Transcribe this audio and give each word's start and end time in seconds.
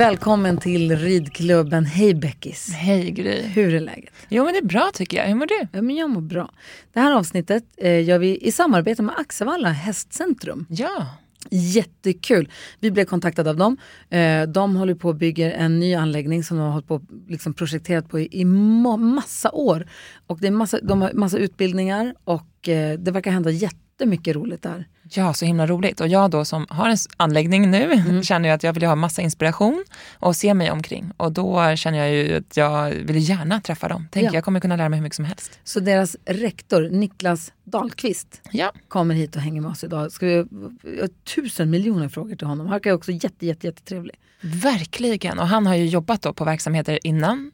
Välkommen 0.00 0.56
till 0.56 0.96
ridklubben. 0.96 1.84
Hej 1.84 2.14
Beckis. 2.14 2.72
Hej 2.72 3.10
Gry. 3.10 3.42
Hur 3.42 3.74
är 3.74 3.80
läget? 3.80 4.14
Jo 4.28 4.44
men 4.44 4.52
det 4.52 4.58
är 4.58 4.64
bra 4.64 4.90
tycker 4.94 5.16
jag. 5.16 5.26
Hur 5.26 5.34
mår 5.34 5.46
du? 5.46 5.66
Ja, 5.72 5.82
men 5.82 5.96
jag 5.96 6.10
mår 6.10 6.20
bra. 6.20 6.50
Det 6.92 7.00
här 7.00 7.12
avsnittet 7.12 7.64
eh, 7.76 8.04
gör 8.04 8.18
vi 8.18 8.38
i 8.38 8.52
samarbete 8.52 9.02
med 9.02 9.14
Axevalla 9.18 9.68
hästcentrum. 9.68 10.66
Ja. 10.68 11.06
Jättekul. 11.50 12.48
Vi 12.80 12.90
blev 12.90 13.04
kontaktade 13.04 13.50
av 13.50 13.56
dem. 13.56 13.76
Eh, 14.10 14.42
de 14.42 14.76
håller 14.76 14.94
på 14.94 15.10
att 15.10 15.16
bygga 15.16 15.52
en 15.52 15.78
ny 15.80 15.94
anläggning 15.94 16.44
som 16.44 16.56
de 16.56 16.62
har 16.62 16.72
hållit 16.72 16.88
på 16.88 17.02
liksom 17.28 17.54
projekterat 17.54 18.08
på 18.08 18.20
i, 18.20 18.28
i 18.40 18.44
ma- 18.44 18.96
massa 19.14 19.50
år. 19.50 19.86
Och 20.26 20.38
det 20.40 20.46
är 20.46 20.50
massa, 20.50 20.78
de 20.82 21.02
har 21.02 21.12
massa 21.12 21.38
utbildningar 21.38 22.14
och 22.24 22.68
eh, 22.68 22.98
det 22.98 23.10
verkar 23.10 23.30
hända 23.30 23.50
jättemycket 23.50 24.36
roligt 24.36 24.62
där. 24.62 24.88
Ja, 25.12 25.34
så 25.34 25.44
himla 25.44 25.66
roligt. 25.66 26.00
Och 26.00 26.08
jag 26.08 26.30
då 26.30 26.44
som 26.44 26.66
har 26.70 26.88
en 26.88 26.96
anläggning 27.16 27.70
nu 27.70 28.20
känner 28.24 28.48
ju 28.48 28.54
att 28.54 28.62
jag 28.62 28.72
vill 28.72 28.84
ha 28.84 28.94
massa 28.94 29.22
inspiration 29.22 29.84
och 30.18 30.36
se 30.36 30.54
mig 30.54 30.70
omkring. 30.70 31.10
Och 31.16 31.32
då 31.32 31.76
känner 31.76 31.98
jag 31.98 32.10
ju 32.10 32.36
att 32.36 32.56
jag 32.56 32.90
vill 32.90 33.28
gärna 33.28 33.60
träffa 33.60 33.88
dem. 33.88 34.08
Tänk, 34.10 34.26
Ja. 34.26 34.30
jag 34.34 34.44
kommer 34.44 34.60
kunna 34.60 34.76
lära 34.76 34.88
mig 34.88 34.96
hur 34.98 35.02
mycket 35.02 35.16
som 35.16 35.24
helst. 35.24 35.58
Så 35.64 35.80
deras 35.80 36.16
rektor 36.26 36.88
Niklas 36.90 37.52
Dahlqvist 37.64 38.40
Ja, 38.50 38.72
kommer 38.88 39.14
hit 39.14 39.36
och 39.36 39.42
hänger 39.42 39.60
med 39.60 39.70
oss 39.70 39.84
idag. 39.84 40.12
Ska 40.12 40.26
vi, 40.26 40.32
jag 40.34 41.00
har 41.00 41.08
tusen 41.34 41.70
miljoner 41.70 42.08
frågor 42.08 42.36
till 42.36 42.46
honom. 42.46 42.66
Han 42.66 42.72
verkar 42.74 42.92
också 42.92 43.12
jätte, 43.12 43.46
jätte, 43.46 43.66
jättetrevlig. 43.66 44.14
verkligen. 44.40 45.38
Och 45.38 45.48
han 45.48 45.66
har 45.66 45.74
ju 45.74 45.86
jobbat 45.86 46.22
då 46.22 46.32
på 46.32 46.44
verksamheter 46.44 46.98
innan 47.06 47.50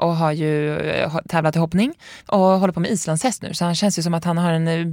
och 0.00 0.16
har 0.16 0.32
ju 0.32 0.78
eh, 0.78 1.16
tävlat 1.28 1.56
i 1.56 1.58
hoppning 1.58 1.94
och 2.26 2.38
håller 2.38 2.72
på 2.72 2.80
med 2.80 2.90
islandshäst 2.90 3.42
nu. 3.42 3.54
Så 3.54 3.64
han 3.64 3.74
känns 3.74 3.98
ju 3.98 4.02
som 4.02 4.14
att 4.14 4.24
han 4.24 4.38
har 4.38 4.52
en 4.52 4.68
eh, 4.68 4.86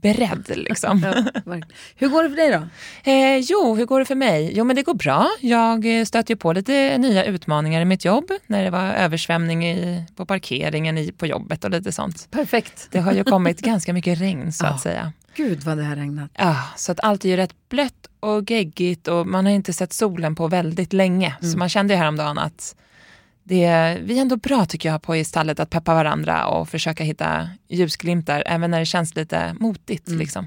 beredd 0.00 0.52
liksom. 0.56 1.02
Ja. 1.44 1.60
Hur 1.96 2.08
går 2.08 2.22
det 2.22 2.28
för 2.28 2.36
dig 2.36 2.50
då? 2.50 2.68
Eh, 3.10 3.38
jo, 3.38 3.74
hur 3.74 3.86
går 3.86 3.98
det 3.98 4.04
för 4.04 4.14
mig? 4.14 4.52
Jo, 4.54 4.64
men 4.64 4.76
det 4.76 4.82
går 4.82 4.94
bra. 4.94 5.28
Jag 5.40 6.00
eh, 6.00 6.04
stöter 6.04 6.34
ju 6.34 6.36
på 6.36 6.52
lite 6.52 6.98
nya 6.98 7.24
utmaningar 7.24 7.80
i 7.80 7.84
mitt 7.84 8.04
jobb. 8.04 8.30
När 8.46 8.64
det 8.64 8.70
var 8.70 8.92
översvämning 8.92 9.66
i, 9.66 10.06
på 10.16 10.26
parkeringen 10.26 10.98
i, 10.98 11.12
på 11.12 11.26
jobbet 11.26 11.64
och 11.64 11.70
lite 11.70 11.92
sånt. 11.92 12.28
Perfekt. 12.30 12.88
Det 12.90 12.98
har 12.98 13.12
ju 13.12 13.24
kommit 13.34 13.60
ganska 13.60 13.92
mycket 13.92 14.20
regn 14.20 14.52
så 14.52 14.66
att 14.66 14.80
säga. 14.80 15.12
Gud 15.36 15.62
vad 15.62 15.76
det 15.76 15.84
har 15.84 15.96
regnat. 15.96 16.30
Ja, 16.34 16.56
så 16.76 16.92
att 16.92 17.00
allt 17.02 17.24
är 17.24 17.28
ju 17.28 17.36
rätt 17.36 17.68
blött 17.68 18.06
och 18.20 18.50
geggigt 18.50 19.08
och 19.08 19.26
man 19.26 19.44
har 19.44 19.52
inte 19.52 19.72
sett 19.72 19.92
solen 19.92 20.34
på 20.34 20.48
väldigt 20.48 20.92
länge. 20.92 21.36
Så 21.40 21.58
man 21.58 21.68
kände 21.68 21.94
ju 21.94 21.98
häromdagen 21.98 22.38
att 22.38 22.76
det, 23.46 23.98
vi 24.02 24.18
är 24.18 24.22
ändå 24.22 24.36
bra 24.36 24.64
tycker 24.64 24.88
jag 24.88 25.02
på 25.02 25.16
i 25.16 25.24
stallet 25.24 25.60
att 25.60 25.70
peppa 25.70 25.94
varandra 25.94 26.46
och 26.46 26.68
försöka 26.68 27.04
hitta 27.04 27.48
ljusglimtar 27.68 28.42
även 28.46 28.70
när 28.70 28.78
det 28.78 28.86
känns 28.86 29.14
lite 29.14 29.56
motigt. 29.60 30.08
Liksom. 30.08 30.46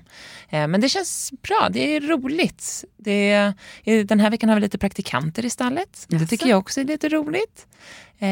Eh, 0.50 0.68
men 0.68 0.82
det 0.82 0.90
känns 0.90 1.34
bra, 1.42 1.70
det 1.72 1.96
är 1.96 2.02
roligt. 2.02 2.86
Det, 2.98 3.54
den 4.06 4.20
här 4.20 4.30
veckan 4.30 4.50
har 4.50 4.56
vi 4.56 4.62
lite 4.62 4.78
praktikanter 4.78 5.46
i 5.46 5.50
stallet. 5.50 6.06
Det 6.08 6.16
Jaså? 6.16 6.28
tycker 6.28 6.48
jag 6.48 6.60
också 6.60 6.82
är 6.82 6.86
lite 6.86 7.10
roligt. 7.10 7.68
Eh, 8.20 8.30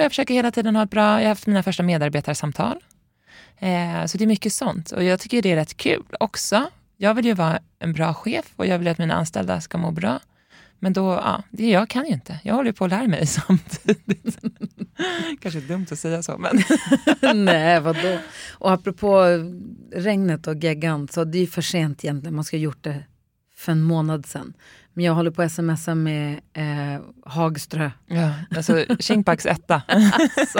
jag 0.00 0.10
försöker 0.10 0.34
hela 0.34 0.50
tiden 0.50 0.76
ha 0.76 0.82
ett 0.82 0.90
bra, 0.90 1.12
jag 1.12 1.22
har 1.22 1.28
haft 1.28 1.46
mina 1.46 1.62
första 1.62 1.82
medarbetarsamtal. 1.82 2.84
Eh, 3.58 4.06
så 4.06 4.18
det 4.18 4.24
är 4.24 4.26
mycket 4.26 4.52
sånt 4.52 4.90
och 4.90 5.04
jag 5.04 5.20
tycker 5.20 5.42
det 5.42 5.52
är 5.52 5.56
rätt 5.56 5.76
kul 5.76 6.04
också. 6.20 6.70
Jag 6.96 7.14
vill 7.14 7.26
ju 7.26 7.34
vara 7.34 7.58
en 7.78 7.92
bra 7.92 8.14
chef 8.14 8.52
och 8.56 8.66
jag 8.66 8.78
vill 8.78 8.88
att 8.88 8.98
mina 8.98 9.14
anställda 9.14 9.60
ska 9.60 9.78
må 9.78 9.90
bra. 9.90 10.20
Men 10.80 10.92
då, 10.92 11.02
ja, 11.12 11.42
det, 11.50 11.70
jag 11.70 11.88
kan 11.88 12.06
ju 12.06 12.12
inte. 12.12 12.40
Jag 12.44 12.54
håller 12.54 12.72
på 12.72 12.84
att 12.84 12.90
lära 12.90 13.06
mig 13.08 13.26
samtidigt. 13.26 14.38
Kanske 15.40 15.60
dumt 15.60 15.86
att 15.90 15.98
säga 15.98 16.22
så, 16.22 16.38
men 16.38 16.62
Nej, 17.44 17.80
vadå? 17.80 18.18
Och 18.50 18.72
apropå 18.72 19.24
regnet 19.92 20.46
och 20.46 20.56
geggan, 20.56 21.08
så 21.08 21.24
det 21.24 21.38
är 21.38 21.40
ju 21.40 21.46
för 21.46 21.62
sent 21.62 22.04
egentligen. 22.04 22.34
Man 22.34 22.44
ska 22.44 22.56
ha 22.56 22.62
gjort 22.62 22.84
det 22.84 23.04
för 23.56 23.72
en 23.72 23.82
månad 23.82 24.26
sedan. 24.26 24.52
Men 24.92 25.04
jag 25.04 25.14
håller 25.14 25.30
på 25.30 25.42
att 25.42 25.52
smsa 25.52 25.94
med 25.94 26.40
eh, 26.52 27.00
Hagströ. 27.24 27.90
ja, 28.06 28.32
alltså 28.56 28.84
Kinkbacks 29.00 29.46
etta. 29.46 29.82
Så, 30.52 30.58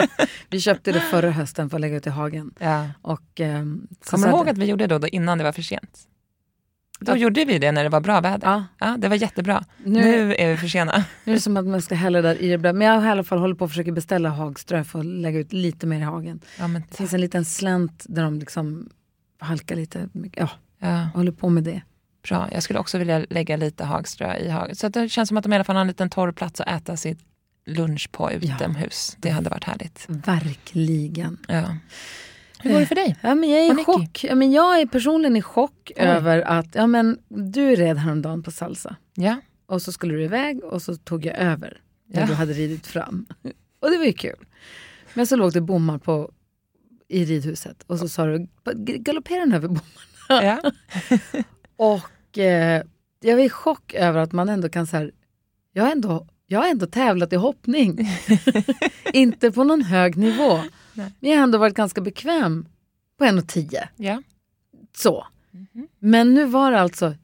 vi 0.49 0.61
köpte 0.61 0.91
det 0.91 0.99
förra 1.01 1.31
hösten 1.31 1.69
för 1.69 1.77
att 1.77 1.81
lägga 1.81 1.97
ut 1.97 2.07
i 2.07 2.09
hagen. 2.09 2.51
Ja. 2.59 2.89
Och, 3.01 3.21
så 4.01 4.11
Kommer 4.11 4.27
du 4.27 4.33
ihåg 4.33 4.45
det- 4.45 4.51
att 4.51 4.57
vi 4.57 4.65
gjorde 4.65 4.83
det 4.87 4.93
då, 4.95 4.99
då 4.99 5.07
innan 5.07 5.37
det 5.37 5.43
var 5.43 5.51
för 5.51 5.61
sent? 5.61 5.99
Då 6.99 7.11
Ja. 7.11 7.15
gjorde 7.15 7.45
vi 7.45 7.59
det 7.59 7.71
när 7.71 7.83
det 7.83 7.89
var 7.89 8.01
bra 8.01 8.21
väder. 8.21 8.47
Ja, 8.47 8.63
Ja, 8.79 8.95
det 8.99 9.07
var 9.07 9.15
jättebra. 9.15 9.63
nu, 9.83 9.99
Nu 10.01 10.35
är 10.35 10.51
vi 10.51 10.57
för 10.57 10.67
sena. 10.67 11.03
nu 11.23 11.31
är 11.31 11.35
det 11.35 11.41
som 11.41 11.57
att 11.57 11.65
man 11.65 11.81
ska 11.81 11.95
hälla 11.95 12.21
där 12.21 12.41
i 12.41 12.49
det 12.49 12.57
blöda. 12.57 12.77
Men 12.77 12.87
jag 12.87 12.93
har 12.99 13.07
i 13.07 13.11
alla 13.11 13.23
fall 13.23 13.39
hållit 13.39 13.57
på 13.57 13.65
att 13.65 13.71
försöka 13.71 13.91
beställa 13.91 14.29
Hagströ 14.29 14.83
för 14.83 14.99
att 14.99 15.05
lägga 15.05 15.39
ut 15.39 15.53
lite 15.53 15.87
mer 15.87 15.97
i 15.99 16.03
hagen. 16.03 16.39
Ja, 16.59 16.67
men, 16.67 16.83
Det 16.89 16.97
finns 16.97 17.13
en 17.13 17.21
liten 17.21 17.45
slänt 17.45 18.05
där 18.09 18.23
de 18.23 18.39
liksom 18.39 18.89
halkar 19.39 19.75
lite. 19.75 20.09
Ja, 20.35 20.49
ja, 20.79 20.87
jag 20.89 21.05
håller 21.05 21.31
på 21.31 21.49
med 21.49 21.63
det. 21.63 21.81
bra. 22.29 22.49
Jag 22.51 22.63
skulle 22.63 22.79
också 22.79 22.97
vilja 22.97 23.25
lägga 23.29 23.57
lite 23.57 23.83
hagströ 23.85 24.37
i 24.37 24.49
hagen. 24.49 24.75
Så 24.75 24.87
att 24.87 24.93
det 24.93 25.09
känns 25.09 25.27
som 25.29 25.37
att 25.37 25.43
de 25.43 25.53
i 25.53 25.55
alla 25.55 25.63
fall 25.63 25.75
har 25.75 25.81
en 25.81 25.87
liten 25.87 26.09
torr 26.09 26.31
plats 26.31 26.61
att 26.61 26.67
äta 26.67 26.97
sitt 26.97 27.19
lunch 27.65 28.09
på 28.11 28.31
utomhus. 28.31 29.17
Det 29.19 29.29
hade 29.29 29.49
varit 29.49 29.63
härligt. 29.63 30.05
Verkligen. 30.07 31.37
Ja. 31.47 31.63
Hur 32.63 32.71
går 32.71 32.79
det 32.79 32.85
för 32.85 32.95
dig? 32.95 33.15
Ja, 33.21 33.35
men 33.35 33.49
jag 33.49 33.59
är 33.59 33.81
i 33.81 33.83
chock. 33.83 34.23
Ja, 34.23 34.35
men 34.35 34.51
jag 34.51 34.81
är 34.81 34.85
personligen 34.85 35.35
i 35.35 35.41
chock 35.41 35.91
Oj. 35.95 36.01
över 36.05 36.41
att 36.41 36.75
ja, 36.75 36.87
men, 36.87 37.17
du 37.27 37.75
red 37.75 37.97
häromdagen 37.97 38.43
på 38.43 38.51
salsa. 38.51 38.95
Ja. 39.15 39.35
Och 39.65 39.81
så 39.81 39.91
skulle 39.91 40.13
du 40.13 40.23
iväg 40.23 40.63
och 40.63 40.81
så 40.81 40.95
tog 40.95 41.25
jag 41.25 41.37
över 41.37 41.81
när 42.07 42.21
Ja. 42.21 42.27
du 42.27 42.33
hade 42.33 42.53
ridit 42.53 42.87
fram. 42.87 43.25
Och 43.79 43.91
det 43.91 43.97
var 43.97 44.05
ju 44.05 44.13
kul. 44.13 44.45
Men 45.13 45.27
så 45.27 45.35
låg 45.35 45.53
det 45.53 45.61
bommar 45.61 45.97
på, 45.97 46.31
i 47.07 47.25
ridhuset 47.25 47.83
och 47.87 47.99
så 47.99 48.09
sa 48.09 48.25
du 48.25 48.47
galoppera 48.97 49.39
den 49.39 49.53
över 49.53 49.67
bommarna. 49.67 49.83
ja. 50.29 50.71
Och 51.75 52.37
eh, 52.37 52.83
jag 53.21 53.35
var 53.35 53.43
i 53.43 53.49
chock 53.49 53.93
över 53.93 54.19
att 54.19 54.31
man 54.31 54.49
ändå 54.49 54.69
kan 54.69 54.87
så 54.87 54.97
här, 54.97 55.11
jag 55.73 55.83
har 55.83 55.91
ändå, 55.91 56.27
jag 56.47 56.59
har 56.59 56.67
ändå 56.67 56.85
tävlat 56.85 57.33
i 57.33 57.35
hoppning. 57.35 58.09
Inte 59.13 59.51
på 59.51 59.63
någon 59.63 59.81
hög 59.81 60.17
nivå. 60.17 60.59
Nej. 60.99 61.13
Men 61.19 61.29
jag 61.31 61.37
har 61.37 61.43
ändå 61.43 61.57
varit 61.57 61.73
ganska 61.73 62.01
bekväm 62.01 62.67
på 63.17 63.23
1,10. 63.25 63.87
ja. 63.95 64.21
Så. 64.97 65.27
Men 65.99 66.33
nu 66.33 66.45
var 66.45 66.71
det 66.71 66.79
alltså, 66.79 67.15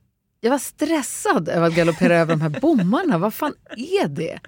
jag 0.42 0.52
var 0.52 0.58
stressad 0.58 1.50
över 1.50 1.68
att 1.68 1.76
galoppera 1.76 2.16
över 2.16 2.34
de 2.36 2.42
här 2.42 2.50
bommarna. 2.62 3.18
Vad 3.18 3.34
fan 3.34 3.54
är 3.78 4.08
det? 4.08 4.40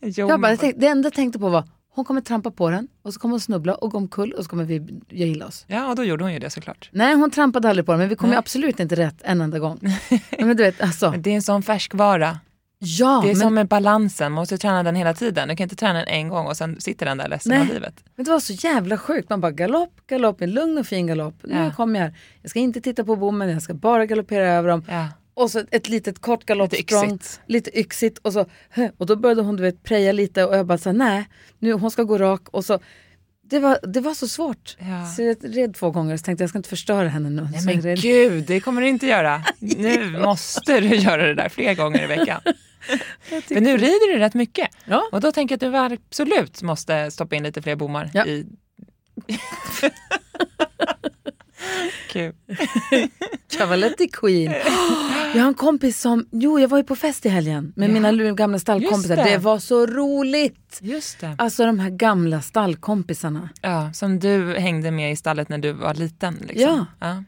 Jo, 0.00 0.28
Jag 0.28 0.40
bara, 0.40 0.50
jag 0.50 0.60
tänkte, 0.60 0.80
det 0.80 0.86
enda 0.86 1.06
jag 1.06 1.14
tänkte 1.14 1.38
på 1.38 1.48
var, 1.48 1.68
hon 1.88 2.04
kommer 2.04 2.20
trampa 2.20 2.50
på 2.50 2.70
den 2.70 2.88
och 3.02 3.14
så 3.14 3.20
kommer 3.20 3.32
hon 3.32 3.40
snubbla 3.40 3.74
och 3.74 3.90
gå 3.90 3.98
omkull 3.98 4.32
och 4.32 4.44
så 4.44 4.50
kommer 4.50 4.64
vi 4.64 4.74
göra 5.08 5.28
illa 5.30 5.46
oss. 5.46 5.64
ja, 5.68 5.88
och 5.88 5.96
då 5.96 6.04
gjorde 6.04 6.24
hon 6.24 6.32
ju 6.32 6.38
det 6.38 6.50
såklart. 6.50 6.88
Nej, 6.92 7.14
hon 7.14 7.30
trampade 7.30 7.68
aldrig 7.68 7.86
på 7.86 7.92
den 7.92 7.98
men 7.98 8.08
vi 8.08 8.16
kom 8.16 8.30
ju 8.30 8.36
absolut 8.36 8.80
inte 8.80 8.94
rätt 8.94 9.16
en 9.22 9.40
enda 9.40 9.58
gång. 9.58 9.80
men 10.38 10.56
du 10.56 10.62
vet, 10.62 10.80
alltså, 10.80 11.10
Men 11.10 11.22
det 11.22 11.30
är 11.30 11.34
en 11.34 11.42
sån 11.42 11.62
färskvara. 11.62 12.40
Ja, 12.78 13.20
Det 13.24 13.28
är 13.30 13.32
men, 13.32 13.36
som 13.40 13.54
med 13.54 13.68
balansen, 13.68 14.32
man 14.32 14.42
måste 14.42 14.58
träna 14.58 14.82
den 14.82 14.94
hela 14.96 15.14
tiden. 15.14 15.48
Du 15.48 15.56
kan 15.56 15.64
inte 15.64 15.76
träna 15.76 15.98
den 15.98 16.08
en 16.08 16.28
gång 16.28 16.46
och 16.46 16.56
sen 16.56 16.80
sitter 16.80 17.06
den 17.06 17.18
där 17.18 17.28
ledsen 17.28 17.50
Nej. 17.50 17.60
av 17.60 17.66
livet. 17.66 18.04
men 18.16 18.24
det 18.24 18.30
var 18.30 18.40
så 18.40 18.52
jävla 18.52 18.98
sjukt. 18.98 19.30
Man 19.30 19.40
bara 19.40 19.52
galopp, 19.52 20.00
galopp, 20.06 20.40
en 20.40 20.50
lugn 20.50 20.78
och 20.78 20.86
fin 20.86 21.06
galopp. 21.06 21.34
Nu 21.42 21.54
Ja. 21.56 21.72
kommer 21.76 22.00
jag. 22.00 22.10
Jag 22.42 22.50
ska 22.50 22.58
inte 22.58 22.80
titta 22.80 23.04
på 23.04 23.16
bommen, 23.16 23.48
jag 23.50 23.62
ska 23.62 23.74
bara 23.74 24.06
galoppera 24.06 24.48
över 24.52 24.68
dem. 24.68 24.84
Ja. 24.88 25.08
Och 25.34 25.50
så 25.50 25.62
ett 25.70 25.88
litet 25.88 26.18
kort 26.20 26.40
Lite 26.40 26.52
galoppsprång. 26.52 27.04
yxigt. 27.14 27.40
lite 27.46 27.78
yxigt 27.80 28.18
och 28.18 28.32
så 28.32 28.46
och 28.98 29.06
då 29.06 29.16
började 29.16 29.42
hon 29.42 29.56
du 29.56 29.62
vet 29.62 29.82
preja 29.82 30.12
lite 30.12 30.44
och 30.44 30.56
jag 30.56 30.66
bara 30.66 30.78
här, 30.84 30.92
nej, 30.92 31.28
nu 31.58 31.72
hon 31.72 31.90
ska 31.90 32.02
gå 32.02 32.18
rak 32.18 32.48
och 32.48 32.64
så 32.64 32.78
det 33.50 33.58
var, 33.58 33.78
det 33.82 34.00
var 34.00 34.14
så 34.14 34.28
svårt. 34.28 34.76
Ja. 34.78 35.06
Så 35.06 35.22
jag 35.22 35.36
red 35.42 35.74
två 35.74 35.90
gånger 35.90 36.14
och 36.14 36.24
tänkte 36.24 36.42
jag, 36.42 36.48
ska 36.48 36.58
inte 36.58 36.68
förstöra 36.68 37.08
henne 37.08 37.30
nu. 37.30 37.48
Nej 37.52 37.64
men 37.64 37.82
red. 37.82 37.98
gud, 38.02 38.44
det 38.46 38.60
kommer 38.60 38.82
du 38.82 38.88
inte 38.88 39.06
göra. 39.06 39.42
Nu 39.58 40.18
måste 40.18 40.80
du 40.80 40.96
göra 40.96 41.26
det 41.26 41.34
där 41.34 41.48
fler 41.48 41.74
gånger 41.74 42.02
i 42.02 42.06
veckan. 42.06 42.40
Men 43.50 43.62
nu 43.62 43.76
rider 43.76 44.12
du 44.12 44.18
rätt 44.18 44.34
mycket. 44.34 44.68
Ja. 44.84 45.08
Och 45.12 45.20
då 45.20 45.32
tänker 45.32 45.52
jag 45.62 45.74
att 45.76 45.90
du 45.90 45.96
absolut 45.96 46.62
måste 46.62 47.10
stoppa 47.10 47.36
in 47.36 47.42
lite 47.42 47.62
fler 47.62 47.76
bommar 47.76 48.10
Ja. 48.14 48.26
i... 48.26 48.46
Kul. 52.10 52.32
Cavaletti 53.58 54.08
Queen. 54.08 54.52
Jag 55.34 55.42
har 55.42 55.48
en 55.48 55.54
kompis 55.54 56.00
som, 56.00 56.26
jo 56.32 56.58
jag 56.60 56.68
var 56.68 56.78
ju 56.78 56.84
på 56.84 56.96
fest 56.96 57.26
i 57.26 57.28
helgen 57.28 57.72
med 57.76 57.90
Ja. 57.90 57.92
mina 58.00 58.32
gamla 58.32 58.58
stallkompisar. 58.58 59.16
Det. 59.16 59.22
det. 59.24 59.38
var 59.38 59.58
så 59.58 59.86
roligt. 59.86 60.78
Just 60.82 61.20
det. 61.20 61.34
Alltså 61.38 61.66
de 61.66 61.78
här 61.78 61.90
gamla 61.90 62.42
stallkompisarna. 62.42 63.48
Ja, 63.62 63.92
som 63.92 64.18
du 64.18 64.54
hängde 64.58 64.90
med 64.90 65.12
i 65.12 65.16
stallet 65.16 65.48
när 65.48 65.58
du 65.58 65.72
var 65.72 65.94
liten. 65.94 66.34
Liksom. 66.34 66.60
Ja. 66.60 66.86
ja. 67.00 67.24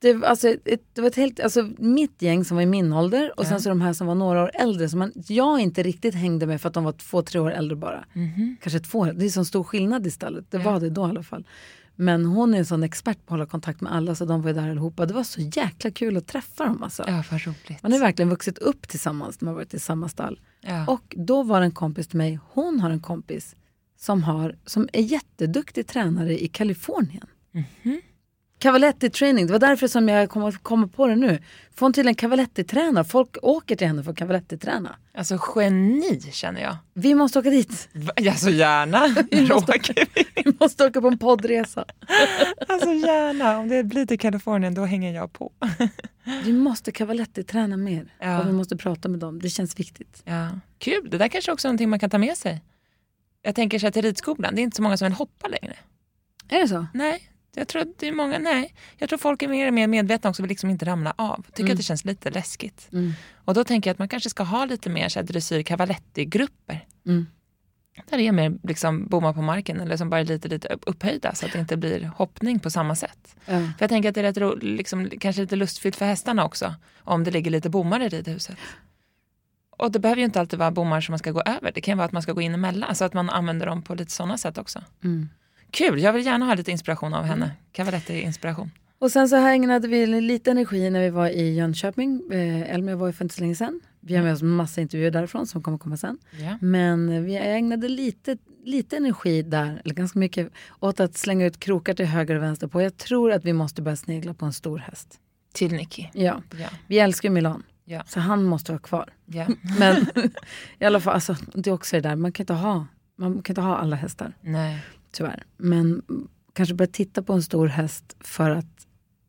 Det, 0.00 0.14
var 0.14 0.28
alltså, 0.28 0.48
ett, 0.48 0.80
det 0.94 1.00
var 1.00 1.08
ett 1.08 1.16
helt, 1.16 1.40
alltså, 1.40 1.68
mitt 1.78 2.22
gäng 2.22 2.44
som 2.44 2.54
var 2.56 2.62
i 2.62 2.66
min 2.66 2.92
ålder 2.92 3.32
och 3.36 3.44
Ja. 3.44 3.48
sen 3.48 3.60
så 3.60 3.68
de 3.68 3.80
här 3.80 3.92
som 3.92 4.06
var 4.06 4.14
några 4.14 4.42
år 4.42 4.50
äldre 4.54 4.88
som 4.88 4.98
man, 4.98 5.12
jag 5.14 5.60
inte 5.60 5.82
riktigt 5.82 6.14
hängde 6.14 6.46
med 6.46 6.60
för 6.60 6.68
att 6.68 6.74
de 6.74 6.84
var 6.84 6.92
två, 6.92 7.22
tre 7.22 7.40
år 7.40 7.50
äldre 7.52 7.76
bara. 7.76 8.04
Mhm. 8.12 8.56
Kanske 8.62 8.80
två 8.80 9.04
det 9.04 9.24
är 9.24 9.28
så 9.28 9.44
stor 9.44 9.64
skillnad 9.64 10.06
i 10.06 10.10
stallet. 10.10 10.44
Det 10.50 10.56
Ja. 10.56 10.62
var 10.72 10.80
det 10.80 10.90
då 10.90 11.06
i 11.06 11.10
alla 11.10 11.22
fall. 11.22 11.44
Men 11.96 12.24
hon 12.26 12.54
är 12.54 12.58
en 12.58 12.66
sån 12.66 12.82
expert 12.82 13.16
på 13.16 13.22
att 13.24 13.30
hålla 13.30 13.46
kontakt 13.46 13.80
med 13.80 13.92
alla 13.94 14.14
så 14.14 14.24
de 14.24 14.42
var 14.42 14.48
ju 14.48 14.54
där 14.54 14.70
allihopa. 14.70 15.06
Det 15.06 15.14
var 15.14 15.24
så 15.24 15.40
jäkla 15.40 15.90
kul 15.90 16.16
att 16.16 16.26
träffa 16.26 16.64
dem 16.64 16.82
alltså. 16.82 17.04
ja, 17.06 17.24
vad 17.30 17.40
roligt. 17.46 17.82
Man 17.82 17.92
har 17.92 17.98
verkligen 17.98 18.28
vuxit 18.28 18.58
upp 18.58 18.88
tillsammans 18.88 19.40
när 19.40 19.46
man 19.46 19.54
varit 19.54 19.74
i 19.74 19.78
samma 19.78 20.08
stall. 20.08 20.40
Ja. 20.60 20.86
Och 20.86 21.14
då 21.18 21.42
var 21.42 21.60
det 21.60 21.66
en 21.66 21.72
kompis 21.72 22.06
till 22.08 22.18
mig, 22.18 22.38
hon 22.52 22.80
har 22.80 22.90
en 22.90 23.00
kompis 23.00 23.56
som, 23.98 24.22
har, 24.22 24.56
som 24.66 24.88
är 24.92 25.02
jätteduktig 25.02 25.86
tränare 25.86 26.42
i 26.44 26.48
Kalifornien. 26.48 27.26
Mhm. 27.52 28.00
Cavaletti-training, 28.62 29.46
det 29.46 29.52
var 29.52 29.58
därför 29.60 29.88
som 29.88 30.08
jag 30.08 30.30
kom, 30.30 30.52
kom 30.52 30.88
på 30.88 31.06
det 31.06 31.16
nu. 31.16 31.38
Får 31.74 31.86
hon 31.86 31.92
tydligen 31.92 32.14
Cavaletti-träna, 32.14 33.04
folk 33.04 33.36
åker 33.42 33.76
till 33.76 33.86
henne 33.86 34.02
för 34.04 34.10
att 34.10 34.16
Cavaletti-träna. 34.18 34.96
Alltså 35.14 35.38
geni 35.56 36.20
känner 36.32 36.60
jag. 36.62 36.76
Vi 36.94 37.14
måste 37.14 37.38
åka 37.38 37.50
dit. 37.50 37.88
Va? 37.92 38.12
Ja, 38.16 38.34
så 38.34 38.50
gärna. 38.50 39.06
Vi 39.30 39.48
måste- 39.48 39.72
Roger. 39.72 40.08
Vi 40.44 40.52
måste 40.60 40.84
åka 40.86 41.00
på 41.00 41.08
en 41.08 41.18
poddresa. 41.18 41.84
Alltså 42.68 42.92
gärna. 42.92 43.58
Om 43.58 43.68
det 43.68 43.84
blir 43.84 44.06
till 44.06 44.18
Kalifornien 44.18 44.74
då 44.74 44.84
hänger 44.84 45.14
jag 45.14 45.32
på. 45.32 45.52
Vi 46.44 46.52
måste 46.52 46.92
Cavaletti-träna 46.92 47.76
mer. 47.76 48.14
Ja. 48.18 48.40
Och 48.40 48.48
vi 48.48 48.52
måste 48.52 48.76
prata 48.76 49.08
med 49.08 49.20
dem, 49.20 49.38
det 49.42 49.48
känns 49.50 49.78
viktigt. 49.80 50.22
Ja. 50.24 50.48
Kul, 50.78 51.10
det 51.10 51.18
där 51.18 51.28
kanske 51.28 51.52
också 51.52 51.68
är 51.68 51.70
någonting 51.70 51.90
man 51.90 51.98
kan 51.98 52.10
ta 52.10 52.18
med 52.18 52.36
sig. 52.36 52.62
Jag 53.42 53.54
tänker 53.54 53.78
så 53.78 53.86
här 53.86 53.90
till 53.90 54.02
ridskolan, 54.02 54.54
det 54.54 54.60
är 54.60 54.62
inte 54.62 54.76
så 54.76 54.82
många 54.82 54.96
som 54.96 55.06
vill 55.08 55.14
hoppa 55.14 55.48
längre. 55.48 55.76
Är 56.48 56.58
det 56.60 56.68
så? 56.68 56.86
Nej, 56.94 57.28
jag 57.56 57.68
tror 57.68 57.82
att 57.82 57.98
det 57.98 58.08
är 58.08 58.12
många, 58.12 58.38
nej. 58.38 58.74
Jag 58.96 59.08
tror 59.08 59.18
folk 59.18 59.42
är 59.42 59.48
mer 59.48 59.66
och 59.68 59.74
mer 59.74 59.86
medvetna 59.86 60.30
också, 60.30 60.42
vill 60.42 60.48
liksom 60.48 60.70
inte 60.70 60.84
ramla 60.86 61.14
av. 61.18 61.42
Tycker 61.46 61.62
Mm. 61.62 61.72
att 61.72 61.76
det 61.76 61.82
känns 61.82 62.04
lite 62.04 62.30
läskigt. 62.30 62.88
Mm. 62.92 63.12
Och 63.44 63.54
då 63.54 63.64
tänker 63.64 63.90
jag 63.90 63.94
att 63.94 63.98
man 63.98 64.08
kanske 64.08 64.30
ska 64.30 64.42
ha 64.42 64.64
lite 64.64 64.90
mer 64.90 65.08
så 65.08 65.18
här 65.18 65.26
dressyr 65.26 65.62
cavaletti-grupper. 65.62 66.86
Mm. 67.06 67.26
Där 68.10 68.18
det 68.18 68.28
är 68.28 68.32
mer 68.32 68.58
liksom 68.62 69.06
bommar 69.06 69.32
på 69.32 69.42
marken 69.42 69.80
eller 69.80 69.96
som 69.96 70.10
bara 70.10 70.20
är 70.20 70.24
lite, 70.24 70.48
lite 70.48 70.68
upp- 70.68 70.82
upphöjda 70.86 71.34
så 71.34 71.46
att 71.46 71.52
det 71.52 71.58
inte 71.58 71.76
blir 71.76 72.04
hoppning 72.16 72.58
på 72.60 72.70
samma 72.70 72.96
sätt. 72.96 73.36
Ja. 73.46 73.52
För 73.58 73.74
jag 73.78 73.88
tänker 73.88 74.08
att 74.08 74.14
det 74.14 74.20
är 74.20 74.24
rätt 74.24 74.36
ro, 74.38 74.54
liksom, 74.54 75.10
kanske 75.20 75.42
lite 75.42 75.56
lustfyllt 75.56 75.96
för 75.96 76.06
hästarna 76.06 76.44
också. 76.44 76.74
Om 76.98 77.24
det 77.24 77.30
ligger 77.30 77.50
lite 77.50 77.70
bommar 77.70 78.00
i 78.02 78.08
ridhuset. 78.08 78.56
Och 79.70 79.92
det 79.92 79.98
behöver 79.98 80.18
ju 80.18 80.24
inte 80.24 80.40
alltid 80.40 80.58
vara 80.58 80.70
bommar 80.70 81.00
som 81.00 81.12
man 81.12 81.18
ska 81.18 81.30
gå 81.30 81.40
över. 81.42 81.72
Det 81.74 81.80
kan 81.80 81.98
vara 81.98 82.06
att 82.06 82.12
man 82.12 82.22
ska 82.22 82.32
gå 82.32 82.40
in 82.40 82.54
emellan. 82.54 82.94
Så 82.94 83.04
att 83.04 83.12
man 83.14 83.30
använder 83.30 83.66
dem 83.66 83.82
på 83.82 83.94
lite 83.94 84.12
sådana 84.12 84.38
sätt 84.38 84.58
också. 84.58 84.82
Mm. 85.04 85.28
Kul, 85.72 86.00
jag 86.02 86.12
vill 86.12 86.26
gärna 86.26 86.46
ha 86.46 86.54
lite 86.54 86.70
inspiration 86.70 87.14
av 87.14 87.24
henne. 87.24 87.50
Cavaletti-inspiration. 87.72 88.70
Och 88.98 89.10
sen 89.12 89.28
så 89.28 89.36
här 89.36 89.52
ägnade 89.52 89.88
vi 89.88 90.06
lite 90.20 90.50
energi 90.50 90.90
när 90.90 91.00
vi 91.00 91.10
var 91.10 91.28
i 91.28 91.54
Jönköping. 91.54 92.22
Eh, 92.32 92.74
Elmer 92.74 92.94
var 92.94 93.06
ju 93.06 93.12
för 93.12 93.24
inte 93.24 93.34
så 93.34 93.40
länge 93.40 93.54
sedan. 93.54 93.80
Vi 94.00 94.16
har 94.16 94.22
med 94.24 94.32
oss 94.32 94.42
massa 94.42 94.80
intervjuer 94.80 95.10
därifrån 95.10 95.46
som 95.46 95.62
kommer 95.62 95.78
komma 95.78 95.96
sen. 95.96 96.18
Ja. 96.40 96.58
Men 96.60 97.24
vi 97.24 97.36
ägnade 97.36 97.88
lite, 97.88 98.36
lite 98.64 98.96
energi 98.96 99.42
där, 99.42 99.80
eller 99.84 99.94
ganska 99.94 100.18
mycket, 100.18 100.52
åt 100.80 101.00
att 101.00 101.16
slänga 101.16 101.46
ut 101.46 101.60
krokar 101.60 101.94
till 101.94 102.06
höger 102.06 102.34
och 102.36 102.42
vänster 102.42 102.66
på. 102.66 102.82
Jag 102.82 102.96
tror 102.96 103.32
att 103.32 103.44
vi 103.44 103.52
måste 103.52 103.82
börja 103.82 103.96
snegla 103.96 104.34
på 104.34 104.44
en 104.46 104.52
stor 104.52 104.78
häst. 104.78 105.18
Till 105.52 105.72
Nicky. 105.72 106.06
Ja, 106.12 106.42
Ja. 106.58 106.68
vi 106.86 106.98
älskar 106.98 107.28
ju 107.28 107.32
Milan. 107.34 107.62
Ja. 107.84 108.02
Så 108.06 108.20
han 108.20 108.44
måste 108.44 108.72
vara 108.72 108.80
kvar. 108.82 109.12
Men 109.78 110.06
i 110.78 110.84
alla 110.84 111.00
fall, 111.00 111.14
alltså, 111.14 111.36
det 111.54 111.70
är 111.70 111.74
också 111.74 111.96
det 111.96 112.00
där, 112.08 112.16
man 112.16 112.32
kan 112.32 112.42
inte 112.44 112.52
ha, 112.52 112.86
man 113.18 113.42
kan 113.42 113.52
inte 113.52 113.60
ha 113.60 113.76
alla 113.76 113.96
hästar. 113.96 114.32
Nej. 114.40 114.78
Tyvärr. 115.12 115.42
Men 115.56 116.02
kanske 116.52 116.74
börja 116.74 116.90
titta 116.92 117.22
på 117.22 117.32
en 117.32 117.42
stor 117.42 117.66
häst 117.66 118.16
för 118.20 118.50
att 118.50 118.86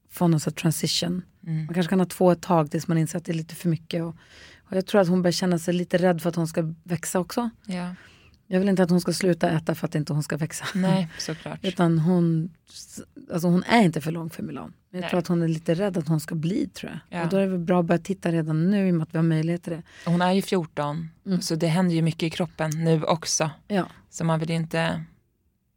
få 0.10 0.28
någon 0.28 0.40
sorts 0.40 0.62
transition. 0.62 1.22
Mm. 1.48 1.66
Man 1.66 1.74
kanske 1.74 1.90
kan 1.90 2.00
ha 2.00 2.06
två 2.06 2.32
ett 2.32 2.42
tag 2.42 2.72
tills 2.72 2.88
man 2.88 2.98
inser 2.98 3.18
att 3.18 3.26
det 3.26 3.32
är 3.32 3.34
lite 3.38 3.56
för 3.56 3.70
mycket. 3.70 4.04
Och, 4.04 4.16
och 4.70 4.78
jag 4.78 4.86
tror 4.86 5.02
att 5.02 5.08
hon 5.08 5.22
börjar 5.22 5.32
känna 5.32 5.60
sig 5.60 5.74
lite 5.74 5.98
rädd 5.98 6.22
för 6.22 6.30
att 6.30 6.36
hon 6.36 6.48
ska 6.48 6.74
växa 6.84 7.20
också. 7.20 7.50
Ja. 7.66 7.96
Jag 8.48 8.60
vill 8.60 8.70
inte 8.70 8.84
att 8.84 8.90
hon 8.90 9.02
ska 9.02 9.14
sluta 9.14 9.50
äta 9.50 9.76
för 9.76 9.88
att 9.88 9.96
inte 9.96 10.14
hon 10.14 10.24
ska 10.24 10.38
växa. 10.38 10.66
Nej, 10.76 11.10
såklart. 11.20 11.60
Utan 11.66 12.00
hon, 12.00 12.50
alltså 13.34 13.48
hon 13.48 13.64
är 13.64 13.82
inte 13.82 14.02
för 14.02 14.12
lång 14.12 14.30
för 14.30 14.44
Milan. 14.44 14.74
Jag 14.92 15.02
Nej. 15.02 15.10
tror 15.10 15.20
att 15.20 15.28
hon 15.28 15.42
är 15.42 15.48
lite 15.48 15.74
rädd 15.74 15.98
att 15.98 16.08
hon 16.08 16.20
ska 16.20 16.36
bli 16.36 16.68
tror 16.68 16.92
jag. 16.92 17.20
Ja. 17.20 17.24
Och 17.24 17.30
då 17.30 17.38
är 17.38 17.42
det 17.42 17.48
väl 17.48 17.60
bra 17.60 17.80
att 17.80 17.86
börja 17.86 18.00
titta 18.02 18.32
redan 18.32 18.72
nu 18.72 18.88
i 18.88 18.92
och 18.92 18.96
med 18.96 19.04
att 19.04 19.14
vi 19.14 19.18
har 19.18 19.24
möjlighet 19.24 19.64
till 19.64 19.74
det. 19.74 19.84
Hon 20.06 20.22
är 20.22 20.32
ju 20.32 20.42
14, 20.42 21.10
Mm. 21.26 21.42
så 21.42 21.56
det 21.56 21.68
händer 21.68 21.96
ju 21.96 22.02
mycket 22.02 22.24
i 22.24 22.30
kroppen 22.30 22.84
nu 22.84 23.04
också. 23.04 23.50
Ja. 23.68 23.86
Så 24.10 24.24
man 24.24 24.40
vill 24.40 24.50
ju 24.50 24.56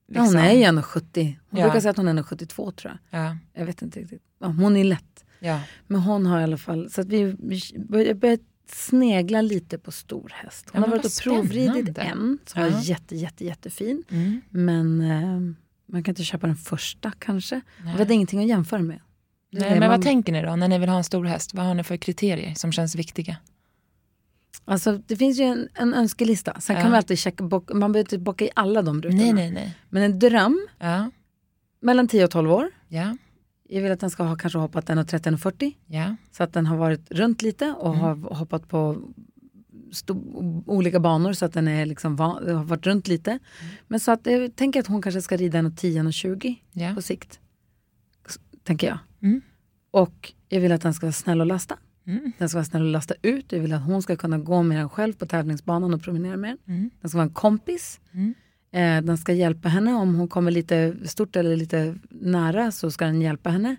inte... 0.08 0.18
Ja, 0.20 0.24
hon 0.24 0.36
är 0.36 0.52
ju 0.52 0.62
1,70. 0.64 1.36
Hon 1.50 1.60
Ja. 1.60 1.66
brukar 1.66 1.80
säga 1.80 1.90
att 1.90 1.96
hon 1.96 2.08
är 2.08 2.12
1,72 2.14 2.72
tror 2.72 2.98
jag. 3.10 3.20
Ja, 3.20 3.36
Jag 3.54 3.66
vet 3.66 3.82
inte 3.82 4.00
riktigt. 4.00 4.22
Ja, 4.40 4.46
hon 4.46 4.76
är 4.76 4.84
lätt. 4.84 5.24
ja. 5.38 5.60
Men 5.86 6.00
hon 6.00 6.26
har 6.26 6.40
i 6.40 6.42
alla 6.42 6.58
fall, 6.58 6.90
så 6.90 7.00
att 7.00 7.06
vi, 7.06 7.36
vi 7.38 7.60
börjar, 8.14 8.38
snegla 8.68 9.40
lite 9.42 9.78
på 9.78 9.92
stor 9.92 10.32
häst. 10.34 10.66
Hon 10.72 10.82
har 10.82 10.88
varit 10.90 11.04
och 11.04 11.10
provridit 11.22 11.98
en 11.98 12.38
som 12.46 12.62
var 12.62 12.80
jätte, 12.82 13.16
jätte, 13.16 13.44
jättefin. 13.44 14.02
Mm. 14.10 14.40
Men 14.50 15.00
eh, 15.00 15.54
man 15.92 16.04
kan 16.04 16.12
inte 16.12 16.24
köpa 16.24 16.46
den 16.46 16.56
första 16.56 17.12
kanske. 17.18 17.54
Nej. 17.54 17.92
Vi 17.92 17.98
hade 17.98 18.14
ingenting 18.14 18.40
att 18.40 18.46
jämföra 18.48 18.82
med. 18.82 19.00
Nej, 19.52 19.70
men 19.70 19.80
man- 19.80 19.88
vad 19.88 20.02
tänker 20.02 20.32
ni 20.32 20.42
då 20.42 20.56
när 20.56 20.68
ni 20.68 20.78
vill 20.78 20.88
ha 20.88 20.96
en 20.96 21.04
stor 21.04 21.24
häst? 21.24 21.54
Vad 21.54 21.66
har 21.66 21.74
ni 21.74 21.84
för 21.84 21.96
kriterier 21.96 22.54
som 22.54 22.72
känns 22.72 22.94
viktiga? 22.94 23.36
Alltså, 24.68 25.00
det 25.06 25.16
finns 25.16 25.38
ju 25.40 25.44
en, 25.44 25.68
en 25.74 25.94
önskelista. 25.94 26.60
Sen 26.60 26.76
Ja. 26.76 26.82
kan 26.82 26.90
man 26.90 26.96
alltid 26.98 27.18
checka, 27.18 27.44
bock, 27.44 27.72
man 27.72 27.92
behöver 27.92 27.98
inte 28.06 28.18
bocka 28.18 28.44
i 28.44 28.50
alla 28.54 28.82
de 28.82 29.02
rutorna. 29.02 29.22
Nej, 29.22 29.32
nej, 29.32 29.50
nej. 29.50 29.76
Men 29.88 30.02
en 30.02 30.18
dröm, 30.18 30.66
Ja, 30.78 31.10
mellan 31.80 32.08
10 32.08 32.24
och 32.24 32.30
12 32.30 32.52
år. 32.52 32.70
ja, 32.88 33.16
Jag 33.68 33.82
vill 33.82 33.92
att 33.92 34.00
den 34.00 34.10
ska 34.10 34.22
ha 34.22 34.36
kanske 34.36 34.58
hoppat 34.58 34.88
1,30 34.88 35.32
och 35.34 35.40
40. 35.40 35.76
ja. 35.86 36.16
Så 36.32 36.42
att 36.42 36.52
den 36.52 36.66
har 36.66 36.76
varit 36.76 37.10
runt 37.10 37.42
lite 37.42 37.72
och 37.78 37.88
Mm. 37.94 38.00
har 38.00 38.34
hoppat 38.34 38.68
på 38.68 38.96
olika 40.66 41.00
banor 41.00 41.32
så 41.32 41.44
att 41.44 41.52
den 41.52 41.68
är 41.68 41.86
liksom 41.86 42.18
har 42.18 42.64
varit 42.64 42.86
runt 42.86 43.08
lite. 43.08 43.30
Mm. 43.30 43.40
Men 43.88 44.00
så 44.00 44.12
att 44.12 44.26
jag 44.26 44.56
tänker 44.56 44.80
att 44.80 44.86
hon 44.86 45.02
kanske 45.02 45.22
ska 45.22 45.36
rida 45.36 45.58
en 45.58 45.76
10 45.76 46.02
och 46.06 46.12
20 46.12 46.56
ja. 46.72 46.94
på 46.94 47.02
sikt. 47.02 47.40
Tänker 48.64 48.86
jag. 48.86 48.98
Mm. 49.22 49.40
Och 49.90 50.32
jag 50.48 50.60
vill 50.60 50.72
att 50.72 50.80
den 50.82 50.94
ska 50.94 51.06
vara 51.06 51.12
snäll 51.12 51.40
att 51.40 51.46
lasta. 51.46 51.78
Mm. 52.06 52.32
Den 52.38 52.48
ska 52.48 52.56
vara 52.58 52.64
snäll 52.64 52.82
att 52.86 52.92
lasta 52.92 53.14
ut. 53.22 53.52
Jag 53.52 53.60
vill 53.60 53.72
att 53.72 53.82
hon 53.84 54.02
ska 54.02 54.16
kunna 54.16 54.38
gå 54.38 54.62
med 54.62 54.78
den 54.78 54.88
själv 54.88 55.12
på 55.12 55.26
tävlingsbanan 55.26 55.94
och 55.94 56.02
promenera 56.02 56.36
med 56.36 56.50
den. 56.50 56.76
Mm. 56.76 56.90
Den 57.00 57.08
ska 57.10 57.18
vara 57.18 57.28
en 57.28 57.34
kompis. 57.34 58.00
Mm. 58.12 58.34
Eh, 58.72 59.04
den 59.06 59.18
ska 59.18 59.32
hjälpa 59.32 59.68
henne 59.68 59.94
om 59.94 60.14
hon 60.14 60.28
kommer 60.28 60.50
lite 60.50 60.94
stort 61.04 61.36
eller 61.36 61.56
lite 61.56 61.98
nära 62.10 62.70
så 62.72 62.90
ska 62.90 63.04
den 63.04 63.22
hjälpa 63.22 63.50
henne. 63.50 63.76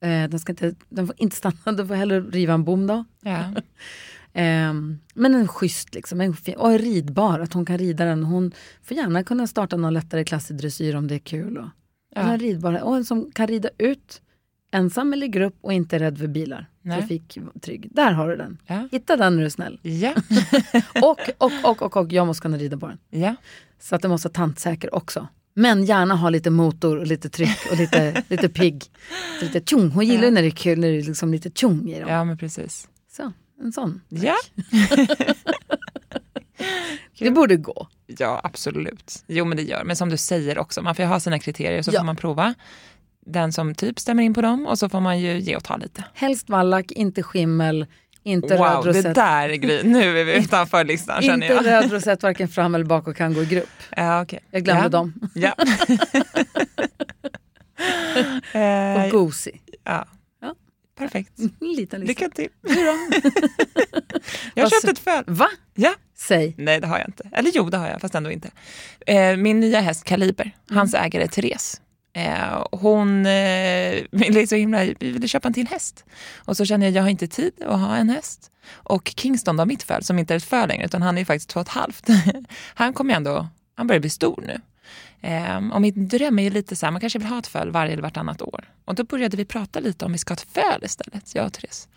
Eh, 0.00 0.30
den, 0.30 0.38
ska 0.38 0.52
inte, 0.52 0.74
den 0.88 1.06
får 1.06 1.16
inte 1.18 1.36
stanna, 1.36 1.56
den 1.76 1.88
får 1.88 1.94
hellre 1.94 2.20
riva 2.20 2.54
en 2.54 2.64
bom 2.64 2.86
då. 2.86 3.04
ja. 3.22 3.44
Ehm, 4.32 4.98
men 5.14 5.34
en 5.34 5.48
schysst 5.48 5.94
liksom, 5.94 6.20
en 6.20 6.34
fin, 6.34 6.54
och 6.56 6.78
ridbar, 6.78 7.40
att 7.40 7.52
hon 7.52 7.66
kan 7.66 7.78
rida 7.78 8.04
den. 8.04 8.24
Hon 8.24 8.52
får 8.82 8.96
gärna 8.96 9.24
kunna 9.24 9.46
starta 9.46 9.76
någon 9.76 9.94
lättare 9.94 10.24
klass 10.24 10.50
i 10.50 10.54
dressyr 10.54 10.96
om 10.96 11.08
det 11.08 11.14
är 11.14 11.18
kul. 11.18 11.58
Och, 11.58 11.68
Ja. 12.14 12.20
En 12.20 12.38
ridbar, 12.38 12.82
och 12.82 12.96
en 12.96 13.04
som 13.04 13.32
kan 13.32 13.46
rida 13.46 13.68
ut 13.78 14.22
ensam 14.70 15.12
eller 15.12 15.26
i 15.26 15.28
grupp 15.28 15.54
och 15.60 15.72
inte 15.72 15.96
är 15.96 16.00
rädd 16.00 16.18
för 16.18 16.26
bilar. 16.26 16.66
Nej. 16.82 16.98
Trafiktrygg. 17.00 17.88
Där 17.92 18.12
har 18.12 18.28
du 18.28 18.36
den. 18.36 18.58
Ja. 18.66 18.88
Hitta 18.92 19.16
den 19.16 19.32
när 19.34 19.40
du 19.40 19.46
är 19.46 19.50
snäll. 19.50 19.78
Ja. 19.82 20.14
Och, 21.02 21.20
och, 21.38 21.52
och, 21.64 21.82
och, 21.82 21.96
och 21.96 22.12
jag 22.12 22.26
måste 22.26 22.42
kunna 22.42 22.56
rida 22.58 22.76
på 22.76 22.86
den. 22.86 22.98
ja. 23.10 23.34
Så 23.82 23.94
att 23.94 24.02
den 24.02 24.10
måste 24.10 24.28
vara 24.28 24.32
tantsäker 24.34 24.94
också. 24.94 25.28
Men 25.54 25.84
gärna 25.84 26.14
ha 26.16 26.30
lite 26.30 26.50
motor 26.50 26.96
och 26.98 27.06
lite 27.06 27.30
tryck 27.30 27.58
och 27.70 27.76
lite, 27.76 28.24
lite 28.28 28.48
pigg. 28.48 28.84
Så 29.38 29.44
lite 29.44 29.60
tjong. 29.60 29.90
Hon 29.90 30.06
gillar 30.06 30.24
ju 30.24 30.30
när 30.30 30.42
det 30.42 30.48
är 30.48 30.50
kul, 30.50 30.78
när 30.78 30.88
det 30.88 30.98
är 30.98 31.02
liksom 31.02 31.32
lite 31.32 31.50
tjong 31.54 31.88
i 31.88 32.00
dem. 32.00 32.08
ja, 32.10 32.24
men 32.24 32.38
precis. 32.38 32.88
Så, 33.10 33.32
en 33.60 33.72
sån. 33.72 34.00
Ja. 34.08 34.36
Det 37.18 37.30
borde 37.30 37.56
gå. 37.56 37.88
ja, 38.06 38.40
absolut. 38.44 39.24
Jo, 39.26 39.44
men 39.44 39.56
det 39.56 39.62
gör. 39.62 39.84
Men 39.84 39.96
som 39.96 40.08
du 40.08 40.16
säger 40.16 40.58
också, 40.58 40.82
man 40.82 40.94
får 40.94 41.02
ha 41.04 41.20
sina 41.20 41.38
kriterier 41.38 41.82
så 41.82 41.90
Ja. 41.94 42.00
får 42.00 42.06
man 42.06 42.16
prova 42.16 42.54
den 43.26 43.52
som 43.52 43.74
typ 43.74 43.98
stämmer 43.98 44.22
in 44.22 44.34
på 44.34 44.40
dem 44.40 44.66
och 44.66 44.78
så 44.78 44.88
får 44.88 45.00
man 45.00 45.18
ju 45.20 45.38
ge 45.38 45.56
och 45.56 45.64
ta 45.64 45.76
lite. 45.76 46.04
Helst 46.14 46.48
vallack, 46.48 46.92
inte 46.92 47.22
skimmel, 47.22 47.86
inte 48.22 48.54
röd 48.54 48.58
Wow, 48.74 48.84
det 48.84 48.98
rosett. 48.98 49.14
där 49.14 49.48
är 49.48 49.54
grej. 49.54 49.84
Nu 49.84 50.20
är 50.20 50.24
vi 50.24 50.36
utanför 50.38 50.84
listan 50.84 51.22
känner 51.22 51.50
Inte 51.50 51.68
jag. 51.70 51.82
röd 51.84 51.92
rosett 51.92 52.22
varken 52.22 52.48
fram 52.48 52.74
eller 52.74 52.84
bak 52.84 53.08
och 53.08 53.16
kan 53.16 53.34
gå 53.34 53.42
i 53.42 53.46
grupp. 53.46 53.68
Ja, 53.96 54.22
okay. 54.22 54.40
Jag 54.50 54.64
glömde 54.64 54.82
ja. 54.82 54.88
dem. 54.88 55.14
Ja. 55.34 55.54
Och 58.54 58.60
eh, 58.60 59.10
gosig. 59.10 59.62
ja. 59.84 60.06
Ja. 60.42 60.54
Perfekt. 60.98 61.32
Liten 61.60 62.00
lista. 62.00 62.24
Lycka 62.24 62.28
till. 62.28 62.48
Du 62.62 62.74
då? 62.84 62.94
Jag 64.54 64.64
har 64.64 64.70
köpt 64.70 64.84
ett 64.92 64.98
föl. 64.98 65.24
Va? 65.26 65.48
Ja. 65.74 65.94
Säg. 66.16 66.54
Nej, 66.58 66.80
det 66.80 66.86
har 66.86 66.98
jag 66.98 67.08
inte. 67.08 67.30
Eller 67.32 67.50
jo, 67.54 67.70
det 67.70 67.76
har 67.76 67.88
jag, 67.88 68.00
fast 68.00 68.14
ändå 68.14 68.30
inte. 68.30 68.50
Eh, 69.06 69.36
min 69.36 69.60
nya 69.60 69.80
häst 69.80 70.04
Kaliber, 70.04 70.50
hans 70.70 70.94
ägare 70.94 71.28
Therese. 71.28 71.80
Eh, 72.12 72.64
hon 72.70 73.26
eh, 73.26 74.02
ville 74.10 74.46
så 74.46 74.54
himla, 74.54 74.84
vi 74.84 75.10
ville 75.10 75.28
köpa 75.28 75.48
en 75.48 75.54
till 75.54 75.68
häst. 75.68 76.04
Och 76.36 76.56
så 76.56 76.64
kände 76.64 76.86
jag, 76.86 76.94
jag 76.94 77.02
har 77.02 77.08
inte 77.08 77.26
tid 77.26 77.52
att 77.62 77.80
ha 77.80 77.96
en 77.96 78.08
häst. 78.08 78.50
Och 78.72 79.12
Kingston, 79.16 79.56
då, 79.56 79.64
mitt 79.64 79.82
föl, 79.82 80.04
som 80.04 80.18
inte 80.18 80.34
är 80.34 80.36
ett 80.36 80.44
föl 80.44 80.68
längre, 80.68 80.84
utan 80.84 81.02
han 81.02 81.18
är 81.18 81.24
faktiskt 81.24 81.50
två 81.50 81.60
och 81.60 81.66
ett 81.66 81.72
halvt. 81.72 82.06
han 82.74 82.92
kommer 82.92 83.14
ändå, 83.14 83.48
han 83.74 83.86
börjar 83.86 84.00
bli 84.00 84.10
stor 84.10 84.44
nu. 84.46 84.60
Eh, 85.28 85.72
och 85.72 85.80
min 85.80 86.08
dröm 86.08 86.38
är 86.38 86.42
ju 86.42 86.50
lite 86.50 86.76
så 86.76 86.86
här, 86.86 86.90
man 86.90 87.00
kanske 87.00 87.18
vill 87.18 87.28
ha 87.28 87.38
ett 87.38 87.46
föl 87.46 87.70
varje 87.70 87.92
eller 87.92 88.02
vartannat 88.02 88.42
år. 88.42 88.64
Och 88.84 88.94
då 88.94 89.04
började 89.04 89.36
vi 89.36 89.44
prata 89.44 89.80
lite 89.80 90.04
om 90.04 90.12
vi 90.12 90.18
ska 90.18 90.32
ha 90.32 90.36
ett 90.36 90.46
föl 90.52 90.84
istället, 90.84 91.34
jag 91.34 91.46
och 91.46 91.52
Therese. 91.52 91.88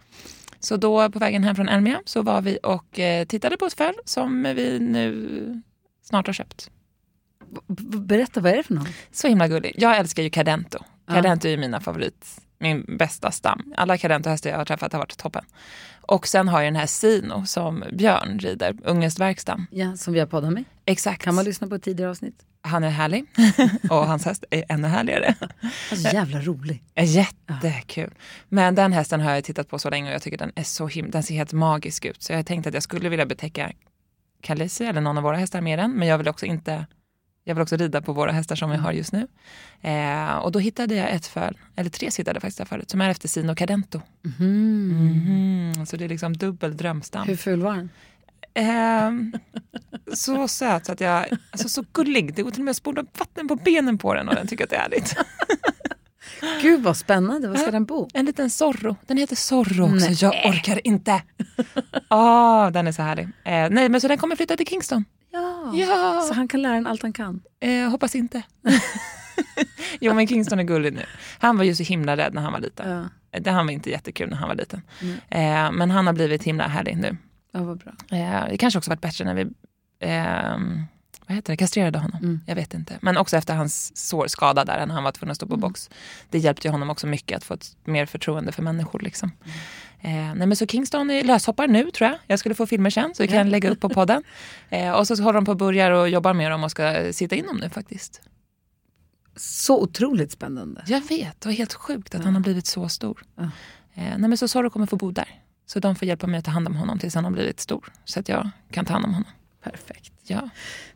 Så 0.60 0.78
då 0.78 1.10
på 1.10 1.20
vägen 1.20 1.44
hem 1.44 1.56
från 1.56 1.70
Elmia 1.70 2.02
så 2.06 2.22
var 2.22 2.42
vi 2.42 2.58
och 2.64 3.00
eh, 3.00 3.26
tittade 3.26 3.58
på 3.58 3.66
ett 3.66 3.74
föl 3.74 3.94
som 4.06 4.44
vi 4.44 4.80
nu 4.80 5.62
snart 6.04 6.28
har 6.28 6.34
köpt. 6.34 6.70
Berätta, 7.98 8.42
vad 8.42 8.52
är 8.52 8.58
det 8.58 8.64
för 8.64 8.74
någon? 8.74 8.88
Så 9.12 9.28
himla 9.28 9.48
gullig. 9.48 9.76
Jag 9.78 9.98
älskar 9.98 10.24
ju 10.24 10.30
Cadento. 10.30 10.80
Cadento 11.08 11.48
är 11.48 11.52
ju 11.52 11.58
mina 11.58 11.80
favorit, 11.80 12.42
min 12.60 12.98
bästa 12.98 13.32
stam. 13.32 13.74
Alla 13.78 13.98
Cadento-hästar 13.98 14.50
jag 14.50 14.58
har 14.58 14.66
träffat 14.66 14.94
har 14.94 15.00
varit 15.00 15.18
toppen. 15.18 15.46
Och 16.02 16.28
sen 16.28 16.48
har 16.48 16.62
jag 16.62 16.68
den 16.68 16.76
här 16.76 16.86
Sino 16.86 17.46
som 17.46 17.84
Björn 17.94 18.40
rider, 18.40 18.78
Ungestverkstam. 18.84 19.68
Ja, 19.72 19.98
som 19.98 20.14
vi 20.14 20.20
har 20.20 20.28
poddat 20.28 20.54
med. 20.54 20.64
Exakt. 20.86 21.22
Kan 21.22 21.36
man 21.36 21.46
lyssna 21.46 21.68
på 21.68 21.76
ett 21.76 21.84
tidigare 21.84 22.12
avsnitt? 22.12 22.36
Han 22.62 22.84
är 22.84 22.90
härlig 22.90 23.26
och 23.90 24.08
hans 24.08 24.26
häst 24.26 24.44
är 24.50 24.66
ännu 24.70 24.88
härligare. 24.88 25.36
Alltså 25.92 26.14
jävla 26.14 26.40
rolig. 26.42 26.84
Jättekul. 26.96 28.14
Men 28.50 28.76
den 28.76 28.94
hästen 28.94 29.22
har 29.22 29.32
jag 29.32 29.44
tittat 29.44 29.70
på 29.70 29.80
så 29.80 29.90
länge 29.90 30.10
och 30.10 30.14
jag 30.14 30.22
tycker 30.22 30.38
den 30.38 30.52
är 30.56 30.64
så 30.64 30.88
himla, 30.88 31.12
den 31.12 31.24
ser 31.24 31.36
helt 31.36 31.54
magisk 31.54 32.06
ut. 32.06 32.24
Så 32.24 32.34
jag 32.34 32.46
tänkte 32.46 32.70
att 32.70 32.74
jag 32.74 32.84
skulle 32.84 33.10
vilja 33.10 33.26
betäcka 33.26 33.72
Kalisi 34.42 34.86
eller 34.86 35.02
någon 35.02 35.18
av 35.18 35.24
våra 35.24 35.38
hästar 35.38 35.62
med 35.62 35.80
den. 35.80 35.92
Men 35.92 36.08
jag 36.08 36.18
vill 36.18 36.28
också 36.28 36.46
inte 36.46 36.86
jag 37.44 37.56
vill 37.56 37.62
också 37.62 37.76
rida 37.76 38.02
på 38.02 38.14
våra 38.14 38.32
hästar 38.32 38.56
som 38.56 38.70
vi 38.70 38.78
har 38.78 38.92
just 38.92 39.14
nu. 39.14 39.28
Eh, 39.82 40.36
och 40.36 40.52
då 40.52 40.60
hittade 40.60 40.96
jag 40.96 41.10
ett 41.12 41.26
föl, 41.28 41.58
eller 41.76 41.90
tre 41.90 42.10
hittade 42.18 42.36
jag 42.36 42.42
faktiskt 42.42 42.58
där 42.58 42.66
förut, 42.66 42.90
som 42.90 43.02
är 43.02 43.10
efter 43.10 43.28
Sino 43.28 43.56
Cadento. 43.56 44.02
Mm. 44.40 45.72
Mhm, 45.76 45.86
Så 45.86 45.98
det 45.98 46.06
är 46.06 46.10
liksom 46.10 46.38
dubbel 46.38 46.78
drömstam. 46.78 47.28
Hur 47.28 47.36
ful 47.36 47.62
var 47.62 47.76
den? 47.76 47.90
Eh, 48.56 49.12
så 50.16 50.48
söt 50.48 50.86
så 50.86 50.92
att 50.92 51.02
jag, 51.02 51.26
alltså 51.52 51.70
så 51.70 51.86
gullig. 51.94 52.36
Det 52.36 52.42
går 52.44 52.52
till 52.52 52.62
och 52.62 52.66
med 52.66 52.72
att 52.72 52.78
spola 52.78 53.04
vatten 53.20 53.48
på 53.48 53.56
benen 53.56 53.98
på 53.98 54.14
den 54.14 54.30
och 54.30 54.36
den 54.36 54.48
tycker 54.48 54.64
att 54.64 54.70
det 54.70 54.76
är 54.76 54.80
härligt. 54.82 55.16
Gud 56.62 56.84
vad 56.84 56.98
spännande, 56.98 57.48
var 57.48 57.56
ska 57.56 57.72
den 57.72 57.86
bo? 57.86 58.10
En 58.14 58.26
liten 58.26 58.50
Zorro. 58.50 58.96
Den 59.08 59.18
heter 59.18 59.36
Zorro 59.36 59.84
också. 59.84 60.06
Nej. 60.08 60.18
Jag 60.22 60.34
orkar 60.50 60.88
inte. 60.88 61.22
Ah, 62.08 62.70
den 62.70 62.88
är 62.88 62.92
så 62.92 63.02
härlig. 63.02 63.24
Eh, 63.26 63.70
nej, 63.70 63.90
men 63.90 64.02
så 64.02 64.08
den 64.08 64.18
kommer 64.18 64.36
flytta 64.36 64.58
till 64.58 64.68
Kingston. 64.68 65.06
Ja. 65.34 65.72
Ja. 65.76 66.22
Så 66.28 66.34
han 66.34 66.48
kan 66.48 66.62
lära 66.62 66.74
den 66.74 66.88
allt 66.88 67.02
han 67.02 67.14
kan. 67.14 67.42
Eh, 67.60 67.90
hoppas 67.90 68.16
inte. 68.16 68.44
jo, 70.00 70.14
men 70.14 70.28
Kingston 70.28 70.60
är 70.60 70.64
gullig 70.64 70.94
nu. 70.94 71.06
Han 71.40 71.58
var 71.58 71.64
ju 71.64 71.76
så 71.76 71.84
himla 71.84 72.18
rädd 72.18 72.34
när 72.34 72.42
han 72.42 72.54
var 72.54 72.60
liten. 72.60 73.10
Ja, 73.32 73.40
Det 73.40 73.52
han 73.52 73.66
var 73.66 73.74
inte 73.74 73.90
jättekul 73.90 74.30
när 74.30 74.38
han 74.38 74.48
var 74.48 74.56
liten. 74.56 74.82
Eh, 75.30 75.72
men 75.72 75.92
han 75.92 76.08
har 76.08 76.14
blivit 76.14 76.44
himla 76.44 76.68
härlig 76.68 76.98
nu. 76.98 77.18
ja 77.52 77.64
vad 77.64 77.78
bra. 77.78 77.94
Eh, 78.12 78.50
det 78.50 78.58
kanske 78.58 78.78
också 78.78 78.90
varit 78.92 79.02
bättre 79.02 79.26
när 79.26 79.34
vi 79.34 79.42
eh, 80.00 80.58
vad 81.28 81.36
heter 81.36 81.54
det, 81.54 81.58
kastrerade 81.58 82.00
honom. 82.00 82.18
Mm. 82.24 82.42
Jag 82.48 82.56
vet 82.56 82.74
inte. 82.74 82.98
Men 83.02 83.18
också 83.18 83.38
efter 83.38 83.56
hans 83.56 83.98
sårskada 84.10 84.66
där 84.66 84.86
när 84.86 84.94
han 84.94 85.04
var 85.04 85.12
tvungen 85.12 85.32
att 85.32 85.38
stå 85.38 85.48
på 85.48 85.58
box. 85.58 85.90
Det 86.30 86.40
hjälpte 86.40 86.68
ju 86.68 86.72
honom 86.72 86.90
också 86.90 87.08
mycket 87.08 87.38
att 87.38 87.44
få 87.44 87.54
ett 87.54 87.76
mer 87.84 88.06
förtroende 88.06 88.52
för 88.52 88.64
människor. 88.64 89.00
Liksom. 89.00 89.32
Eh, 90.04 90.36
nej 90.36 90.48
men 90.48 90.56
så 90.56 90.68
Kingston 90.68 91.10
är 91.10 91.24
löshoppar 91.24 91.68
nu 91.68 91.92
tror 91.92 92.10
jag. 92.10 92.20
Jag 92.28 92.40
skulle 92.40 92.56
få 92.56 92.68
filmer 92.68 92.90
sen 92.90 93.16
så 93.16 93.24
vi 93.24 93.28
kan 93.30 93.50
lägga 93.50 93.70
upp 93.70 93.80
på 93.80 93.90
podden. 93.90 94.24
Eh, 94.70 94.92
och 94.92 95.08
så 95.08 95.24
håller 95.24 95.34
de 95.34 95.46
på 95.46 95.52
och 95.52 95.58
börjar 95.58 95.92
och 95.92 96.10
jobbar 96.10 96.34
med 96.34 96.52
dem 96.52 96.64
och 96.64 96.72
ska 96.72 97.14
sitta 97.14 97.36
in 97.36 97.46
dem 97.46 97.58
nu 97.58 97.70
faktiskt. 97.70 98.22
Så 99.36 99.82
otroligt 99.82 100.32
spännande. 100.32 100.84
Jag 100.88 101.02
vet, 101.02 101.42
det 101.42 101.50
var 101.50 101.54
helt 101.54 101.74
sjukt 101.74 102.16
att 102.16 102.24
han 102.24 102.34
har 102.34 102.42
blivit 102.42 102.68
så 102.68 102.90
stor. 102.90 103.24
Ja. 103.36 103.44
Eh, 103.94 104.18
nej 104.18 104.30
men 104.30 104.38
så 104.38 104.48
Zorro 104.48 104.70
kommer 104.70 104.86
få 104.86 104.96
bo 104.96 105.12
där. 105.12 105.42
Så 105.66 105.80
de 105.80 105.96
får 105.96 106.08
hjälpa 106.08 106.28
mig 106.28 106.38
att 106.38 106.46
ta 106.46 106.52
hand 106.52 106.68
om 106.68 106.76
honom 106.76 107.00
tills 107.00 107.16
han 107.16 107.24
har 107.24 107.32
blivit 107.32 107.60
stor. 107.60 107.94
Så 108.06 108.20
att 108.20 108.30
jag 108.30 108.50
kan 108.72 108.86
ta 108.86 108.94
hand 108.94 109.06
om 109.06 109.14
honom. 109.14 109.32
Perfekt. 109.64 110.13
Ja. 110.28 110.50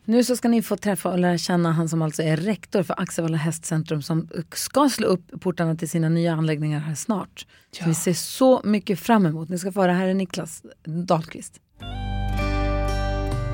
Nu 0.04 0.24
så 0.24 0.36
ska 0.36 0.48
ni 0.48 0.62
få 0.62 0.76
träffa 0.76 1.10
och 1.10 1.18
lära 1.18 1.38
känna 1.38 1.72
han 1.72 1.88
som 1.88 2.02
alltså 2.02 2.22
är 2.22 2.36
rektor 2.36 2.82
för 2.82 3.00
Axevalla 3.00 3.36
hästcentrum 3.36 4.02
som 4.02 4.28
ska 4.52 4.88
slå 4.88 5.06
upp 5.06 5.40
portarna 5.40 5.76
till 5.76 5.88
sina 5.88 6.08
nya 6.08 6.32
anläggningar 6.32 6.80
här 6.80 6.94
snart. 6.94 7.46
Ja. 7.78 7.86
vi 7.86 7.94
ser 7.94 8.12
så 8.12 8.60
mycket 8.64 9.00
fram 9.00 9.26
emot. 9.26 9.48
Ni 9.48 9.58
ska 9.58 9.72
få 9.72 9.80
höra, 9.80 9.92
här 9.92 10.08
är 10.08 10.14
Niklas 10.14 10.62
Dahlqvist. 10.84 11.60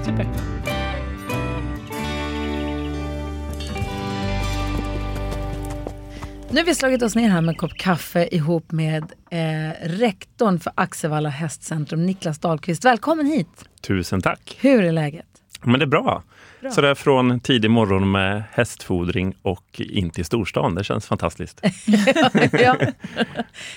Super. 0.04 0.28
Nu 6.50 6.60
har 6.60 6.66
vi 6.66 6.74
slagit 6.74 7.02
oss 7.02 7.14
ner 7.14 7.28
här 7.28 7.40
med 7.40 7.52
en 7.52 7.58
kopp 7.58 7.74
kaffe 7.74 8.28
ihop 8.32 8.72
med 8.72 9.02
eh, 9.30 9.88
rektorn 9.88 10.60
för 10.60 10.72
Axevalla 10.74 11.28
hästcentrum, 11.28 12.06
Niklas 12.06 12.38
Dahlqvist. 12.38 12.84
Välkommen 12.84 13.26
hit! 13.26 13.48
Tusen 13.80 14.22
tack. 14.22 14.58
Hur 14.60 14.84
är 14.84 14.92
läget? 14.92 15.33
Men 15.64 15.80
det 15.80 15.84
är 15.84 15.86
bra. 15.86 16.22
Bra. 16.60 16.70
Så 16.70 16.80
där 16.80 16.94
från 16.94 17.40
tidig 17.40 17.70
morgon 17.70 18.10
med 18.10 18.42
hästfodring 18.52 19.34
och 19.42 19.80
in 19.80 20.10
till 20.10 20.24
storstan. 20.24 20.74
Det 20.74 20.84
känns 20.84 21.06
fantastiskt. 21.06 21.60
ja. 22.52 22.76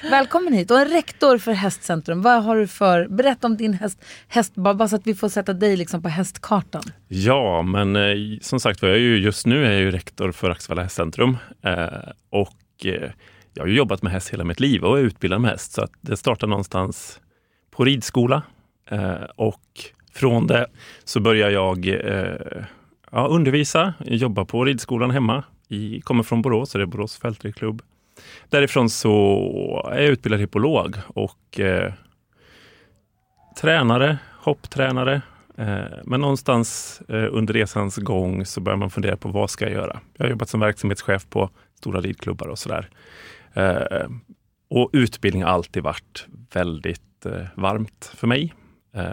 Välkommen 0.01 0.53
hit. 0.53 0.71
Och 0.71 0.79
en 0.79 0.87
rektor 0.87 1.37
för 1.37 1.51
Hästcentrum. 1.51 2.21
Vad 2.21 2.43
har 2.43 2.55
du 2.55 2.67
för... 2.67 3.07
Berätta 3.07 3.47
om 3.47 3.57
din 3.57 3.73
häst, 3.73 4.05
häst 4.27 4.55
bara 4.55 4.87
så 4.87 4.95
att 4.95 5.07
vi 5.07 5.15
får 5.15 5.29
sätta 5.29 5.53
dig 5.53 5.77
liksom 5.77 6.01
på 6.01 6.09
hästkartan. 6.09 6.83
Ja, 7.07 7.61
men 7.61 7.95
eh, 7.95 8.15
som 8.41 8.59
sagt 8.59 8.81
var, 8.81 8.89
jag 8.89 8.97
är 8.97 9.01
ju, 9.01 9.17
just 9.17 9.45
nu 9.45 9.65
är 9.65 9.71
jag 9.71 9.81
ju 9.81 9.91
rektor 9.91 10.31
för 10.31 10.49
Axevalla 10.49 10.81
hästcentrum. 10.81 11.37
Eh, 11.61 11.87
och 12.29 12.85
eh, 12.85 13.11
jag 13.53 13.63
har 13.63 13.67
ju 13.67 13.75
jobbat 13.75 14.01
med 14.01 14.11
häst 14.11 14.29
hela 14.29 14.43
mitt 14.43 14.59
liv 14.59 14.83
och 14.83 14.99
är 14.99 15.03
utbildad 15.03 15.41
med 15.41 15.51
häst. 15.51 15.71
Så 15.71 15.81
att 15.81 15.91
det 16.01 16.17
startade 16.17 16.49
någonstans 16.49 17.19
på 17.71 17.85
ridskola. 17.85 18.41
Eh, 18.89 19.23
och 19.35 19.61
från 20.17 20.47
det 20.47 20.67
så 21.03 21.19
börjar 21.19 21.49
jag 21.49 21.87
eh, 21.87 22.63
ja, 23.11 23.27
undervisa, 23.27 23.93
jobba 24.05 24.45
på 24.45 24.65
ridskolan 24.65 25.11
hemma. 25.11 25.43
I, 25.67 26.01
kommer 26.01 26.23
från 26.23 26.41
Borås, 26.41 26.69
så 26.69 26.77
det 26.77 26.83
är 26.83 26.85
Borås 26.85 27.17
fältridklubb. 27.17 27.81
Därifrån 28.49 28.89
så 28.89 29.89
är 29.91 30.01
jag 30.01 30.11
utbildad 30.11 30.39
hippolog 30.39 30.95
och 31.07 31.59
eh, 31.59 31.93
tränare, 33.61 34.17
hopptränare. 34.39 35.21
Eh, 35.57 35.77
men 36.03 36.21
någonstans 36.21 37.01
eh, 37.07 37.27
under 37.31 37.53
resans 37.53 37.97
gång 37.97 38.45
så 38.45 38.61
börjar 38.61 38.77
man 38.77 38.89
fundera 38.89 39.17
på 39.17 39.29
vad 39.29 39.49
ska 39.49 39.65
jag 39.65 39.73
göra? 39.73 39.99
Jag 40.17 40.25
har 40.25 40.29
jobbat 40.29 40.49
som 40.49 40.59
verksamhetschef 40.59 41.29
på 41.29 41.49
stora 41.79 42.01
ridklubbar 42.01 42.47
och 42.47 42.59
sådär. 42.59 42.89
Eh, 43.53 44.09
och 44.69 44.89
utbildning 44.93 45.43
har 45.43 45.51
alltid 45.51 45.83
varit 45.83 46.27
väldigt 46.53 47.25
eh, 47.25 47.45
varmt 47.55 48.11
för 48.15 48.27
mig. 48.27 48.53
Eh, 48.95 49.11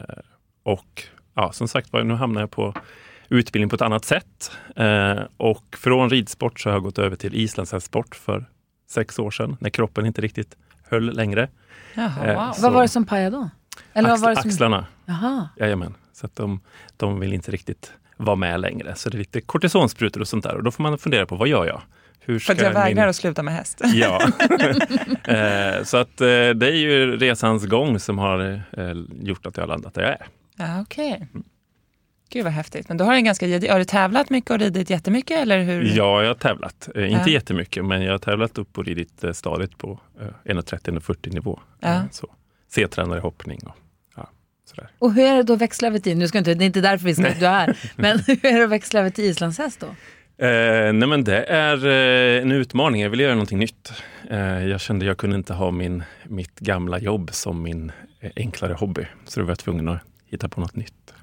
och 0.65 1.03
ja, 1.35 1.53
som 1.53 1.69
sagt 1.69 1.93
var, 1.93 2.03
nu 2.05 2.15
hamnar 2.15 2.41
jag 2.41 2.51
på 2.51 2.75
utbildning 3.29 3.69
på 3.69 3.77
ett 3.77 3.83
annat 3.83 4.05
sätt. 4.05 4.51
Eh, 4.77 5.19
och 5.37 5.65
från 5.77 6.11
ridsport 6.11 6.61
så 6.61 6.69
har 6.69 6.75
jag 6.75 6.83
gått 6.83 6.99
över 6.99 7.17
till 7.17 7.35
islandshästsport 7.35 8.15
för 8.15 8.45
sex 8.91 9.19
år 9.19 9.31
sedan, 9.31 9.57
när 9.61 9.71
kroppen 9.71 10.07
inte 10.07 10.21
riktigt 10.21 10.57
höll 10.89 11.17
längre. 11.17 11.49
Jaha, 11.95 12.27
Eh, 12.27 12.35
wow. 12.47 12.55
Vad 12.63 12.73
var 12.73 12.83
det 12.83 12.89
som 12.89 13.05
pajade 13.07 13.37
då? 13.37 13.51
Eller 13.93 14.09
vad 14.11 14.19
Axl- 14.19 14.23
var 14.23 14.31
det 14.35 14.41
som... 14.43 14.49
Axlarna, 14.51 14.87
Jaha. 15.07 15.49
jajamän. 15.57 15.95
Så 16.13 16.27
att 16.27 16.37
de, 16.37 16.61
de 16.97 17.21
vill 17.21 17.33
inte 17.33 17.51
riktigt 17.51 17.93
vara 18.17 18.37
med 18.37 18.61
längre. 18.61 18.95
Så 18.95 19.11
det 19.11 19.17
är 19.17 19.19
lite 19.19 19.41
kortisonsprutor 19.41 20.21
och 20.21 20.29
sånt 20.29 20.45
där. 20.45 20.55
Och 20.57 20.63
då 20.65 20.71
får 20.71 20.83
man 20.83 20.99
fundera 20.99 21.27
på, 21.27 21.37
vad 21.37 21.49
gör 21.49 21.67
jag? 21.67 21.83
Hur 22.21 22.39
För 22.39 22.53
att 22.53 22.59
jag 22.59 22.67
min- 22.67 22.75
vägrar 22.75 23.09
att 23.09 23.17
sluta 23.17 23.43
med 23.43 23.55
häst. 23.55 23.81
Ja. 23.95 24.23
eh, 25.35 25.83
så 25.85 25.97
att 25.97 26.21
eh, 26.21 26.27
det 26.27 26.67
är 26.67 26.77
ju 26.77 27.17
resans 27.17 27.67
gång 27.67 27.99
som 28.01 28.19
har 28.19 28.63
eh, 28.73 28.93
gjort 29.23 29.47
att 29.47 29.57
jag 29.57 29.63
har 29.63 29.69
landat 29.69 29.95
där 29.95 30.03
jag 30.03 30.11
är. 30.11 30.27
Ja, 30.57 30.81
Okej. 30.81 31.29
Gud 32.31 32.45
vad 32.45 32.53
häftigt. 32.53 32.89
Men 32.89 32.97
då 32.97 33.05
har 33.05 33.11
du 33.13 33.17
en 33.19 33.25
ganska 33.25 33.47
Har 33.47 33.79
du 33.79 33.85
tävlat 33.85 34.31
mycket 34.31 34.51
och 34.51 34.59
ridit 34.59 34.91
jättemycket? 34.91 35.39
Eller 35.39 35.63
hur? 35.63 35.83
Ja, 35.97 36.21
jag 36.23 36.29
har 36.29 36.35
tävlat. 36.35 36.89
Eh, 36.95 37.13
inte 37.13 37.31
Ja. 37.31 37.35
jättemycket, 37.35 37.85
men 37.85 38.03
jag 38.03 38.13
har 38.13 38.19
tävlat 38.19 38.59
upp 38.59 38.79
och 38.79 38.85
ridit 38.85 39.25
eh, 39.25 39.33
stadigt 39.33 39.79
på 39.79 40.01
eh, 40.21 40.53
1,30-1,40 40.55 41.35
nivå. 41.35 41.61
Ja. 41.81 41.89
Eh, 41.95 42.03
så. 42.11 42.31
C-tränare 42.69 43.19
i 43.19 43.21
hoppning 43.21 43.61
och 43.67 43.75
ja, 44.17 44.29
sådär. 44.71 44.89
Och 44.99 45.13
hur 45.13 45.25
är 45.25 45.37
det 45.37 45.43
då 45.43 45.53
att 45.53 45.61
växla 45.61 45.89
över 45.89 45.99
till, 45.99 46.17
nu 46.19 46.29
ska 46.29 46.39
inte, 46.39 46.55
det 46.55 46.65
är 46.65 46.67
inte 46.67 46.81
därför 46.81 47.05
vi 47.07 47.15
ska, 47.15 47.23
du 47.23 47.47
är 47.47 47.51
här, 47.51 47.77
men 47.97 48.19
hur 48.27 48.47
är 48.47 48.59
det 48.59 48.65
att 48.65 48.71
växla 48.71 49.01
över 49.01 49.11
till 49.11 49.25
islandshäst 49.25 49.81
då? 49.81 49.87
Eh, 50.47 50.93
nej 50.93 51.09
men 51.09 51.25
det 51.25 51.45
är 51.45 51.87
eh, 51.87 52.43
en 52.43 52.53
utmaning, 52.53 53.03
jag 53.03 53.11
vill 53.11 53.21
göra 53.21 53.33
någonting 53.35 53.59
nytt. 53.59 53.93
Eh, 54.31 54.67
jag 54.67 54.81
kände 54.81 55.07
jag 55.07 55.19
kunde 55.19 55.37
inte 55.37 55.55
ha 55.55 55.71
min, 55.71 56.03
mitt 56.25 56.59
gamla 56.61 56.99
jobb 56.99 57.31
som 57.33 57.63
min 57.63 57.93
eh, 58.21 58.31
enklare 58.37 58.73
hobby. 58.73 59.07
Så 59.25 59.41
då 59.41 59.47
var 59.47 59.51
jag 59.51 59.59
tvungen 59.59 59.89
att 59.89 60.01
hitta 60.27 60.49
på 60.49 60.61
något 60.61 60.77
nytt. 60.77 61.15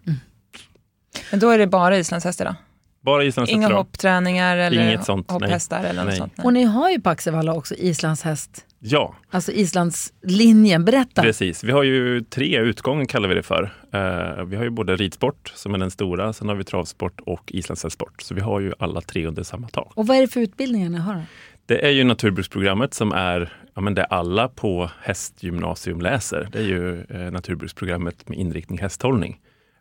Men 1.31 1.39
då 1.39 1.49
är 1.49 1.57
det 1.57 1.67
bara 1.67 1.97
islandshästar 1.97 2.45
då? 2.45 2.55
Bara 3.01 3.23
islandshästar. 3.23 3.57
Inga 3.67 3.75
hoppträningar 3.75 4.57
eller 4.57 4.87
Inget 4.87 5.05
sånt, 5.05 5.29
nej. 5.29 5.33
hopphästar 5.41 5.83
eller 5.83 5.93
något 6.01 6.09
Nej. 6.09 6.17
sånt? 6.17 6.33
Och 6.43 6.53
ni 6.53 6.63
har 6.63 6.89
ju 6.89 7.01
på 7.01 7.09
Axevalla 7.09 7.53
också 7.53 7.75
islandshäst, 7.75 8.65
Ja, 8.83 9.15
alltså 9.29 9.51
islandslinjen. 9.51 10.85
Berätta. 10.85 11.21
precis. 11.21 11.63
Vi 11.63 11.71
har 11.71 11.83
ju 11.83 12.21
tre 12.21 12.59
utgångar 12.59 13.05
kallar 13.05 13.29
vi 13.29 13.35
det 13.35 13.43
för. 13.43 13.63
Eh, 13.93 14.45
vi 14.45 14.55
har 14.55 14.63
ju 14.63 14.69
både 14.69 14.95
ridsport 14.95 15.53
som 15.55 15.73
är 15.73 15.77
den 15.77 15.91
stora, 15.91 16.33
sen 16.33 16.47
har 16.49 16.55
vi 16.55 16.63
travsport 16.63 17.19
och 17.25 17.51
islandshästsport. 17.51 18.21
Så 18.21 18.33
vi 18.35 18.41
har 18.41 18.59
ju 18.59 18.73
alla 18.79 19.01
tre 19.01 19.25
under 19.27 19.43
samma 19.43 19.67
tak. 19.69 19.91
Och 19.95 20.07
vad 20.07 20.17
är 20.17 20.21
det 20.21 20.27
för 20.27 20.39
utbildningar 20.39 20.89
ni 20.89 20.97
har? 20.97 21.23
Det 21.65 21.85
är 21.85 21.89
ju 21.89 22.03
naturbruksprogrammet 22.03 22.93
som 22.93 23.11
är 23.11 23.53
ja, 23.73 23.81
men 23.81 23.95
det 23.95 24.03
alla 24.03 24.47
på 24.47 24.91
hästgymnasium 25.01 26.01
läser. 26.01 26.49
Det 26.51 26.59
är 26.59 26.63
ju 26.63 27.03
eh, 27.09 27.31
naturbruksprogrammet 27.31 28.29
med 28.29 28.37
inriktning 28.37 28.79
hästhållning. 28.79 29.39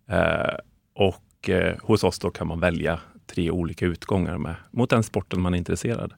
Eh, 0.09 0.55
och 0.95 1.51
eh, 1.51 1.77
hos 1.83 2.05
oss 2.05 2.19
då 2.19 2.31
kan 2.31 2.47
man 2.47 2.61
välja 2.61 3.01
tre 3.27 3.51
olika 3.51 3.87
utgångar 3.87 4.39
med, 4.39 4.55
mot 4.71 4.91
den 4.91 5.03
sporten 5.03 5.41
man 5.41 5.55
är 5.55 5.59
intresserad. 5.59 6.13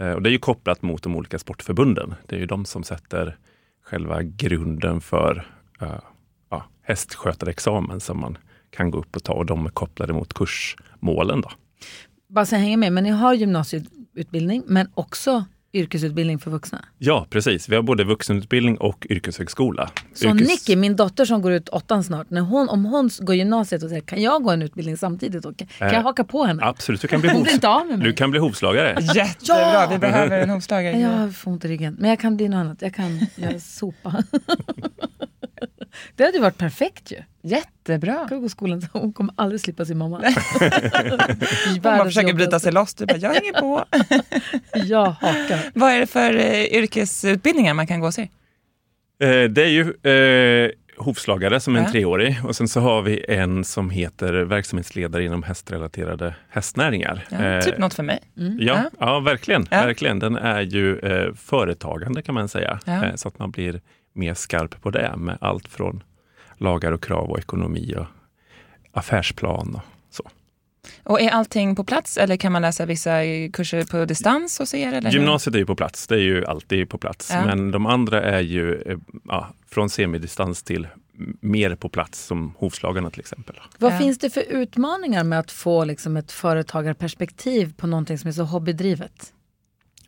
Eh, 0.00 0.10
och 0.10 0.22
det 0.22 0.28
är 0.28 0.32
ju 0.32 0.38
kopplat 0.38 0.82
mot 0.82 1.02
de 1.02 1.16
olika 1.16 1.38
sportförbunden. 1.38 2.14
Det 2.26 2.36
är 2.36 2.40
ju 2.40 2.46
de 2.46 2.64
som 2.64 2.82
sätter 2.82 3.36
själva 3.84 4.22
grunden 4.22 5.00
för 5.00 5.46
eh, 5.80 6.00
ja, 6.50 6.64
hästskötarexamen 6.82 8.00
som 8.00 8.20
man 8.20 8.38
kan 8.70 8.90
gå 8.90 8.98
upp 8.98 9.16
och 9.16 9.24
ta 9.24 9.32
och 9.32 9.46
de 9.46 9.66
är 9.66 9.70
kopplade 9.70 10.12
mot 10.12 10.34
kursmålen. 10.34 11.40
Då. 11.40 11.50
Bara 12.28 12.46
så 12.46 12.54
jag 12.54 12.60
hänger 12.60 12.76
med, 12.76 12.92
men 12.92 13.04
ni 13.04 13.10
har 13.10 13.34
gymnasiet 13.34 13.84
gymnasieutbildning 14.16 14.62
men 14.66 14.88
också 14.94 15.44
yrkesutbildning 15.72 16.38
för 16.38 16.50
vuxna? 16.50 16.84
Ja, 16.98 17.26
precis. 17.30 17.68
Vi 17.68 17.76
har 17.76 17.82
både 17.82 18.04
vuxenutbildning 18.04 18.78
och 18.78 19.06
yrkeshögskola. 19.10 19.90
Så 20.14 20.26
Yrkes- 20.28 20.46
Nicky, 20.46 20.76
min 20.76 20.96
dotter 20.96 21.24
som 21.24 21.42
går 21.42 21.52
ut 21.52 21.68
åttan 21.68 22.04
snart, 22.04 22.30
när 22.30 22.40
hon, 22.40 22.68
om 22.68 22.84
hon 22.84 23.10
går 23.20 23.34
gymnasiet 23.34 23.82
och 23.82 23.88
säger 23.88 24.02
kan 24.02 24.22
jag 24.22 24.42
gå 24.42 24.50
en 24.50 24.62
utbildning 24.62 24.96
samtidigt? 24.96 25.44
Och 25.44 25.56
kan, 25.56 25.66
kan 25.68 25.88
jag 25.88 25.96
Eh, 25.96 26.02
haka 26.02 26.24
på 26.24 26.44
henne? 26.44 26.62
Absolut, 26.64 27.00
du 27.00 27.08
kan 27.08 27.20
bli, 27.20 27.30
hovs- 27.30 28.02
du 28.02 28.12
kan 28.12 28.30
bli 28.30 28.40
hovslagare. 28.40 28.98
Jättebra, 29.14 29.86
vi 29.90 29.98
behöver 29.98 30.40
en 30.40 30.50
hovslagare. 30.50 31.00
Jag 31.00 31.36
får 31.36 31.50
ont 31.50 31.64
i 31.64 31.68
ryggen. 31.68 31.96
Men 31.98 32.10
jag 32.10 32.20
kan 32.20 32.36
bli 32.36 32.48
något 32.48 32.56
annat. 32.58 32.82
Jag 32.82 32.94
kan 32.94 33.18
göra 33.36 33.60
sopa. 33.60 34.14
det 36.16 36.24
hade 36.24 36.36
ju 36.36 36.42
varit 36.42 36.58
perfekt 36.58 37.12
ju. 37.12 37.16
Jättebra. 37.42 38.12
Jag 38.14 38.28
kan 38.28 38.42
gå 38.42 38.48
skolan 38.48 38.86
hon 38.92 39.12
kommer 39.12 39.34
aldrig 39.36 39.60
slippa 39.60 39.84
sin 39.84 39.98
mamma. 39.98 40.22
Hon 41.68 41.80
bara 41.82 42.04
försöker 42.04 42.32
bryta 42.34 42.60
sig 42.60 42.72
loss. 42.72 42.94
Du 42.94 43.06
bara, 43.06 43.16
jag 43.18 43.34
hänger 43.34 43.52
på. 43.60 43.84
Jag 44.86 45.06
hakar. 45.06 45.58
Vad 45.74 45.92
är 45.92 46.00
det 46.00 46.06
för 46.06 46.34
eh, 46.36 46.64
yrkesutbildningar 46.64 47.74
man 47.74 47.86
kan 47.86 48.00
gå 48.00 48.06
och 48.06 48.14
se? 48.14 48.22
Eh, 49.22 49.42
det 49.50 49.62
är 49.64 49.68
ju 49.68 49.82
eh, 50.12 50.70
hovslagare 50.98 51.60
som 51.60 51.74
är 51.74 51.78
en 51.78 51.84
Ja. 51.84 51.90
treårig 51.90 52.36
och 52.44 52.56
sen 52.56 52.68
så 52.68 52.80
har 52.80 53.02
vi 53.02 53.24
en 53.28 53.64
som 53.64 53.90
heter 53.90 54.32
verksamhetsledare 54.32 55.24
inom 55.24 55.42
hästrelaterade 55.42 56.34
hästnäringar. 56.48 57.26
Ja, 57.30 57.36
Eh, 57.44 57.60
typ 57.64 57.78
något 57.78 57.94
för 57.94 58.02
mig. 58.02 58.18
Ja, 58.34 58.50
Ja. 58.58 58.90
ja. 58.98 59.20
verkligen, 59.20 59.64
verkligen. 59.64 60.18
Den 60.18 60.36
är 60.36 60.60
ju 60.60 60.98
eh, 60.98 61.34
företagande 61.34 62.22
kan 62.22 62.34
man 62.34 62.48
säga. 62.48 62.78
Ja. 62.84 63.04
Eh, 63.04 63.14
så 63.14 63.28
att 63.28 63.38
man 63.38 63.50
blir 63.50 63.80
mer 64.16 64.34
skarp 64.34 64.82
på 64.82 64.90
det 64.90 65.14
med 65.16 65.38
allt 65.40 65.68
från 65.68 66.02
lagar 66.58 66.92
och 66.92 67.02
krav 67.02 67.30
och 67.30 67.38
ekonomi 67.38 67.94
och 67.98 68.06
affärsplan 68.92 69.74
och 69.74 69.80
så. 70.14 70.30
Och 71.02 71.20
är 71.20 71.30
allting 71.30 71.76
på 71.76 71.84
plats 71.84 72.16
eller 72.16 72.36
kan 72.36 72.52
man 72.52 72.62
läsa 72.62 72.86
vissa 72.86 73.10
kurser 73.52 73.84
på 73.84 74.04
distans 74.04 74.58
hos 74.58 74.74
er? 74.74 74.92
Eller? 74.92 75.10
Gymnasiet 75.10 75.54
är 75.54 75.58
ju 75.58 75.66
på 75.66 75.76
plats, 75.76 76.06
det 76.06 76.14
är 76.14 76.20
ju 76.20 76.44
alltid 76.46 76.88
på 76.88 76.98
plats. 76.98 77.30
Ja. 77.32 77.44
Men 77.46 77.70
de 77.70 77.86
andra 77.86 78.22
är 78.22 78.40
ju 78.40 78.82
eh, 78.82 78.98
ja, 79.24 79.48
från 79.68 79.90
semidistans 79.90 80.62
till 80.62 80.88
mer 81.40 81.74
på 81.74 81.88
plats 81.88 82.24
som 82.26 82.54
hovslagarna 82.58 83.10
till 83.10 83.20
exempel. 83.20 83.56
Vad 83.78 83.92
Ja. 83.92 83.98
finns 83.98 84.18
det 84.18 84.30
för 84.30 84.40
utmaningar 84.48 85.24
med 85.24 85.38
att 85.38 85.50
få 85.50 85.84
liksom 85.84 86.16
ett 86.16 86.32
företagarperspektiv 86.32 87.74
på 87.76 87.86
någonting 87.86 88.18
som 88.18 88.28
är 88.28 88.32
så 88.32 88.42
hobbydrivet? 88.44 89.32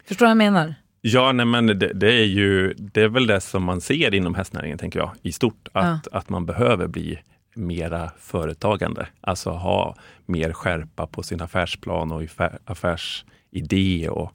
Förstår 0.04 0.26
du 0.26 0.26
vad 0.26 0.30
jag 0.30 0.52
menar? 0.52 0.74
Ja, 1.12 1.32
nej, 1.32 1.46
men 1.46 1.66
det, 1.66 1.74
det 1.94 2.12
är 2.12 2.24
ju 2.24 2.74
det 2.74 3.02
är 3.02 3.08
väl 3.08 3.26
det 3.26 3.40
som 3.40 3.62
man 3.64 3.80
ser 3.80 4.14
inom 4.14 4.34
hästnäringen, 4.34 4.78
tänker 4.78 4.98
jag, 4.98 5.10
i 5.22 5.32
stort. 5.32 5.68
Att, 5.72 6.08
att 6.08 6.28
man 6.28 6.46
behöver 6.46 6.86
bli 6.86 7.18
mera 7.54 8.10
företagande. 8.18 9.06
Alltså 9.20 9.50
ha 9.50 9.96
mer 10.26 10.52
skärpa 10.52 11.06
på 11.06 11.22
sin 11.22 11.40
affärsplan 11.40 12.12
och 12.12 12.22
affär- 12.22 12.58
affärsidé 12.64 14.08
och 14.08 14.32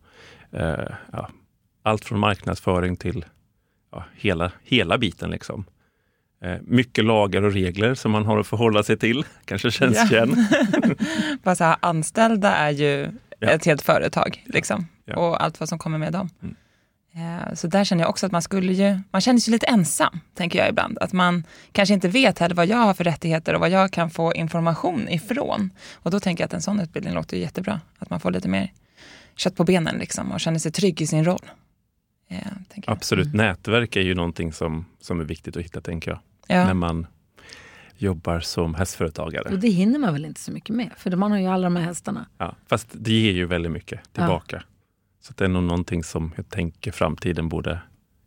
eh, 0.51 0.89
ja, 1.11 1.29
allt 1.83 2.05
från 2.05 2.19
marknadsföring 2.19 2.95
till 2.97 3.25
ja, 3.91 4.03
hela, 4.15 4.51
hela 4.63 4.97
biten. 4.97 5.29
Liksom. 5.31 5.65
Eh, 6.43 6.57
mycket 6.61 7.05
lagar 7.05 7.41
och 7.41 7.53
regler 7.53 7.95
som 7.95 8.11
man 8.11 8.25
har 8.25 8.39
att 8.39 8.47
förhålla 8.47 8.83
sig 8.83 8.97
till. 8.97 9.25
Kanske 9.45 9.71
känns 9.71 10.11
Ja. 10.11 10.17
igen. 10.17 10.47
Bara 11.43 11.55
så 11.55 11.63
här, 11.63 11.75
anställda 11.79 12.55
är 12.55 12.71
ju 12.71 13.07
Ja. 13.39 13.49
ett 13.49 13.65
helt 13.65 13.81
företag. 13.81 14.43
Liksom. 14.45 14.87
Ja. 15.05 15.15
Och 15.15 15.43
allt 15.43 15.59
vad 15.59 15.69
som 15.69 15.79
kommer 15.79 15.97
med 15.97 16.13
dem. 16.13 16.29
Mm. 16.41 16.55
Eh, 17.15 17.53
Så 17.55 17.67
där 17.67 17.83
känner 17.83 18.03
jag 18.03 18.09
också 18.09 18.25
att 18.25 18.31
man 18.31 18.41
skulle 18.41 18.73
ju, 18.73 18.99
man 19.11 19.21
känner 19.21 19.39
sig 19.39 19.51
lite 19.51 19.65
ensam, 19.65 20.19
tänker 20.33 20.59
jag 20.59 20.69
ibland. 20.69 20.97
Att 21.01 21.13
man 21.13 21.43
kanske 21.71 21.93
inte 21.93 22.07
vet 22.07 22.39
heller 22.39 22.55
vad 22.55 22.65
jag 22.67 22.77
har 22.77 22.93
för 22.93 23.03
rättigheter 23.03 23.53
och 23.53 23.59
vad 23.59 23.69
jag 23.69 23.91
kan 23.91 24.09
få 24.09 24.33
information 24.33 25.09
ifrån. 25.09 25.69
Och 25.93 26.11
då 26.11 26.19
tänker 26.19 26.41
jag 26.43 26.45
att 26.45 26.53
en 26.53 26.61
sån 26.61 26.79
utbildning 26.79 27.13
låter 27.13 27.37
ju 27.37 27.43
jättebra. 27.43 27.81
Att 27.99 28.09
man 28.09 28.19
får 28.19 28.31
lite 28.31 28.47
mer 28.47 28.71
kött 29.35 29.55
på 29.55 29.63
benen 29.63 29.95
liksom 29.97 30.31
och 30.31 30.39
känner 30.39 30.59
sig 30.59 30.71
trygg 30.71 31.01
i 31.01 31.07
sin 31.07 31.25
roll. 31.25 31.45
Eh, 32.29 32.37
jag. 32.73 32.83
Absolut, 32.87 33.33
nätverk 33.33 33.95
är 33.95 34.01
ju 34.01 34.15
någonting 34.15 34.53
som, 34.53 34.85
som 35.01 35.19
är 35.19 35.23
viktigt 35.23 35.57
att 35.57 35.63
hitta, 35.63 35.81
tänker 35.81 36.11
jag. 36.11 36.19
när 36.47 36.67
Ja. 36.67 36.73
man 36.73 37.07
jobbar 37.97 38.39
som 38.39 38.75
hästföretagare. 38.75 39.49
Och 39.53 39.59
det 39.59 39.69
hinner 39.69 39.99
man 39.99 40.13
väl 40.13 40.25
inte 40.25 40.41
så 40.41 40.51
mycket 40.51 40.75
med? 40.75 40.89
För 40.97 41.15
man 41.15 41.31
har 41.31 41.39
ju 41.39 41.47
alla 41.47 41.63
de 41.63 41.75
här 41.75 41.83
hästarna. 41.83 42.25
Ja, 42.37 42.55
fast 42.67 42.87
det 42.93 43.11
ger 43.13 43.31
ju 43.31 43.45
väldigt 43.45 43.71
mycket 43.71 44.13
tillbaka. 44.13 44.63
Så 45.27 45.33
det 45.35 45.43
är 45.45 45.49
nog 45.49 45.63
någonting 45.63 46.03
som 46.03 46.33
jag 46.35 46.49
tänker 46.49 46.91
framtiden 46.91 47.49
borde 47.49 47.79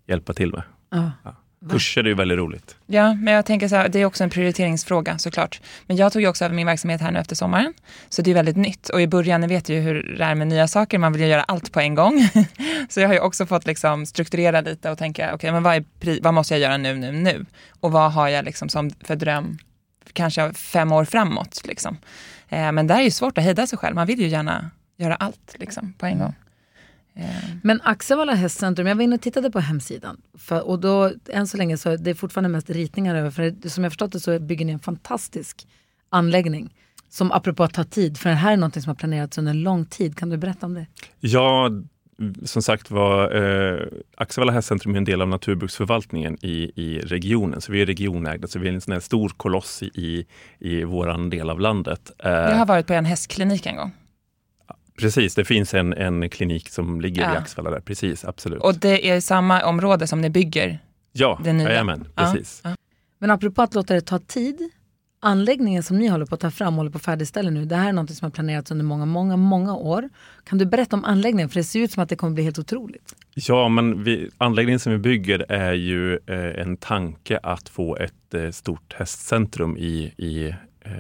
hjälpa 0.07 0.35
till 0.35 0.53
med. 0.53 0.63
Ja. 0.91 1.13
Kurser 1.71 2.05
är 2.05 2.09
ju 2.09 2.15
väldigt 2.15 2.39
roligt. 2.39 2.77
Ja, 2.87 3.15
men 3.15 3.35
jag 3.35 3.47
tänker 3.47 3.69
så 3.69 3.77
här, 3.77 3.89
det 3.89 3.99
är 3.99 4.05
också 4.05 4.25
en 4.25 4.31
prioriteringsfråga 4.31 5.19
såklart. 5.19 5.61
Men 5.87 5.97
jag 5.97 6.13
tog 6.13 6.23
ju 6.23 6.29
också 6.29 6.45
över 6.45 6.55
min 6.55 6.67
verksamhet 6.67 7.01
här 7.01 7.11
nu 7.11 7.19
efter 7.19 7.37
sommaren. 7.37 7.75
Så 8.09 8.23
det 8.23 8.31
är 8.31 8.35
väldigt 8.35 8.57
nytt. 8.57 8.89
Och 8.89 9.01
i 9.01 9.07
början, 9.07 9.41
ni 9.41 9.47
vet 9.47 9.69
ju 9.69 9.81
hur 9.81 10.17
det 10.19 10.25
är 10.25 10.35
med 10.35 10.47
nya 10.47 10.69
saker, 10.69 10.99
man 10.99 11.13
vill 11.13 11.23
ju 11.23 11.29
göra 11.29 11.43
allt 11.43 11.73
på 11.73 11.81
en 11.81 11.95
gång. 11.95 12.29
så 12.89 13.01
jag 13.01 13.09
har 13.09 13.15
ju 13.15 13.21
också 13.21 13.47
fått 13.47 13.67
liksom 13.67 14.07
strukturera 14.07 14.61
lite 14.61 14.91
och 14.91 14.99
tänka, 14.99 15.35
okej, 15.35 15.53
men 15.53 15.63
vad, 15.63 15.75
är 15.75 16.23
vad 16.23 16.35
måste 16.35 16.55
jag 16.55 16.61
göra 16.61 16.77
nu, 16.77 16.95
nu, 16.95 17.13
nu? 17.13 17.47
Och 17.81 17.93
vad 17.93 18.13
har 18.13 18.29
jag 18.29 18.45
liksom 18.45 18.69
som 18.69 18.91
för 18.91 19.17
dröm, 19.17 19.59
kanske 20.13 20.53
fem 20.53 20.93
år 20.93 21.05
framåt? 21.05 21.61
Liksom. 21.65 21.97
Eh, 22.49 22.73
men 22.73 22.87
där 22.87 22.97
är 22.99 23.03
ju 23.03 23.11
svårt 23.11 23.39
att 23.39 23.45
hejda 23.45 23.67
sig 23.67 23.79
själv, 23.79 23.95
man 23.95 24.07
vill 24.07 24.21
ju 24.21 24.29
gärna 24.29 24.71
göra 24.97 25.15
allt 25.15 25.57
liksom, 25.59 25.93
på 25.93 26.07
en 26.07 26.19
gång. 26.19 26.35
Eh, 27.17 27.27
Men 27.63 27.81
Axevalla 27.85 28.35
hästcentrum, 28.35 28.87
jag 28.87 28.95
var 28.95 29.03
inne 29.03 29.15
och 29.15 29.21
tittade 29.23 29.51
på 29.51 29.61
hemsidan. 29.61 30.21
För, 30.39 30.69
och 30.69 30.81
då, 30.81 31.13
än 31.29 31.47
så 31.47 31.57
länge 31.57 31.77
så 31.77 31.91
är 31.91 31.97
det 31.97 32.15
fortfarande 32.15 32.49
mest 32.49 32.71
ritningar 32.71 33.15
över. 33.15 33.31
För 33.31 33.69
som 33.69 33.85
jag 33.85 33.93
förstått 33.93 34.13
det 34.13 34.21
så 34.21 34.39
bygger 34.39 34.65
ni 34.65 34.73
en 34.73 34.79
fantastisk 34.79 35.67
anläggning. 36.11 36.75
Som 37.09 37.33
apropå 37.33 37.65
att 37.65 37.75
ta 37.75 37.85
tid, 37.85 38.19
för 38.19 38.31
det 38.31 38.37
här 38.37 38.53
är 38.53 38.57
något 38.57 38.75
som 38.75 38.89
har 38.89 38.95
planerats 38.95 39.39
under 39.39 39.51
en 39.51 39.63
lång 39.63 39.85
tid. 39.85 40.17
Kan 40.17 40.29
du 40.29 40.37
berätta 40.37 40.67
om 40.67 40.75
det? 40.75 40.87
Ja, 41.21 41.71
som 42.45 42.63
sagt 42.63 42.91
var, 42.91 43.35
eh, 43.35 43.87
Axevalla 44.17 44.53
hästcentrum 44.53 44.95
är 44.95 44.99
en 44.99 45.05
del 45.05 45.23
av 45.23 45.29
naturbruksförvaltningen 45.29 46.39
i, 46.43 46.73
i 46.75 46.99
regionen. 46.99 47.61
Så 47.61 47.73
vi 47.73 47.83
är 47.83 47.87
regionägda, 47.87 48.49
så 48.49 48.59
vi 48.59 48.69
är 48.69 48.73
en 48.73 48.81
sån 48.81 48.93
här 48.93 49.01
stor 49.01 49.29
koloss 49.29 49.83
i, 49.83 50.27
i, 50.59 50.85
våran 50.85 51.31
del 51.31 51.51
av 51.51 51.61
landet. 51.61 52.13
Eh, 52.19 52.31
jag 52.31 52.57
har 52.57 52.67
varit 52.67 52.87
på 52.87 52.93
en 52.93 53.05
hästklinik 53.05 53.67
en 53.67 53.77
gång. 53.77 53.93
Precis, 54.97 55.35
det 55.35 55.45
finns 55.45 55.75
en, 55.75 55.93
en 55.93 56.31
klinik 56.31 56.69
som 56.69 57.01
ligger 57.01 57.23
i 57.23 57.25
Ja. 57.25 57.39
Axevalla 57.39 57.71
där. 57.71 57.81
Precis, 57.81 58.25
absolut. 58.25 58.63
Och 58.63 58.75
det 58.75 59.11
är 59.11 59.21
samma 59.21 59.65
område 59.65 60.07
som 60.07 60.21
ni 60.21 60.31
bygger 60.31 60.79
ja, 61.13 61.41
nya. 61.45 61.63
jajamän, 61.69 62.09
Ja, 62.17 62.23
precis. 62.23 62.61
ja. 62.65 62.71
Men 63.19 63.31
apropå 63.31 63.63
att 63.63 63.75
låta 63.75 63.95
det 63.95 64.01
ta 64.01 64.19
tid. 64.19 64.71
Anläggningen 65.21 65.83
som 65.83 65.99
ni 65.99 66.07
håller 66.09 66.27
på 66.27 66.35
att 66.35 66.41
ta 66.41 66.51
fram, 66.51 66.75
håller 66.75 66.91
på 66.91 66.97
att 66.97 67.03
färdigställa 67.05 67.51
nu. 67.51 67.65
Det 67.65 67.77
här 67.77 67.89
är 67.89 67.93
något 67.93 68.11
som 68.15 68.25
har 68.27 68.31
planerats 68.31 68.71
under 68.71 68.85
många, 68.85 69.07
många, 69.07 69.37
många 69.37 69.75
år. 69.77 70.09
Kan 70.45 70.59
du 70.59 70.67
berätta 70.67 70.97
om 70.97 71.05
anläggningen? 71.05 71.49
För 71.49 71.57
det 71.61 71.65
ser 71.65 71.81
ut 71.81 71.93
som 71.93 72.03
att 72.03 72.09
det 72.09 72.17
kommer 72.17 72.35
bli 72.35 72.45
helt 72.45 72.59
otroligt. 72.59 73.15
Ja, 73.35 73.69
men 73.69 74.05
vi, 74.05 74.31
anläggningen 74.39 74.81
som 74.81 74.93
vi 74.93 74.99
bygger 74.99 75.47
är 75.53 75.73
ju 75.73 76.15
eh, 76.15 76.61
en 76.63 76.77
tanke 76.77 77.39
att 77.43 77.69
få 77.69 77.97
ett 77.97 78.35
eh, 78.35 78.51
stort 78.51 78.95
hästcentrum 78.99 79.77
i, 79.77 80.13
i 80.17 80.55
eh, 80.85 80.93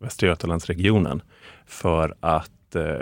Västra 0.00 0.26
Götalandsregionen 0.26 1.22
för 1.66 2.14
att 2.20 2.50
eh, 2.76 2.96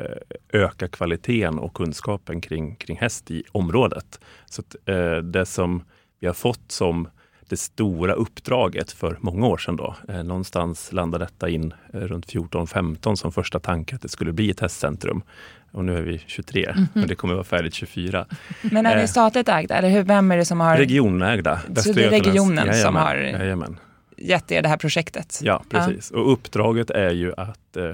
öka 0.52 0.88
kvaliteten 0.88 1.58
och 1.58 1.74
kunskapen 1.74 2.40
kring, 2.40 2.76
kring 2.76 2.96
häst 2.96 3.30
i 3.30 3.42
området. 3.52 4.20
Så 4.46 4.60
att, 4.62 4.88
eh, 4.88 5.16
det 5.16 5.46
som 5.46 5.82
vi 6.20 6.26
har 6.26 6.34
fått 6.34 6.72
som 6.72 7.08
det 7.48 7.56
stora 7.56 8.12
uppdraget 8.12 8.92
för 8.92 9.16
många 9.20 9.46
år 9.46 9.56
sedan. 9.58 9.76
Då. 9.76 9.94
Eh, 10.08 10.22
någonstans 10.24 10.92
landade 10.92 11.24
detta 11.24 11.48
in 11.48 11.74
runt 11.92 12.26
14-15 12.26 13.16
som 13.16 13.32
första 13.32 13.60
tanke 13.60 13.94
att 13.94 14.02
det 14.02 14.08
skulle 14.08 14.32
bli 14.32 14.50
ett 14.50 14.60
hästcentrum. 14.60 15.22
Och 15.70 15.84
nu 15.84 15.98
är 15.98 16.02
vi 16.02 16.18
23 16.26 16.74
och 16.94 17.00
det 17.08 17.14
kommer 17.14 17.34
vara 17.34 17.44
färdigt 17.44 17.74
24. 17.74 18.26
Men 18.62 18.86
är 18.86 18.96
det 18.96 19.08
statligt 19.08 19.48
ägda 19.48 19.74
eller 19.74 19.88
hur, 19.88 20.02
vem 20.02 20.30
är 20.30 20.36
det 20.36 20.44
som 20.44 20.60
har 20.60 20.76
Regionägda. 20.76 21.60
Så 21.76 21.92
det 21.92 22.04
är 22.04 22.10
regionen 22.10 22.64
som 22.64 22.74
Jajamän, 22.74 23.02
har- 23.02 23.16
Jajamän. 23.16 23.78
gett 24.16 24.52
er 24.52 24.62
det 24.62 24.68
här 24.68 24.76
projektet? 24.76 25.40
Ja, 25.42 25.62
precis. 25.68 26.10
Och 26.10 26.32
uppdraget 26.32 26.90
är 26.90 27.10
ju 27.10 27.32
att 27.36 27.76
eh, 27.76 27.90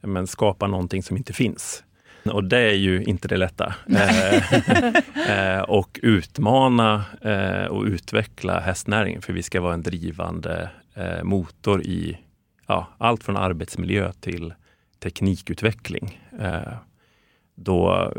men 0.00 0.26
skapa 0.26 0.66
någonting 0.66 1.02
som 1.02 1.16
inte 1.16 1.32
finns. 1.32 1.84
Och 2.24 2.44
det 2.44 2.58
är 2.58 2.74
ju 2.74 3.04
inte 3.04 3.28
det 3.28 3.36
lätta. 3.36 3.74
Eh, 5.28 5.56
eh, 5.56 5.62
och 5.62 6.00
utmana 6.02 7.04
eh, 7.22 7.64
och 7.64 7.84
utveckla 7.84 8.60
hästnäringen 8.60 9.22
för 9.22 9.32
vi 9.32 9.42
ska 9.42 9.60
vara 9.60 9.74
en 9.74 9.82
drivande 9.82 10.70
eh, 10.94 11.22
motor 11.22 11.82
i 11.82 12.18
ja, 12.66 12.86
allt 12.98 13.24
från 13.24 13.36
arbetsmiljö 13.36 14.12
till 14.20 14.54
teknikutveckling. 15.02 16.20
Då, 17.62 18.12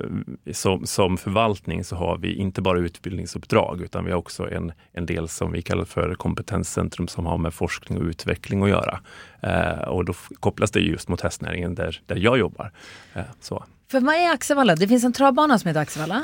som, 0.51 0.85
som 0.85 1.17
förvaltning 1.17 1.83
så 1.83 1.95
har 1.95 2.17
vi 2.17 2.33
inte 2.35 2.61
bara 2.61 2.79
utbildningsuppdrag 2.79 3.81
utan 3.81 4.05
vi 4.05 4.11
har 4.11 4.17
också 4.17 4.49
en, 4.51 4.71
en 4.91 5.05
del 5.05 5.27
som 5.27 5.51
vi 5.51 5.61
kallar 5.61 5.85
för 5.85 6.15
kompetenscentrum 6.15 7.07
som 7.07 7.25
har 7.25 7.37
med 7.37 7.53
forskning 7.53 7.97
och 7.97 8.03
utveckling 8.03 8.63
att 8.63 8.69
göra. 8.69 8.99
Eh, 9.41 9.87
och 9.87 10.05
då 10.05 10.13
kopplas 10.39 10.71
det 10.71 10.79
just 10.79 11.07
mot 11.07 11.21
hästnäringen 11.21 11.75
där, 11.75 12.01
där 12.05 12.15
jag 12.15 12.37
jobbar. 12.37 12.71
Eh, 13.13 13.21
så. 13.39 13.63
För 13.91 14.01
mig 14.01 14.25
är 14.25 14.33
Axevalla? 14.33 14.75
Det 14.75 14.87
finns 14.87 15.03
en 15.03 15.13
travbana 15.13 15.59
som 15.59 15.67
heter 15.67 15.81
Axevalla. 15.81 16.23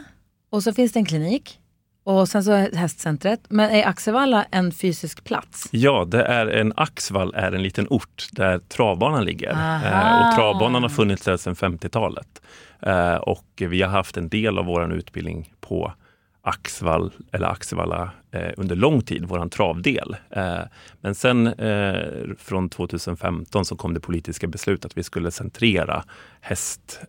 Och 0.49 0.63
så 0.63 0.73
finns 0.73 0.91
det 0.91 0.99
en 0.99 1.05
klinik. 1.05 1.59
Och 2.07 2.29
sen 2.29 2.43
så 2.43 2.53
hästcentret. 2.55 3.39
Men 3.49 3.69
är 3.69 3.87
Axevalla 3.87 4.45
en 4.51 4.71
fysisk 4.71 5.23
plats? 5.23 5.69
Ja, 5.71 6.05
det 6.05 6.23
är 6.23 6.47
en 6.47 6.73
Axvall 6.75 7.33
är 7.35 7.51
en 7.51 7.63
liten 7.63 7.87
ort 7.89 8.27
där 8.31 8.59
travbanan 8.59 9.25
ligger. 9.25 9.51
Aha. 9.51 9.85
Eh, 9.85 10.27
och 10.29 10.35
travbanan 10.35 10.81
har 10.81 10.89
funnits 10.89 11.23
där 11.23 11.37
sedan 11.37 11.55
50-talet. 11.55 12.41
Eh, 12.81 13.15
och 13.15 13.45
vi 13.55 13.81
har 13.81 13.89
haft 13.89 14.17
en 14.17 14.29
del 14.29 14.57
av 14.57 14.65
vår 14.65 14.93
utbildning 14.93 15.53
på 15.61 15.93
Axvall, 16.41 17.13
eller 17.31 17.47
Axevalla 17.47 18.11
eh, 18.31 18.51
under 18.57 18.75
lång 18.75 19.01
tid, 19.01 19.25
våran 19.25 19.49
travdel. 19.49 20.15
Eh, 20.29 20.59
men 21.01 21.15
sen 21.15 21.47
eh, 21.47 22.07
från 22.37 22.69
2015 22.69 23.65
så 23.65 23.75
kom 23.75 23.93
det 23.93 23.99
politiska 23.99 24.47
beslut 24.47 24.85
att 24.85 24.97
vi 24.97 25.03
skulle 25.03 25.31
centrera 25.31 26.03
häst 26.41 27.01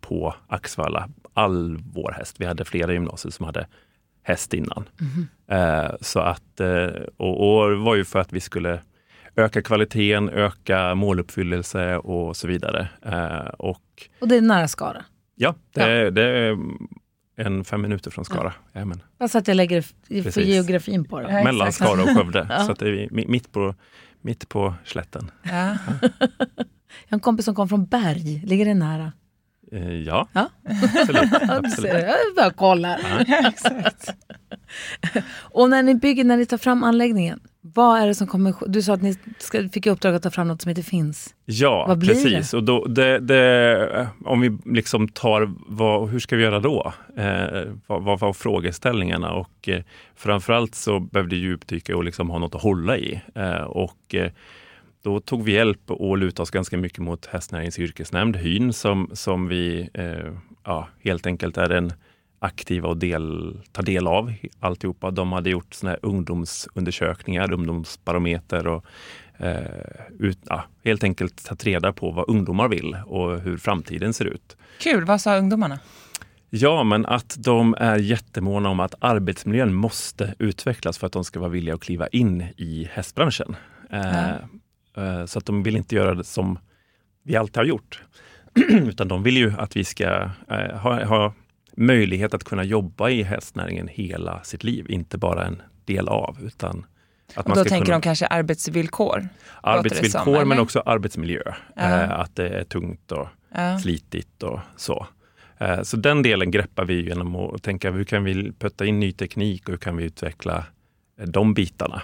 på 0.00 0.34
Axvalla. 0.46 1.08
All 1.34 1.78
vår 1.94 2.12
häst. 2.12 2.36
Vi 2.38 2.46
hade 2.46 2.64
flera 2.64 2.92
gymnasier 2.92 3.32
som 3.32 3.46
hade 3.46 3.66
häst 4.22 4.54
innan. 4.54 4.84
Eh, 5.50 5.90
så 6.00 6.20
att, 6.20 6.60
eh, 6.60 6.86
och, 7.16 7.60
och 7.62 7.70
det 7.70 7.76
var 7.76 7.94
ju 7.96 8.04
för 8.04 8.18
att 8.18 8.32
vi 8.32 8.40
skulle 8.40 8.80
öka 9.36 9.62
kvaliteten, 9.62 10.28
öka 10.28 10.94
måluppfyllelse 10.94 11.96
och 11.96 12.36
så 12.36 12.48
vidare. 12.48 12.88
Eh, 13.02 13.48
och 13.58 14.08
Och 14.20 14.28
det 14.28 14.36
är 14.36 14.40
nära 14.42 14.68
Skara. 14.68 15.04
ja, 15.34 15.54
det, 15.74 15.82
Är, 15.82 16.10
det 16.10 16.22
är 16.22 16.56
en 17.36 17.64
fem 17.64 17.82
minuter 17.82 18.10
från 18.10 18.24
Skara. 18.24 18.52
Jajamän. 18.74 19.02
Bara 19.18 19.28
så 19.28 19.38
att 19.38 19.48
jag 19.48 19.54
lägger 19.54 19.82
för 19.82 20.22
Precis. 20.22 20.46
geografin 20.46 21.04
på 21.04 21.20
det. 21.20 21.32
Ja, 21.32 21.44
Mellan. 21.44 21.72
Skara 21.72 22.02
och 22.02 22.08
Skövde. 22.08 22.46
Ja. 22.50 22.64
Så 22.64 22.72
att 22.72 22.78
det 22.78 22.88
är 22.88 23.08
mi- 23.08 23.28
mitt 23.28 23.52
på, 23.52 23.74
mitt 24.20 24.48
på 24.48 24.74
slätten. 24.84 25.30
Ja. 25.42 25.50
Jag 27.08 27.12
har 27.12 27.16
en 27.16 27.20
kompis 27.20 27.44
som 27.44 27.54
kom 27.54 27.68
från 27.68 27.86
Berg. 27.86 28.42
Ligger 28.46 28.64
det 28.64 28.74
nära? 28.74 29.12
Eh, 29.72 29.92
ja, 29.94 30.28
Ja. 30.32 30.48
absolut. 31.00 31.32
Absolut. 31.50 31.92
Jag 31.92 32.34
bara 32.36 32.50
kollar. 32.50 33.00
Ja, 33.28 33.48
exakt. 33.48 34.14
Och 35.38 35.70
när 35.70 35.82
ni 35.82 35.94
bygger, 35.94 36.24
när 36.24 36.36
ni 36.36 36.46
tar 36.46 36.58
fram 36.58 36.84
anläggningen, 36.84 37.40
vad 37.60 38.00
är 38.00 38.06
det 38.06 38.14
som 38.14 38.26
kommer 38.26 38.54
Du 38.66 38.82
sa 38.82 38.94
att 38.94 39.02
ni 39.02 39.16
ska, 39.38 39.68
fick 39.68 39.86
i 39.86 39.90
uppdrag 39.90 40.14
att 40.14 40.22
ta 40.22 40.30
fram 40.30 40.48
något 40.48 40.62
som 40.62 40.70
inte 40.70 40.82
finns. 40.82 41.34
Ja, 41.44 41.96
precis. 42.00 42.54
Och 42.54 42.64
då, 42.64 42.84
det, 42.84 43.18
det, 43.18 44.08
om 44.24 44.40
vi 44.40 44.58
liksom 44.64 45.08
tar, 45.08 45.54
vad, 45.66 46.08
hur 46.08 46.18
ska 46.18 46.36
vi 46.36 46.42
göra 46.42 46.60
då? 46.60 46.92
Eh, 47.16 47.72
vad, 47.86 48.02
vad 48.02 48.20
var 48.20 48.32
frågeställningarna? 48.32 49.32
Och 49.32 49.68
eh, 49.68 49.82
framförallt 50.16 50.74
så 50.74 51.00
behövde 51.00 51.36
djupdyka 51.36 51.96
och 51.96 52.04
liksom 52.04 52.30
ha 52.30 52.38
något 52.38 52.54
att 52.54 52.62
hålla 52.62 52.96
i. 52.98 53.20
Eh, 53.34 53.62
och 53.62 54.14
eh, 54.14 54.30
då 55.02 55.20
tog 55.20 55.44
vi 55.44 55.52
hjälp 55.52 55.90
och 55.90 56.18
lutade 56.18 56.42
oss 56.42 56.50
ganska 56.50 56.76
mycket 56.76 56.98
mot 56.98 57.26
Hästnäringens 57.26 57.78
yrkesnämnd, 57.78 58.36
HYN, 58.36 58.72
som, 58.72 59.10
som 59.12 59.48
vi 59.48 59.90
eh, 59.94 60.32
ja, 60.64 60.88
helt 61.04 61.26
enkelt 61.26 61.56
är 61.56 61.70
en 61.70 61.92
aktiva 62.38 62.88
och 62.88 62.96
del, 62.96 63.56
ta 63.72 63.82
del 63.82 64.06
av 64.06 64.32
alltihopa. 64.60 65.10
De 65.10 65.32
hade 65.32 65.50
gjort 65.50 65.74
såna 65.74 65.90
här 65.90 65.98
ungdomsundersökningar, 66.02 67.52
ungdomsbarometer 67.52 68.66
och 68.66 68.84
eh, 69.38 69.62
ut, 70.18 70.38
ja, 70.48 70.64
helt 70.84 71.04
enkelt 71.04 71.44
tagit 71.44 71.64
reda 71.64 71.92
på 71.92 72.10
vad 72.10 72.28
ungdomar 72.28 72.68
vill 72.68 72.96
och 73.06 73.40
hur 73.40 73.56
framtiden 73.56 74.14
ser 74.14 74.24
ut. 74.24 74.56
Kul, 74.80 75.04
vad 75.04 75.20
sa 75.20 75.36
ungdomarna? 75.36 75.78
Ja, 76.50 76.84
men 76.84 77.06
att 77.06 77.36
de 77.38 77.74
är 77.78 77.96
jättemåna 77.96 78.68
om 78.68 78.80
att 78.80 78.94
arbetsmiljön 78.98 79.74
måste 79.74 80.34
utvecklas 80.38 80.98
för 80.98 81.06
att 81.06 81.12
de 81.12 81.24
ska 81.24 81.40
vara 81.40 81.50
villiga 81.50 81.74
att 81.74 81.80
kliva 81.80 82.06
in 82.08 82.44
i 82.56 82.88
hästbranschen. 82.92 83.56
Eh, 83.90 84.28
eh, 84.28 84.34
så 85.26 85.38
att 85.38 85.46
de 85.46 85.62
vill 85.62 85.76
inte 85.76 85.94
göra 85.94 86.14
det 86.14 86.24
som 86.24 86.58
vi 87.22 87.36
alltid 87.36 87.56
har 87.56 87.64
gjort. 87.64 88.02
Utan 88.70 89.08
de 89.08 89.22
vill 89.22 89.36
ju 89.36 89.52
att 89.58 89.76
vi 89.76 89.84
ska 89.84 90.30
eh, 90.50 90.76
ha, 90.78 91.04
ha 91.04 91.34
möjlighet 91.76 92.34
att 92.34 92.44
kunna 92.44 92.64
jobba 92.64 93.10
i 93.10 93.22
hästnäringen 93.22 93.88
hela 93.88 94.42
sitt 94.44 94.64
liv, 94.64 94.86
inte 94.88 95.18
bara 95.18 95.46
en 95.46 95.62
del 95.84 96.08
av. 96.08 96.36
Utan 96.42 96.86
att 97.34 97.46
Och 97.46 97.54
då 97.56 97.64
tänker 97.64 97.84
kunna- 97.86 97.96
de 97.98 98.02
kanske 98.02 98.26
arbetsvillkor? 98.26 99.28
arbetsvillkor 99.62 100.36
som, 100.38 100.48
men 100.48 100.58
också 100.60 100.80
arbetsmiljö. 100.86 101.42
Ja. 101.76 101.82
Eh, 101.82 102.10
att 102.20 102.36
det 102.36 102.48
är 102.48 102.64
tungt 102.64 103.12
och 103.12 103.28
Ja. 103.54 103.78
slitigt 103.78 104.42
och 104.42 104.60
så. 104.76 105.06
Eh, 105.58 105.82
Så 105.82 105.96
den 105.96 106.22
delen 106.22 106.50
greppar 106.50 106.84
vi 106.84 107.04
genom 107.08 107.36
att 107.36 107.62
tänka 107.62 107.90
hur 107.90 108.04
kan 108.04 108.24
vi 108.24 108.52
putta 108.58 108.86
in 108.86 109.00
ny 109.00 109.12
teknik 109.12 109.62
och 109.68 109.70
hur 109.70 109.78
kan 109.78 109.96
vi 109.96 110.04
utveckla 110.04 110.64
eh, 111.20 111.26
de 111.28 111.54
bitarna. 111.54 112.02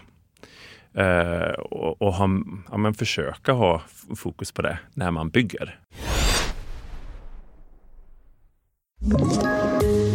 Eh, 0.98 1.54
Och, 1.70 2.02
och 2.02 2.14
ha, 2.14 2.28
ja, 2.70 2.76
men 2.76 2.94
försöka 2.94 3.52
ha 3.52 3.82
fokus 4.16 4.52
på 4.52 4.62
det 4.62 4.78
när 4.94 5.10
man 5.10 5.30
bygger. 5.30 5.78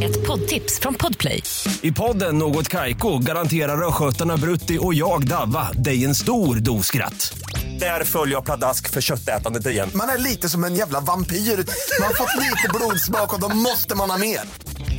Ett 0.04 0.28
poddtips 0.28 0.80
från 0.80 0.94
Podplay. 0.94 1.44
I 1.82 1.92
podden 1.92 2.38
Något 2.38 2.68
Kaiko 2.70 3.18
garanterar 3.18 3.88
östgötarna 3.88 4.38
Brutti 4.38 4.78
och 4.82 4.94
jag, 4.94 5.28
Davva, 5.28 5.72
dig 5.72 6.06
en 6.06 6.16
stor 6.16 6.56
dos 6.56 6.86
skratt. 6.86 7.38
Där 7.80 8.04
följer 8.04 8.36
jag 8.36 8.46
pladask 8.46 8.90
för 8.90 9.02
köttätandet 9.02 9.66
igen. 9.68 9.90
Man 9.96 10.10
är 10.10 10.18
lite 10.18 10.50
som 10.50 10.64
en 10.64 10.76
jävla 10.76 11.00
vampyr. 11.00 11.36
Man 11.36 12.08
har 12.08 12.14
fått 12.14 12.36
lite 12.44 12.70
blodsmak 12.74 13.34
och 13.34 13.42
då 13.42 13.56
måste 13.56 13.96
man 13.96 14.10
ha 14.10 14.18
mer. 14.18 14.40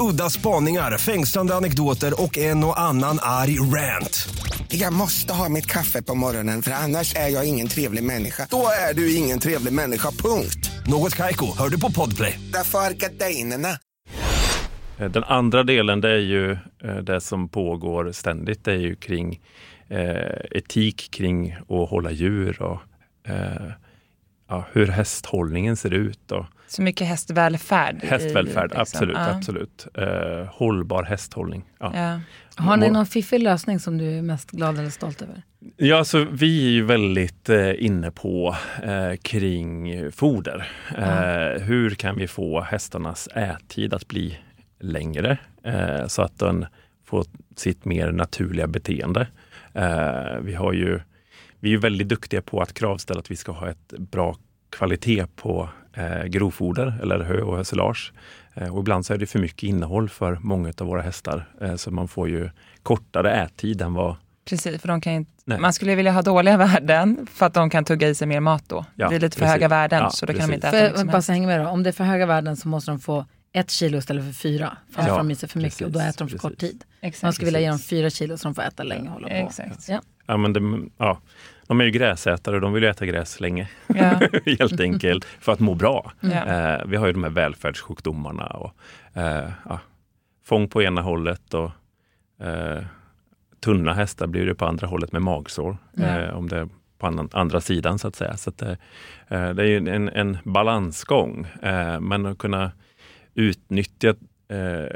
Udda 0.00 0.30
spaningar, 0.30 0.98
fängslande 0.98 1.54
anekdoter 1.54 2.22
och 2.22 2.38
en 2.38 2.64
och 2.64 2.80
annan 2.80 3.18
arg 3.22 3.60
rant. 3.60 4.28
Jag 4.68 4.92
måste 4.92 5.32
ha 5.32 5.48
mitt 5.48 5.66
kaffe 5.66 6.02
på 6.02 6.14
morgonen 6.14 6.62
för 6.62 6.70
annars 6.70 7.14
är 7.14 7.28
jag 7.28 7.48
ingen 7.48 7.68
trevlig 7.68 8.04
människa. 8.04 8.46
Då 8.50 8.66
är 8.90 8.94
du 8.94 9.14
ingen 9.14 9.38
trevlig 9.38 9.72
människa, 9.72 10.10
punkt. 10.10 10.70
Något 10.86 11.16
Kaiko, 11.16 11.46
hör 11.58 11.68
du 11.68 11.80
på 11.80 11.92
Podplay. 11.92 12.40
Därför 12.52 12.78
är 12.78 12.90
gardinerna. 12.90 13.68
Eh, 14.98 15.10
Den 15.10 15.24
andra 15.24 15.62
delen 15.62 16.00
det 16.00 16.10
är 16.10 16.18
ju 16.18 16.52
eh, 16.84 16.96
det 16.96 17.20
som 17.20 17.48
pågår 17.48 18.12
ständigt. 18.12 18.64
Det 18.64 18.72
är 18.72 18.78
ju 18.78 18.96
kring 18.96 19.40
eh, 19.88 20.58
etik 20.58 21.10
kring 21.10 21.52
att 21.52 21.90
hålla 21.90 22.10
djur 22.10 22.62
och 22.62 22.80
eh, 23.30 23.72
ja, 24.48 24.64
hur 24.72 24.86
hästhållningen 24.86 25.76
ser 25.76 25.94
ut. 25.94 26.32
Och 26.32 26.46
Så 26.70 26.82
mycket 26.82 27.06
hästvälfärd. 27.06 28.04
i- 28.04 28.06
hästvälfärd, 28.06 28.64
liksom. 28.64 28.80
absolut. 28.80 29.16
Ja. 29.16 29.30
absolut. 29.36 29.86
Eh, 29.94 30.46
hållbar 30.54 31.02
hästhållning. 31.02 31.64
Ja. 31.78 31.92
Ja. 31.94 32.20
Har 32.64 32.76
ni 32.76 32.90
någon 32.90 33.06
fiffig 33.06 33.42
lösning 33.42 33.80
som 33.80 33.98
du 33.98 34.18
är 34.18 34.22
mest 34.22 34.50
glad 34.50 34.78
eller 34.78 34.90
stolt 34.90 35.22
över? 35.22 35.42
Ja, 35.76 35.96
alltså, 35.98 36.26
vi 36.32 36.66
är 36.66 36.70
ju 36.70 36.84
väldigt 36.84 37.48
eh, 37.48 37.84
inne 37.84 38.10
på 38.10 38.56
eh, 38.82 39.16
kring 39.22 40.12
foder. 40.12 40.68
Eh, 40.98 41.62
hur 41.62 41.90
kan 41.90 42.16
vi 42.16 42.28
få 42.28 42.60
hästarnas 42.60 43.28
ättid 43.34 43.94
att 43.94 44.08
bli 44.08 44.38
längre 44.80 45.38
eh, 45.64 46.06
så 46.06 46.22
att 46.22 46.38
den 46.38 46.66
får 47.06 47.24
sitt 47.56 47.84
mer 47.84 48.12
naturliga 48.12 48.66
beteende. 48.66 49.26
Eh, 49.74 50.38
vi, 50.42 50.54
har 50.54 50.72
ju, 50.72 51.00
vi 51.60 51.72
är 51.74 51.78
väldigt 51.78 52.08
duktiga 52.08 52.42
på 52.42 52.60
att 52.60 52.74
kravställa 52.74 53.20
att 53.20 53.30
vi 53.30 53.36
ska 53.36 53.52
ha 53.52 53.68
ett 53.70 53.92
bra 53.98 54.36
kvalitet 54.70 55.26
på 55.36 55.68
eh, 55.94 56.24
grovfoder 56.24 56.98
eller 57.02 57.20
hö 57.20 57.40
och 57.40 57.56
hösilage. 57.56 58.12
Eh, 58.54 58.74
och 58.74 58.80
ibland 58.80 59.06
så 59.06 59.14
är 59.14 59.18
det 59.18 59.26
för 59.26 59.38
mycket 59.38 59.62
innehåll 59.62 60.08
för 60.08 60.38
många 60.40 60.72
av 60.80 60.86
våra 60.86 61.02
hästar. 61.02 61.48
Eh, 61.60 61.74
så 61.76 61.90
man 61.90 62.08
får 62.08 62.28
ju 62.28 62.50
kortare 62.82 63.32
ättid 63.32 63.82
än 63.82 63.94
vad 63.94 64.16
Precis, 64.44 64.80
för 64.80 64.88
de 64.88 65.00
kan 65.00 65.12
inte, 65.12 65.32
Nej. 65.44 65.60
man 65.60 65.72
skulle 65.72 65.94
vilja 65.94 66.12
ha 66.12 66.22
dåliga 66.22 66.56
värden 66.66 67.26
för 67.32 67.46
att 67.46 67.54
de 67.54 67.70
kan 67.70 67.84
tugga 67.84 68.08
i 68.08 68.14
sig 68.14 68.26
mer 68.26 68.40
mat 68.40 68.64
då. 68.66 68.84
Ja, 68.94 69.04
det 69.04 69.08
blir 69.08 69.20
lite 69.20 69.36
för 69.36 69.44
precis. 69.44 69.52
höga 69.52 69.68
värden 69.68 70.02
Ja, 70.02 70.10
så 70.10 70.26
då 70.26 70.32
kan 70.32 70.40
de 70.40 70.46
precis. 70.46 70.54
inte 70.54 70.68
äta 70.68 70.76
För, 70.78 70.84
mycket 70.84 70.98
som 70.98 71.06
bara 71.06 71.32
hänger 71.34 71.46
med 71.46 71.60
då. 71.60 71.68
Om 71.68 71.82
det 71.82 71.90
är 71.90 71.92
för 71.92 72.04
höga 72.04 72.26
värden 72.26 72.56
så 72.56 72.68
måste 72.68 72.90
de 72.90 73.00
få 73.00 73.26
ett 73.52 73.70
kilo 73.70 73.98
istället 73.98 74.24
för 74.24 74.32
fyra. 74.32 74.76
För 74.90 75.02
Ja, 75.02 75.08
ja, 75.08 75.14
får 75.14 75.18
de 75.18 75.30
i 75.30 75.34
sig 75.34 75.48
för 75.48 75.60
mycket 75.60 75.80
och 75.82 75.90
då 75.92 75.98
precis, 75.98 76.14
äter 76.14 76.24
de 76.24 76.30
för 76.30 76.38
kort 76.38 76.58
precis. 76.58 76.70
tid. 76.70 76.84
Exakt. 77.00 77.22
Man 77.22 77.32
skulle 77.32 77.44
vilja 77.46 77.60
ge 77.60 77.68
dem 77.68 77.78
fyra 77.78 78.10
kilo 78.10 78.38
så 78.38 78.48
de 78.48 78.54
får 78.54 78.62
äta 78.62 78.82
länge 78.82 79.08
och 79.08 79.14
hålla 79.14 79.28
på. 79.28 79.34
Exakt. 79.34 79.88
Ja. 79.88 80.00
Ja, 80.26 80.36
men 80.36 80.52
det, 80.52 80.88
ja, 80.98 81.20
de 81.70 81.80
är 81.80 81.84
ju 81.84 81.90
gräsätare 81.90 82.54
och 82.54 82.60
de 82.60 82.72
vill 82.72 82.82
ju 82.82 82.88
äta 82.88 83.06
gräs 83.06 83.40
länge. 83.40 83.68
Ja. 83.86 84.20
Helt 84.58 84.80
enkelt 84.80 85.24
för 85.24 85.52
att 85.52 85.60
må 85.60 85.74
bra. 85.74 86.12
Ja. 86.20 86.46
Eh, 86.46 86.86
vi 86.86 86.96
har 86.96 87.06
ju 87.06 87.12
de 87.12 87.24
här 87.24 87.30
välfärdssjukdomarna 87.30 88.46
och 88.46 88.72
eh, 89.14 89.50
ja, 89.68 89.80
fång 90.44 90.68
på 90.68 90.82
ena 90.82 91.00
hållet 91.00 91.54
och 91.54 91.70
eh, 92.46 92.84
tunna 93.60 93.92
hästar 93.92 94.26
blir 94.26 94.46
det 94.46 94.54
på 94.54 94.66
andra 94.66 94.86
hållet 94.86 95.12
med 95.12 95.22
magsår. 95.22 95.76
Eh, 95.96 96.36
om 96.36 96.48
det 96.48 96.56
är 96.56 96.68
på 96.98 97.28
andra 97.32 97.60
sidan 97.60 97.98
så 97.98 98.08
att 98.08 98.16
säga. 98.16 98.36
Så 98.36 98.50
att, 98.50 98.58
det, 98.58 98.76
eh, 99.28 99.50
det 99.50 99.62
är 99.62 99.66
ju 99.66 99.76
en, 99.76 100.08
en 100.08 100.38
balansgång. 100.44 101.46
Eh, 101.62 102.00
men 102.00 102.26
att 102.26 102.38
kunna 102.38 102.72
utnyttja 103.34 104.14
eh, 104.48 104.86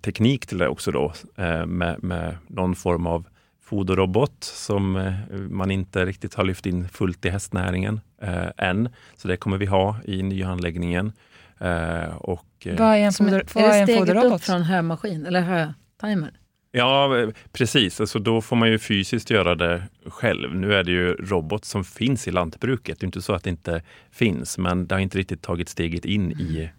teknik 0.00 0.46
till 0.46 0.58
det 0.58 0.68
också 0.68 0.90
då 0.90 1.12
eh, 1.36 1.66
med, 1.66 2.02
med 2.02 2.36
någon 2.46 2.74
form 2.74 3.06
av 3.06 3.26
foderrobot 3.66 4.44
som 4.44 4.96
eh, 4.96 5.12
man 5.30 5.70
inte 5.70 6.04
riktigt 6.04 6.34
har 6.34 6.44
lyft 6.44 6.66
in 6.66 6.88
fullt 6.88 7.24
i 7.24 7.30
hästnäringen 7.30 8.00
eh, 8.22 8.46
än. 8.56 8.88
Så 9.16 9.28
det 9.28 9.36
kommer 9.36 9.58
vi 9.58 9.66
ha 9.66 9.96
i 10.04 10.22
nya 10.22 10.48
anläggningen. 10.48 11.12
Eh, 11.58 12.16
och, 12.16 12.46
eh, 12.64 12.78
Vad 12.78 12.94
är 12.94 12.98
en, 12.98 13.12
foder, 13.12 13.44
vad 13.54 13.64
är 13.64 13.68
det 13.68 13.76
en 13.76 13.86
steget 13.86 14.02
upp 14.02 14.08
foderrobot? 14.08 14.44
från 14.44 14.62
hömaskin 14.62 15.26
eller 15.26 15.40
hötimer? 15.40 16.30
Ja, 16.72 17.18
eh, 17.18 17.28
precis. 17.52 18.00
Alltså, 18.00 18.18
då 18.18 18.40
får 18.40 18.56
man 18.56 18.70
ju 18.70 18.78
fysiskt 18.78 19.30
göra 19.30 19.54
det 19.54 19.82
själv. 20.06 20.54
Nu 20.54 20.74
är 20.74 20.84
det 20.84 20.92
ju 20.92 21.12
robot 21.12 21.64
som 21.64 21.84
finns 21.84 22.28
i 22.28 22.30
lantbruket. 22.30 23.00
Det 23.00 23.04
är 23.04 23.06
inte 23.06 23.22
så 23.22 23.32
att 23.32 23.44
det 23.44 23.50
inte 23.50 23.82
finns, 24.10 24.58
men 24.58 24.86
det 24.86 24.94
har 24.94 25.00
inte 25.00 25.18
riktigt 25.18 25.42
tagit 25.42 25.68
steget 25.68 26.04
in 26.04 26.32
i 26.32 26.70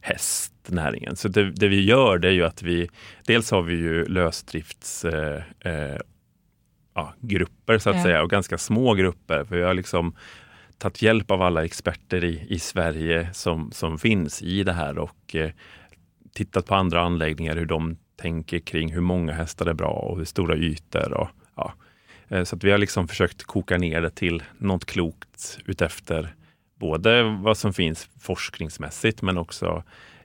hästnäringen. 0.00 1.16
Så 1.16 1.28
det, 1.28 1.50
det, 1.50 1.68
vi 1.68 1.84
gör 1.84 2.18
det 2.18 2.28
är 2.28 2.32
ju 2.32 2.44
att 2.44 2.62
vi, 2.62 2.88
dels 3.26 3.50
har 3.50 3.62
vi 3.62 3.74
ju 3.74 4.04
lösdrifts 4.04 5.04
eh, 5.04 5.42
eh, 5.60 5.98
ja, 6.94 7.14
grupper 7.20 7.78
så 7.78 7.90
att 7.90 7.96
Ja. 7.96 8.02
säga 8.02 8.22
och 8.22 8.30
ganska 8.30 8.58
små 8.58 8.94
grupper. 8.94 9.44
För 9.44 9.56
vi 9.56 9.62
har 9.62 9.74
liksom 9.74 10.14
tagit 10.78 11.02
hjälp 11.02 11.30
av 11.30 11.42
alla 11.42 11.64
experter 11.64 12.24
i, 12.24 12.46
i 12.48 12.58
Sverige 12.58 13.28
som, 13.32 13.72
som 13.72 13.98
finns 13.98 14.42
i 14.42 14.62
det 14.62 14.72
här 14.72 14.98
och 14.98 15.34
eh, 15.36 15.50
tittat 16.32 16.66
på 16.66 16.74
andra 16.74 17.00
anläggningar, 17.02 17.56
hur 17.56 17.66
de 17.66 17.96
tänker 18.16 18.58
kring 18.58 18.92
hur 18.92 19.00
många 19.00 19.32
hästar 19.32 19.66
är 19.66 19.74
bra 19.74 19.88
och 19.90 20.18
hur 20.18 20.24
stora 20.24 20.56
ytor. 20.56 21.12
Och, 21.12 21.28
ja. 21.56 21.72
Eh, 22.28 22.44
Så 22.44 22.56
att 22.56 22.64
vi 22.64 22.70
har 22.70 22.78
liksom 22.78 23.08
försökt 23.08 23.44
koka 23.44 23.78
ner 23.78 24.00
det 24.02 24.10
till 24.10 24.42
något 24.58 24.84
klokt 24.84 25.58
utefter 25.66 26.34
både 26.78 27.22
vad 27.22 27.56
som 27.58 27.72
finns 27.72 28.08
forskningsmässigt 28.20 29.22
men 29.22 29.38
också 29.38 29.82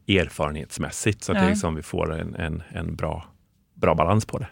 erfarenhetsmässigt 0.07 1.23
så 1.23 1.31
att 1.31 1.41
Ja. 1.41 1.49
liksom 1.49 1.75
vi 1.75 1.81
får 1.83 2.13
en, 2.19 2.35
en, 2.35 2.63
en 2.69 2.95
bra, 2.95 3.25
bra 3.73 3.95
balans 3.95 4.25
på 4.25 4.37
det. 4.37 4.47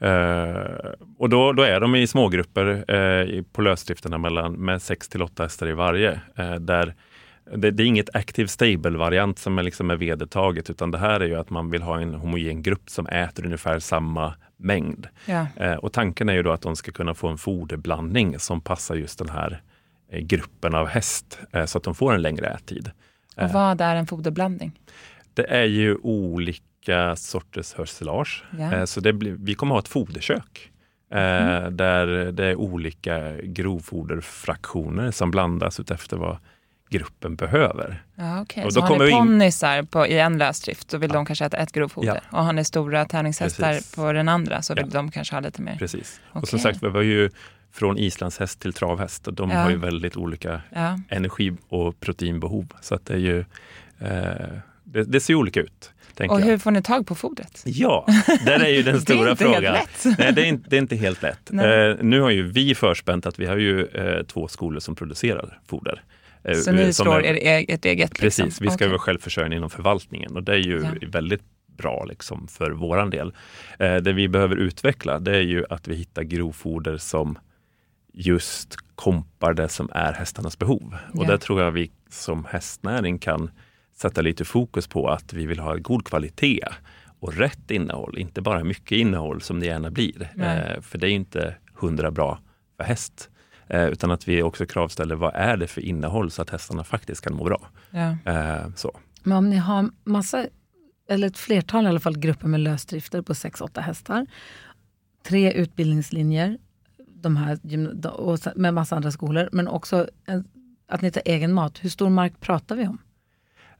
Eh, 0.00 0.90
och 1.18 1.28
då, 1.28 1.52
då 1.52 1.62
är 1.62 1.80
de 1.80 1.94
i 1.94 2.06
smågrupper 2.06 2.94
eh, 2.94 3.42
på 3.42 3.62
lösdrifterna 3.62 4.18
mellan, 4.18 4.52
med 4.52 4.82
6 4.82 5.08
till 5.08 5.22
8 5.22 5.42
hästar 5.42 5.68
i 5.68 5.72
varje. 5.72 6.20
Eh, 6.36 6.54
där 6.54 6.94
det, 7.54 7.70
det 7.70 7.82
är 7.82 7.86
inget 7.86 8.16
active 8.16 8.48
stable-variant 8.48 9.38
som 9.38 9.58
är, 9.58 9.62
liksom 9.62 9.90
är 9.90 9.96
vedertaget 9.96 10.70
utan 10.70 10.90
det 10.90 10.98
här 10.98 11.20
är 11.20 11.26
ju 11.26 11.34
att 11.34 11.50
man 11.50 11.70
vill 11.70 11.82
ha 11.82 12.00
en 12.00 12.14
homogen 12.14 12.62
grupp 12.62 12.90
som 12.90 13.06
äter 13.06 13.44
ungefär 13.44 13.78
samma 13.78 14.34
mängd. 14.56 15.08
Ja. 15.26 15.46
Eh, 15.56 15.74
och 15.74 15.92
tanken 15.92 16.28
är 16.28 16.34
ju 16.34 16.42
då 16.42 16.52
att 16.52 16.62
de 16.62 16.76
ska 16.76 16.92
kunna 16.92 17.14
få 17.14 17.28
en 17.28 17.38
foderblandning 17.38 18.38
som 18.38 18.60
passar 18.60 18.94
just 18.94 19.18
den 19.18 19.28
här 19.28 19.62
eh, 20.12 20.20
gruppen 20.20 20.74
av 20.74 20.86
häst 20.86 21.38
eh, 21.52 21.64
så 21.64 21.78
att 21.78 21.84
de 21.84 21.94
får 21.94 22.14
en 22.14 22.22
längre 22.22 22.46
ättid. 22.46 22.90
Och 23.36 23.50
vad 23.50 23.80
är 23.80 23.96
en 23.96 24.06
foderblandning? 24.06 24.72
Det 25.34 25.50
är 25.50 25.64
ju 25.64 25.96
olika 26.02 26.62
sorters 27.16 27.74
hörselage. 27.74 28.44
Ja. 28.58 28.72
Eh, 28.72 28.84
Så 28.84 29.00
det 29.00 29.12
blir, 29.12 29.36
vi 29.38 29.54
kommer 29.54 29.74
ha 29.74 29.78
ett 29.80 29.88
foderkök. 29.88 30.70
eh, 31.12 31.70
Där 31.70 32.06
det 32.32 32.44
är 32.44 32.54
olika 32.54 33.32
grovfoderfraktioner 33.42 35.10
som 35.10 35.30
blandas 35.30 35.80
utefter 35.80 36.16
vad 36.16 36.38
gruppen 36.90 37.36
behöver. 37.36 38.02
Ja, 38.14 38.40
okay. 38.42 38.64
Och 38.64 38.72
Så 38.72 38.80
då 38.80 38.86
har 38.86 38.88
kommer 38.92 39.04
ni 39.04 39.10
in- 39.10 39.18
ponnysar 39.18 39.82
på, 39.82 40.06
i 40.06 40.18
en 40.18 40.38
lösdrift 40.38 40.90
så 40.90 40.98
vill 40.98 41.10
de 41.10 41.26
kanske 41.26 41.44
äta 41.44 41.56
ett 41.56 41.72
grovfoder. 41.72 42.20
Och 42.32 42.44
har 42.44 42.52
ni 42.52 42.64
stora 42.64 43.04
tävlingshästar 43.04 43.72
Precis. 43.72 43.94
på 43.96 44.12
den 44.12 44.28
andra 44.28 44.62
så 44.62 44.74
vill 44.74 44.84
Ja. 44.86 44.90
de 44.92 45.10
kanske 45.10 45.34
ha 45.34 45.40
lite 45.40 45.62
mer. 45.62 45.76
Precis. 45.78 46.20
Och 46.30 46.36
Okej. 46.36 46.48
som 46.48 46.58
sagt, 46.58 46.82
vi 46.82 46.88
var 46.88 47.02
ju 47.02 47.30
från 47.72 47.98
islandshäst 47.98 48.60
till 48.60 48.72
travhäst 48.72 49.28
och 49.28 49.34
de 49.34 49.50
Ja. 49.50 49.56
har 49.58 49.70
ju 49.70 49.76
väldigt 49.76 50.16
olika 50.16 50.60
Ja. 50.74 50.98
energi 51.08 51.56
och 51.68 52.00
proteinbehov. 52.00 52.66
Så 52.80 52.94
att 52.94 53.06
det 53.06 53.14
är 53.14 53.18
ju 53.18 53.44
eh, 53.98 54.58
det, 54.86 55.04
det 55.04 55.20
ser 55.20 55.34
olika 55.34 55.60
ut. 55.60 55.92
Och 56.18 56.24
jag. 56.24 56.44
hur 56.44 56.58
får 56.58 56.70
ni 56.70 56.82
tag 56.82 57.06
på 57.06 57.14
fodret? 57.14 57.62
Ja, 57.66 58.06
där 58.44 58.60
är 58.64 58.68
ju 58.68 58.82
den 58.82 58.94
Det 59.06 59.12
är 59.12 59.16
stora 59.16 59.30
inte 59.30 59.44
helt 59.44 59.56
frågan. 59.56 59.72
lätt. 59.74 60.18
Nej, 60.18 60.32
det 60.32 60.42
är, 60.42 60.46
inte, 60.46 60.70
det 60.70 60.76
är 60.76 60.80
inte 60.80 60.96
helt 60.96 61.22
lätt. 61.22 61.50
Eh, 61.52 62.04
nu 62.04 62.20
har 62.20 62.30
ju 62.30 62.42
vi 62.52 62.74
förspänt 62.74 63.26
att 63.26 63.38
vi 63.38 63.46
har 63.46 63.56
ju 63.56 63.86
eh, 63.86 64.22
två 64.22 64.48
skolor 64.48 64.80
som 64.80 64.94
producerar 64.94 65.60
foder. 65.68 66.02
Eh, 66.44 66.54
Så 66.54 66.72
ni 66.72 66.92
som 66.92 67.04
slår 67.04 67.24
är- 67.24 67.36
er, 67.42 67.64
ert 67.68 67.84
eget? 67.84 68.18
Precis, 68.18 68.44
liksom. 68.44 68.64
vi 68.64 68.70
ska 68.70 68.74
Okej. 68.76 68.88
vara 68.88 68.98
självförsörjande 68.98 69.56
inom 69.56 69.70
förvaltningen 69.70 70.36
och 70.36 70.42
det 70.42 70.52
är 70.52 70.56
ju 70.58 70.80
Ja. 71.00 71.08
väldigt 71.08 71.42
bra 71.76 72.04
liksom 72.04 72.48
för 72.48 72.70
våran 72.70 73.10
del. 73.10 73.34
Eh, 73.78 73.96
det 73.96 74.12
vi 74.12 74.28
behöver 74.28 74.56
utveckla 74.56 75.18
det 75.18 75.36
är 75.36 75.42
ju 75.42 75.64
att 75.70 75.88
vi 75.88 75.94
hittar 75.94 76.22
grovfoder 76.22 76.96
som 76.98 77.38
just 78.12 78.76
kompar 78.94 79.54
det 79.54 79.68
som 79.68 79.88
är 79.94 80.12
hästarnas 80.12 80.58
behov. 80.58 80.96
Och 81.14 81.24
Ja. 81.24 81.28
där 81.28 81.36
tror 81.36 81.62
jag 81.62 81.70
vi 81.70 81.90
som 82.10 82.44
hästnäring 82.44 83.18
kan 83.18 83.50
sätta 83.96 84.22
lite 84.22 84.44
fokus 84.44 84.86
på 84.86 85.08
att 85.08 85.32
vi 85.32 85.46
vill 85.46 85.58
ha 85.58 85.76
god 85.76 86.04
kvalitet 86.04 86.68
och 87.20 87.34
rätt 87.34 87.70
innehåll, 87.70 88.18
inte 88.18 88.40
bara 88.40 88.64
mycket 88.64 88.98
innehåll 88.98 89.40
som 89.40 89.60
det 89.60 89.66
gärna 89.66 89.90
blir. 89.90 90.32
Eh, 90.36 90.80
för 90.80 90.98
det 90.98 91.08
är 91.08 91.10
inte 91.10 91.54
hundra 91.74 92.10
bra 92.10 92.38
för 92.76 92.84
häst. 92.84 93.30
Eh, 93.68 93.84
utan 93.84 94.10
att 94.10 94.28
vi 94.28 94.42
också 94.42 94.66
kravställer 94.66 95.14
vad 95.14 95.34
är 95.34 95.56
det 95.56 95.66
för 95.66 95.80
innehåll 95.80 96.30
så 96.30 96.42
att 96.42 96.50
hästarna 96.50 96.84
faktiskt 96.84 97.20
kan 97.20 97.34
må 97.34 97.44
bra. 97.44 97.68
Ja. 97.90 98.16
Eh, 98.32 98.74
så. 98.76 98.98
Men 99.22 99.36
om 99.36 99.50
ni 99.50 99.56
har 99.56 99.90
massa, 100.04 100.46
eller 101.08 101.26
ett 101.26 101.38
flertal 101.38 101.84
i 101.84 101.88
alla 101.88 102.00
fall, 102.00 102.18
grupper 102.18 102.48
med 102.48 102.60
lösdrifter 102.60 103.22
på 103.22 103.32
6-8 103.32 103.80
hästar, 103.80 104.26
tre 105.22 105.52
utbildningslinjer, 105.52 106.58
de 107.22 107.36
här, 107.36 107.58
och 108.06 108.38
med 108.56 108.74
massa 108.74 108.96
andra 108.96 109.10
skolor, 109.10 109.48
men 109.52 109.68
också 109.68 110.08
en, 110.26 110.44
att 110.88 111.02
ni 111.02 111.10
tar 111.10 111.22
egen 111.24 111.52
mat. 111.52 111.84
Hur 111.84 111.90
stor 111.90 112.10
mark 112.10 112.40
pratar 112.40 112.76
vi 112.76 112.86
om? 112.86 112.98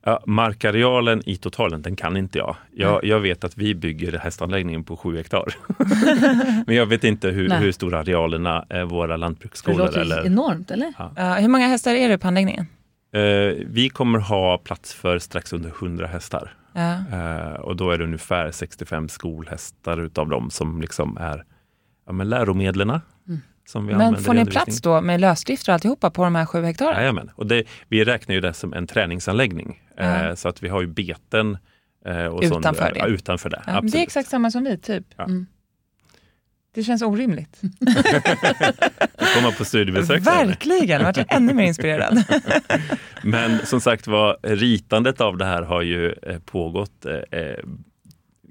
Ja, 0.09 0.23
markarealen 0.27 1.23
i 1.27 1.37
totalen, 1.37 1.83
den 1.83 1.97
kan 1.97 2.17
inte 2.17 2.39
jag. 2.39 2.57
Jag, 2.73 3.05
jag 3.05 3.21
vet 3.21 3.45
att 3.45 3.57
vi 3.59 3.75
bygger 3.75 4.19
hästanläggningen 4.19 4.85
på 4.85 4.97
sju 4.97 5.17
hektar. 5.17 5.55
Men 6.67 6.77
jag 6.77 6.87
vet 6.87 7.05
inte 7.05 7.29
hur, 7.29 7.49
Nej. 7.49 7.59
hur 7.59 7.73
stora 7.73 7.99
arealerna 7.99 8.67
är 8.69 8.85
våra 8.85 9.07
För 9.07 9.13
det 9.13 9.17
lantbruksskolor. 9.17 9.79
låter 9.79 10.01
Eller, 10.01 10.27
enormt, 10.27 10.71
eller? 10.71 10.93
Ja, 11.17 11.35
hur 11.35 11.49
många 11.49 11.67
hästar 11.67 11.95
är 11.95 12.09
det 12.09 12.19
på 12.19 12.29
anläggningen? 12.29 12.67
eh, 13.13 13.21
vi 13.67 13.91
kommer 13.95 14.19
ha 14.19 14.59
plats 14.59 14.95
för 14.95 15.19
strax 15.19 15.53
under 15.53 15.69
100 15.71 16.07
hästar. 16.07 16.55
Eh, 16.75 17.61
och 17.61 17.77
då 17.77 17.91
är 17.91 17.99
det 17.99 18.05
ungefär 18.05 18.51
65 18.51 19.09
skolhästar 19.09 20.01
utav 20.01 20.29
dem 20.29 20.51
som 20.51 20.81
liksom 20.81 21.17
är 21.21 21.45
ja, 22.07 22.13
men 22.13 22.29
läromedlen. 22.29 23.01
Som 23.69 23.87
vi 23.87 23.93
Mm. 23.93 24.13
Men 24.13 24.23
får 24.23 24.35
ni 24.35 24.47
plats 24.47 24.81
då 24.81 25.01
med 25.01 25.21
lösdrifter 25.21 25.73
och 25.73 25.75
alltihopa 25.75 26.11
på 26.11 26.25
de 26.25 26.35
här 26.35 26.47
sju 26.47 26.63
hektaren? 26.65 26.97
Jajamän. 26.97 27.31
Och 27.35 27.47
det, 27.47 27.65
vi 27.89 28.05
räknar 28.05 28.35
ju 28.35 28.41
det 28.41 28.53
som 28.53 28.73
en 28.73 28.87
träningsanläggning. 28.87 29.83
Eh, 29.99 30.35
så 30.35 30.49
att 30.49 30.63
vi 30.63 30.69
har 30.69 30.81
ju 30.81 30.87
beten 30.87 31.59
eh, 32.07 32.27
och 32.27 32.45
sånt- 32.45 32.61
Utanför 32.61 32.93
det. 32.93 32.99
Ja, 32.99 33.07
utanför 33.07 33.51
det. 33.51 33.63
Ja, 33.67 33.81
det 33.81 33.99
är 33.99 34.03
exakt 34.03 34.29
samma 34.29 34.51
som 34.51 34.65
vi, 34.65 34.79
typ. 34.79 35.05
Ja. 35.17 35.25
Mm. 35.25 35.47
Det 36.75 36.83
känns 36.83 37.03
orimligt. 37.03 37.61
Komma 39.35 39.51
på 39.59 39.65
studiebesök. 39.65 40.27
Verkligen, 40.27 40.89
jag 41.01 41.05
vart 41.05 41.33
ännu 41.33 41.55
mer 41.55 41.65
inspirerad. 41.67 42.25
Men 43.23 43.67
som 43.67 43.81
sagt 43.81 44.07
var, 44.07 44.37
ritandet 44.43 45.21
av 45.21 45.37
det 45.37 45.45
här 45.45 45.63
har 45.63 45.83
ju 45.83 46.13
eh, 46.13 46.39
pågått 46.39 47.07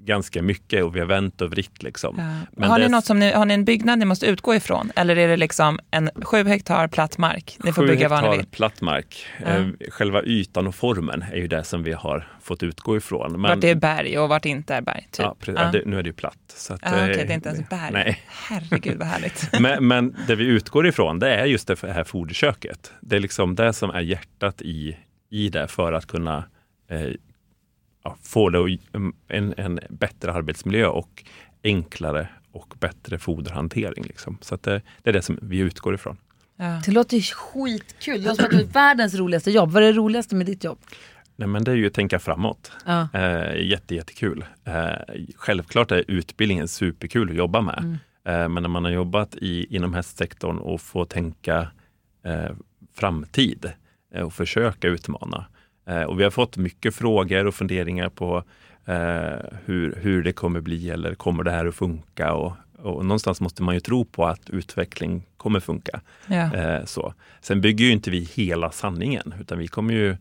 ganska 0.06 0.42
mycket 0.42 0.84
och 0.84 0.96
vi 0.96 1.00
har 1.00 1.06
vänt 1.06 1.40
och 1.40 1.50
vritt. 1.50 1.82
Liksom. 1.82 2.14
Ja. 2.18 2.46
Men 2.52 2.70
har, 2.70 2.78
ni 2.78 2.88
något 2.88 3.04
som 3.04 3.18
ni, 3.18 3.32
har 3.32 3.44
ni 3.44 3.54
en 3.54 3.64
byggnad 3.64 3.98
ni 3.98 4.04
måste 4.04 4.26
utgå 4.26 4.54
ifrån? 4.54 4.92
Eller 4.96 5.16
är 5.18 5.28
det 5.28 5.36
liksom 5.36 5.78
en 5.90 6.10
sju 6.22 6.44
hektar 6.44 6.88
platt 6.88 7.18
mark? 7.18 7.56
Ni 7.64 7.72
får 7.72 7.82
Sju 7.82 7.88
bygga 7.88 8.08
vad 8.08 8.22
ni 8.30 8.36
vill. 8.36 8.46
platt 8.46 8.80
mark. 8.80 9.26
Ja. 9.40 9.46
Eh, 9.46 9.66
Själva 9.90 10.22
ytan 10.22 10.66
och 10.66 10.74
formen 10.74 11.22
är 11.32 11.36
ju 11.36 11.48
det 11.48 11.64
som 11.64 11.82
vi 11.82 11.92
har 11.92 12.28
fått 12.42 12.62
utgå 12.62 12.96
ifrån. 12.96 13.32
Men, 13.32 13.40
Vart 13.42 13.60
det 13.60 13.70
är 13.70 13.74
berg 13.74 14.18
och 14.18 14.28
vart 14.28 14.42
det 14.42 14.48
inte 14.48 14.74
är 14.74 14.80
berg. 14.82 15.02
Typ. 15.10 15.18
ja, 15.18 15.36
pre- 15.40 15.52
Ja. 15.56 15.62
ja, 15.64 15.70
det, 15.72 15.82
nu 15.86 15.98
är 15.98 16.02
det 16.02 16.08
ju 16.08 16.12
platt. 16.12 16.38
Så 16.56 16.74
att, 16.74 16.80
Ja, 16.84 16.88
Okej, 16.92 17.00
eh, 17.10 17.26
det 17.26 17.32
är 17.32 17.34
inte 17.34 17.48
ens 17.48 17.68
berg. 17.68 17.90
Nej. 17.92 18.20
Herregud 18.26 18.98
vad 18.98 19.08
härligt. 19.08 19.48
men, 19.60 19.86
men 19.88 20.16
det 20.26 20.34
vi 20.34 20.44
utgår 20.44 20.86
ifrån 20.86 21.18
det 21.18 21.34
är 21.34 21.44
just 21.44 21.68
det 21.68 21.82
här 21.82 22.04
foderköket. 22.04 22.92
Det 23.00 23.16
är 23.16 23.20
liksom 23.20 23.54
det 23.54 23.72
som 23.72 23.90
är 23.90 24.00
hjärtat 24.00 24.62
i, 24.62 24.96
i 25.30 25.48
det 25.48 25.68
för 25.68 25.92
att 25.92 26.06
kunna 26.06 26.44
eh, 26.90 27.00
ja, 28.06 28.16
få 28.22 28.48
det 28.50 28.58
att- 28.58 29.14
en, 29.28 29.54
en 29.56 29.80
bättre 29.90 30.32
arbetsmiljö 30.32 30.86
och 30.86 31.24
enklare 31.64 32.28
och 32.52 32.74
bättre 32.80 33.18
foderhantering. 33.18 34.04
Liksom. 34.04 34.38
Så 34.40 34.54
att 34.54 34.62
det, 34.62 34.82
det 35.02 35.10
är 35.10 35.14
det 35.14 35.22
som 35.22 35.38
vi 35.42 35.58
utgår 35.58 35.94
ifrån. 35.94 36.16
Ja. 36.56 36.82
Det 36.84 36.92
låter 36.92 37.16
ju 37.16 37.22
skitkul. 37.22 38.22
Det 38.22 38.28
låter 38.28 38.42
som 38.42 38.44
att 38.44 38.50
det 38.58 38.64
är 38.64 38.72
världens 38.72 39.14
roligaste 39.14 39.50
jobb. 39.50 39.70
Vad 39.70 39.82
är 39.82 39.86
det 39.86 39.92
roligaste 39.92 40.34
med 40.34 40.46
ditt 40.46 40.64
jobb? 40.64 40.78
Nej, 41.36 41.48
men 41.48 41.64
det 41.64 41.70
är 41.70 41.76
ju 41.76 41.86
att 41.86 41.94
tänka 41.94 42.18
framåt. 42.18 42.72
Ja. 42.86 43.08
Eh, 43.14 43.66
jätte, 43.66 43.94
jättekul. 43.94 44.44
Eh, 44.64 45.24
självklart 45.36 45.90
är 45.90 46.04
utbildningen 46.08 46.68
superkul 46.68 47.30
att 47.30 47.36
jobba 47.36 47.60
med. 47.60 47.98
Eh, 48.24 48.48
men 48.48 48.62
när 48.62 48.68
man 48.68 48.84
har 48.84 48.90
jobbat 48.90 49.36
i, 49.36 49.76
inom 49.76 49.94
hästsektorn 49.94 50.58
och 50.58 50.80
får 50.80 51.04
tänka 51.04 51.68
eh, 52.24 52.50
framtid 52.94 53.72
eh, 54.14 54.22
och 54.22 54.32
försöka 54.32 54.88
utmana. 54.88 55.46
Eh, 55.86 56.02
och 56.02 56.20
vi 56.20 56.24
har 56.24 56.30
fått 56.30 56.56
mycket 56.56 56.94
frågor 56.94 57.46
och 57.46 57.54
funderingar 57.54 58.08
på 58.08 58.44
eh, 58.84 59.38
hur, 59.64 59.98
hur 60.00 60.22
det 60.22 60.32
kommer 60.32 60.60
bli 60.60 60.90
eller 60.90 61.14
kommer 61.14 61.44
det 61.44 61.50
här 61.50 61.66
att 61.66 61.74
funka? 61.74 62.32
Och, 62.32 62.52
och 62.78 63.04
någonstans 63.04 63.40
måste 63.40 63.62
man 63.62 63.74
ju 63.74 63.80
tro 63.80 64.04
på 64.04 64.26
att 64.26 64.50
utveckling 64.50 65.26
kommer 65.36 65.60
funka. 65.60 66.00
Ja. 66.26 66.54
Eh, 66.54 66.84
så. 66.84 67.14
Sen 67.40 67.60
bygger 67.60 67.84
ju 67.84 67.92
inte 67.92 68.10
vi 68.10 68.20
hela 68.34 68.70
sanningen, 68.70 69.34
utan 69.40 69.58
vi 69.58 69.68
kommer 69.68 69.94
ju 69.94 70.16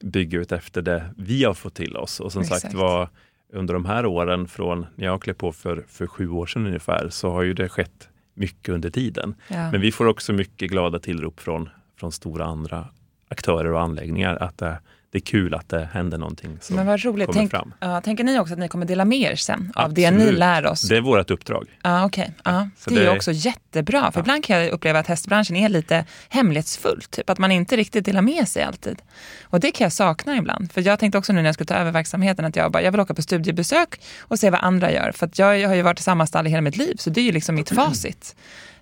bygga 0.00 0.38
ut 0.38 0.52
efter 0.52 0.82
det 0.82 1.04
vi 1.16 1.44
har 1.44 1.54
fått 1.54 1.74
till 1.74 1.96
oss. 1.96 2.20
Och 2.20 2.32
som 2.32 2.42
Exakt. 2.42 2.60
sagt 2.60 2.74
var, 2.74 3.08
under 3.52 3.74
de 3.74 3.84
här 3.84 4.06
åren 4.06 4.48
från 4.48 4.86
när 4.94 5.06
jag 5.06 5.22
klev 5.22 5.34
på 5.34 5.52
för, 5.52 5.84
för 5.88 6.06
sju 6.06 6.28
år 6.28 6.46
sedan 6.46 6.66
ungefär, 6.66 7.08
så 7.08 7.30
har 7.30 7.42
ju 7.42 7.54
det 7.54 7.68
skett 7.68 8.08
mycket 8.34 8.68
under 8.74 8.90
tiden. 8.90 9.34
Ja. 9.48 9.70
Men 9.70 9.80
vi 9.80 9.92
får 9.92 10.06
också 10.06 10.32
mycket 10.32 10.70
glada 10.70 10.98
tillrop 10.98 11.40
från, 11.40 11.68
från 11.96 12.12
stora 12.12 12.44
andra 12.44 12.86
aktörer 13.28 13.72
och 13.72 13.80
anläggningar 13.80 14.36
att 14.36 14.58
det, 14.58 14.78
det 15.12 15.18
är 15.18 15.22
kul 15.22 15.54
att 15.54 15.68
det 15.68 15.88
händer 15.92 16.18
någonting 16.18 16.58
som 16.60 16.76
Men 16.76 16.86
vad 16.86 17.04
roligt. 17.04 17.26
kommer 17.26 17.40
Tänk, 17.40 17.50
fram. 17.50 17.74
ja, 17.80 18.00
tänker 18.00 18.24
ni 18.24 18.38
också 18.38 18.52
att 18.54 18.58
ni 18.60 18.68
kommer 18.68 18.86
dela 18.86 19.04
med 19.04 19.18
er 19.32 19.36
sen 19.36 19.72
av 19.76 19.94
det 19.94 20.10
ni 20.10 20.32
lär 20.32 20.66
oss? 20.66 20.80
Det 20.82 20.96
är 20.96 21.00
vårt 21.00 21.30
uppdrag. 21.30 21.66
Ja, 21.82 22.04
okej. 22.04 22.32
Ja, 22.44 22.68
så 22.78 22.90
det 22.90 23.00
är 23.00 23.04
det- 23.04 23.10
också 23.16 23.32
jättebra. 23.32 24.12
För 24.12 24.20
ibland 24.20 24.44
kan 24.44 24.58
jag 24.58 24.70
uppleva 24.70 24.98
att 24.98 25.06
hästbranschen 25.06 25.56
är 25.56 25.68
lite 25.68 26.04
hemlighetsfull. 26.28 27.02
Typ 27.10 27.30
att 27.30 27.38
man 27.38 27.52
inte 27.52 27.76
riktigt 27.76 28.04
delar 28.04 28.22
med 28.22 28.48
sig 28.48 28.62
alltid. 28.62 29.02
Och 29.42 29.60
det 29.60 29.70
kan 29.70 29.84
jag 29.84 29.92
sakna 29.92 30.36
ibland. 30.36 30.72
För 30.72 30.80
jag 30.86 30.98
tänkte 30.98 31.18
också 31.18 31.32
nu 31.32 31.42
när 31.42 31.48
jag 31.48 31.54
skulle 31.54 31.66
ta 31.66 31.74
över 31.74 31.90
verksamheten 31.92 32.44
att 32.44 32.56
jag 32.56 32.72
bara, 32.72 32.82
jag 32.82 32.92
vill 32.92 33.00
åka 33.00 33.14
på 33.14 33.22
studiebesök 33.22 34.00
och 34.20 34.38
se 34.38 34.50
vad 34.50 34.60
andra 34.60 34.92
gör. 34.92 35.12
För 35.12 35.30
jag, 35.34 35.58
jag 35.58 35.68
har 35.68 35.76
ju 35.76 35.82
varit 35.82 36.00
i 36.00 36.02
samma 36.02 36.26
stall 36.26 36.46
i 36.46 36.50
hela 36.50 36.60
mitt 36.62 36.76
liv. 36.76 36.94
Så 36.98 37.10
det 37.10 37.20
är 37.20 37.24
ju 37.24 37.32
liksom 37.32 37.54
mitt 37.54 37.70
facit. 37.70 38.36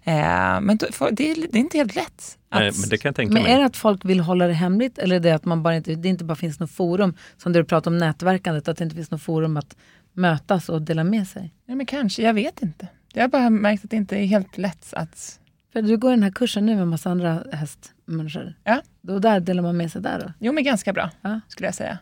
Eh, 0.05 0.14
men 0.61 0.77
det, 0.77 0.87
är, 1.01 1.12
det 1.53 1.59
är 1.59 1.61
inte 1.61 1.79
helt 1.79 1.95
lätt. 1.95 2.38
Att, 2.50 2.61
Nej, 2.61 2.72
men 2.80 2.88
det 2.88 2.98
kan 2.98 3.08
jag 3.08 3.16
tänka 3.16 3.34
Men 3.34 3.42
mig. 3.42 3.52
är 3.52 3.58
det 3.58 3.64
att 3.64 3.76
folk 3.76 4.04
vill 4.04 4.20
hålla 4.20 4.46
det 4.46 4.52
hemligt 4.52 4.98
eller 4.98 5.16
är 5.16 5.20
det 5.20 5.30
att 5.32 5.44
man 5.44 5.62
bara 5.62 5.76
inte, 5.76 5.94
det 5.94 6.08
inte 6.08 6.24
bara 6.24 6.34
finns 6.37 6.61
något 6.61 6.70
forum, 6.70 7.14
som 7.37 7.52
du 7.52 7.64
pratar 7.64 7.90
om 7.90 7.98
nätverkandet, 7.98 8.68
att 8.68 8.76
det 8.78 8.84
inte 8.84 8.96
finns 8.96 9.11
något 9.11 9.22
forum 9.22 9.56
att 9.56 9.76
mötas 10.12 10.68
och 10.68 10.82
dela 10.82 11.04
med 11.04 11.28
sig? 11.28 11.54
ja, 11.66 11.74
men 11.74 11.87
kanske, 11.87 12.22
jag 12.22 12.34
vet 12.34 12.62
inte. 12.62 12.88
Jag 13.12 13.22
har 13.22 13.28
bara 13.28 13.50
märkt 13.50 13.84
att 13.84 13.90
det 13.90 13.96
inte 13.96 14.16
är 14.16 14.24
helt 14.26 14.58
lätt 14.58 14.94
att... 14.94 15.40
För 15.72 15.82
du 15.82 15.96
går 15.96 16.11
den 16.11 16.22
här 16.22 16.30
kursen 16.30 16.66
nu 16.66 16.76
med 16.76 16.88
massa 16.88 17.11
andra 17.11 17.42
hästmänniskor. 17.52 18.54
Ja. 18.64 18.82
Då 19.00 19.18
där 19.18 19.40
delar 19.40 19.62
man 19.62 19.76
med 19.76 19.92
sig 19.92 20.02
där 20.02 20.18
då? 20.20 20.32
Jo, 20.38 20.52
men 20.52 20.64
ganska 20.64 20.92
bra 20.92 21.11
Ja. 21.22 21.40
skulle 21.48 21.66
jag 21.68 21.74
säga. 21.74 21.98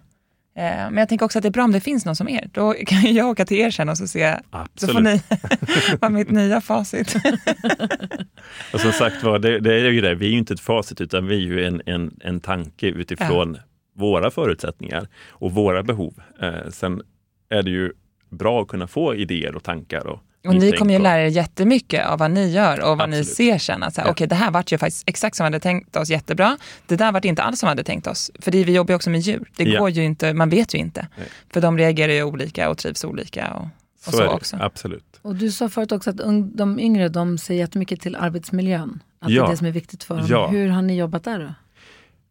Eh, 0.57 0.63
men 0.63 0.97
jag 0.97 1.09
tänker 1.09 1.27
också 1.27 1.39
att 1.39 1.43
det 1.43 1.49
är 1.49 1.51
bra 1.51 1.65
om 1.65 1.73
det 1.73 1.81
finns 1.81 2.05
någon 2.05 2.17
som 2.17 2.29
er. 2.29 2.49
Då 2.53 2.75
kan 2.87 3.15
jag 3.15 3.29
åka 3.29 3.45
till 3.45 3.57
er 3.57 3.71
sen 3.71 3.89
och 3.89 3.99
så, 3.99 4.07
se, 4.07 4.35
så 4.35 4.59
Absolut. 4.59 4.95
får 4.95 5.01
ni 5.01 5.21
vara 6.01 6.11
mitt 6.11 6.31
nya 6.31 6.61
facit. 6.61 7.17
Och 8.73 8.81
som 8.81 8.93
sagt 8.93 9.23
var, 9.23 9.39
det, 9.39 9.61
det 9.61 9.75
är 9.75 9.91
ju 9.91 10.01
det, 10.01 10.15
vi 10.15 10.27
är 10.27 10.31
ju 10.31 10.39
inte 10.39 10.55
ett 10.55 10.61
facit 10.61 11.01
utan 11.01 11.27
vi 11.27 11.37
är 11.37 11.41
ju 11.41 11.65
en, 11.65 11.83
en, 11.87 12.21
en 12.21 12.41
tanke 12.41 12.87
utifrån 12.87 13.59
våra 13.95 14.31
förutsättningar 14.31 15.09
och 15.29 15.53
våra 15.53 15.83
behov. 15.83 16.15
Eh, 16.41 16.71
sen 16.71 17.03
är 17.49 17.63
det 17.63 17.71
ju 17.71 17.93
bra 18.31 18.63
att 18.63 18.69
kunna 18.69 18.87
få 18.87 19.15
idéer 19.15 19.55
och 19.55 19.65
tankar. 19.65 20.07
Och, 20.07 20.21
Och 20.49 20.55
ni 20.57 20.73
kommer 20.73 20.93
ju 20.93 20.99
lära 20.99 21.23
er 21.23 21.27
jättemycket 21.27 22.07
av 22.07 22.19
vad 22.19 22.31
ni 22.31 22.51
gör 22.51 22.81
och 22.81 22.99
vad 22.99 23.11
ni 23.11 23.19
Absolut. 23.19 23.37
ser 23.37 23.59
sen. 23.59 23.83
Att 23.83 23.95
så 23.95 24.01
här, 24.01 24.09
Ja. 24.09 24.13
Okej, 24.13 24.27
det 24.27 24.35
här 24.35 24.51
vart 24.51 24.73
ju 24.73 24.79
faktiskt 24.79 25.09
exakt 25.09 25.37
som 25.37 25.45
vi 25.45 25.47
hade 25.47 25.61
tänkt 25.61 25.97
oss 25.97 26.09
jättebra. 26.11 26.57
Det 26.87 26.97
där 26.97 27.13
vart 27.13 27.25
inte 27.25 27.43
alls 27.43 27.61
som 27.61 27.67
vi 27.67 27.69
hade 27.71 27.85
tänkt 27.85 28.07
oss. 28.07 28.31
För 28.41 28.51
det, 28.51 28.65
vi 28.65 28.73
jobbar 28.75 28.93
ju 28.93 28.97
också 28.97 29.11
med 29.11 29.21
djur. 29.21 29.51
Det 29.57 29.65
Ja. 29.65 29.81
går 29.81 29.91
ju 29.91 30.05
inte, 30.05 30.35
man 30.35 30.49
vet 30.49 30.75
ju 30.75 30.79
inte. 30.79 31.09
Nej. 31.19 31.27
För 31.53 31.61
de 31.61 31.79
reagerar 31.79 32.13
ju 32.13 32.23
olika 32.23 32.71
och 32.71 32.79
trivs 32.79 33.05
olika. 33.05 33.51
Och, 33.53 33.69
och 34.07 34.15
så, 34.15 34.21
är 34.21 34.25
det, 34.25 34.29
också. 34.31 34.57
Absolut. 34.61 35.21
Och 35.23 35.35
du 35.37 35.51
sa 35.51 35.69
förut 35.69 35.93
också 35.93 36.11
att 36.11 36.17
de 36.57 36.81
yngre 36.81 37.09
de 37.09 37.39
ser 37.39 37.55
jättemycket 37.55 38.01
till 38.01 38.17
arbetsmiljön. 38.17 39.03
Att 39.21 39.29
det 39.29 39.35
Ja. 39.35 39.47
är 39.47 39.51
det 39.51 39.57
som 39.57 39.67
är 39.67 39.71
viktigt 39.73 40.05
för 40.05 40.17
dem. 40.17 40.27
Ja. 40.29 40.47
Hur 40.49 40.69
har 40.69 40.83
ni 40.83 40.97
jobbat 40.99 41.25
där 41.25 41.39
då? 41.39 41.55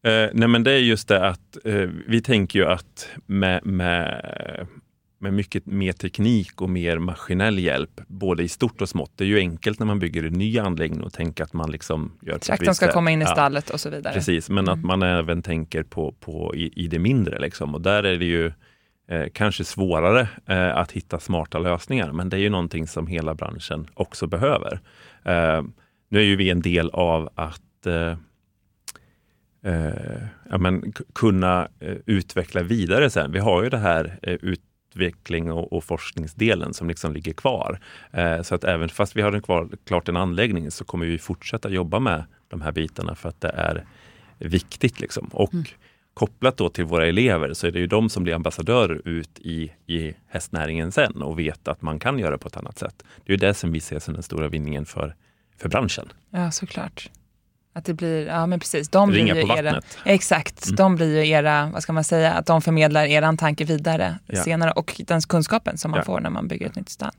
Eh, 0.10 0.30
nej 0.34 0.48
men 0.48 0.64
det 0.64 0.72
är 0.72 0.78
just 0.80 1.08
det 1.08 1.28
att 1.28 1.58
eh, 1.66 1.74
vi 2.08 2.22
tänker 2.22 2.60
ju 2.60 2.66
att 2.66 3.08
med, 3.26 3.66
med, 3.66 4.68
med 5.20 5.34
mycket 5.34 5.66
mer 5.66 5.92
teknik 5.92 6.62
och 6.62 6.70
mer 6.70 6.98
maskinell 7.00 7.60
hjälp, 7.60 8.02
både 8.08 8.44
i 8.44 8.48
stort 8.48 8.82
och 8.82 8.90
smått. 8.90 9.12
Det 9.16 9.24
är 9.24 9.28
ju 9.28 9.38
enkelt 9.40 9.80
när 9.80 9.86
man 9.86 10.00
bygger 10.00 10.24
en 10.24 10.34
ny 10.34 10.60
anläggning 10.60 11.02
och 11.04 11.14
tänker 11.14 11.44
att 11.44 11.54
man 11.54 11.72
liksom 11.72 12.12
gör 12.22 12.38
Traktorn 12.38 12.76
ska 12.76 12.92
komma 12.92 13.12
in 13.12 13.22
i 13.22 13.26
Ja. 13.26 13.32
stallet 13.32 13.70
och 13.70 13.80
så 13.80 13.90
vidare. 13.90 14.14
Precis, 14.14 14.50
men 14.50 14.70
att 14.70 14.84
man 14.84 15.04
även 15.04 15.42
tänker 15.42 15.84
på, 15.84 16.12
på 16.12 16.56
i, 16.56 16.84
i 16.84 16.88
det 16.88 17.00
mindre. 17.00 17.40
Liksom. 17.40 17.76
Och 17.76 17.82
där 17.82 18.04
är 18.04 18.18
det 18.18 18.26
ju 18.26 18.52
eh, 19.10 19.26
kanske 19.34 19.64
svårare 19.64 20.28
eh, 20.46 20.78
att 20.78 20.92
hitta 20.92 21.20
smarta 21.20 21.60
lösningar, 21.60 22.12
men 22.12 22.30
det 22.30 22.38
är 22.38 22.42
ju 22.42 22.50
någonting 22.50 22.88
som 22.88 23.08
hela 23.08 23.36
branschen 23.36 23.88
också 23.94 24.28
behöver. 24.28 24.80
Eh, 25.24 25.64
nu 26.10 26.20
är 26.20 26.24
ju 26.24 26.36
vi 26.36 26.50
en 26.50 26.62
del 26.62 26.90
av 26.90 27.30
att 27.36 27.86
eh, 27.86 28.18
eh, 29.66 30.24
ja, 30.50 30.58
men, 30.58 30.94
kunna 31.16 31.68
eh, 31.80 31.96
utveckla 32.06 32.64
vidare 32.64 33.10
sen. 33.10 33.32
Vi 33.32 33.40
har 33.40 33.64
ju 33.64 33.70
det 33.70 33.78
här 33.78 34.20
eh, 34.22 34.38
utveckling 34.96 35.52
och, 35.52 35.74
och 35.74 35.84
forskningsdelen 35.84 36.74
som 36.74 36.88
liksom 36.88 37.14
ligger 37.14 37.34
kvar. 37.34 37.80
Eh, 38.12 38.42
så 38.42 38.56
att 38.56 38.64
även 38.64 38.90
fast 38.90 39.16
vi 39.16 39.22
har 39.22 39.32
en 39.32 39.42
kvar, 39.42 39.70
klart 39.86 40.10
en 40.10 40.18
anläggning 40.18 40.72
så 40.72 40.86
kommer 40.86 41.06
vi 41.06 41.18
fortsätta 41.18 41.70
jobba 41.70 42.00
med 42.00 42.24
de 42.48 42.62
här 42.62 42.72
bitarna 42.72 43.16
för 43.16 43.30
att 43.30 43.42
det 43.42 43.50
är 43.50 43.86
viktigt. 44.38 45.00
Liksom. 45.00 45.28
Och 45.34 45.54
kopplat 46.14 46.58
då 46.58 46.70
till 46.70 46.86
våra 46.86 47.08
elever 47.08 47.54
så 47.54 47.68
är 47.68 47.72
det 47.72 47.80
ju 47.80 47.88
de 47.88 48.10
som 48.10 48.24
blir 48.24 48.34
ambassadörer 48.34 49.02
ut 49.06 49.40
i, 49.40 49.72
i 49.88 50.14
hästnäringen 50.28 50.92
sen 50.92 51.22
och 51.22 51.40
vet 51.40 51.68
att 51.68 51.82
man 51.82 52.00
kan 52.00 52.20
göra 52.20 52.38
på 52.38 52.48
ett 52.48 52.58
annat 52.58 52.78
sätt. 52.78 53.04
Det 53.26 53.32
är 53.32 53.34
ju 53.34 53.38
det 53.38 53.54
som 53.54 53.72
vi 53.72 53.80
ser 53.80 54.00
som 54.00 54.14
den 54.14 54.24
stora 54.24 54.48
vinningen 54.48 54.86
för, 54.86 55.16
för 55.58 55.70
branschen. 55.70 56.08
Ja, 56.30 56.52
såklart. 56.52 57.10
Att 57.78 57.86
det 57.86 57.94
blir, 57.94 58.26
ja 58.28 58.46
men 58.46 58.60
precis, 58.60 58.90
de 58.90 59.10
blir 59.10 59.20
Ringa 59.20 59.36
ju 59.36 59.42
på 59.48 59.58
era, 59.58 59.62
vattnet. 59.72 59.98
exakt, 60.06 60.66
Mm. 60.68 60.76
de 60.76 60.96
blir 60.96 61.24
ju 61.24 61.30
era, 61.30 61.70
vad 61.74 61.84
ska 61.84 61.94
man 61.94 62.04
säga, 62.04 62.34
att 62.34 62.46
de 62.46 62.62
förmedlar 62.62 63.06
eran 63.06 63.38
tanke 63.38 63.64
vidare 63.66 64.16
Ja. 64.28 64.44
senare 64.44 64.72
och 64.72 65.02
den 65.08 65.22
kunskapen 65.22 65.78
som 65.78 65.92
man 65.92 65.98
Ja. 65.98 66.04
får 66.04 66.20
när 66.20 66.30
man 66.30 66.48
bygger 66.48 66.66
ett 66.68 66.76
nytt 66.76 66.90
stall. 66.90 67.12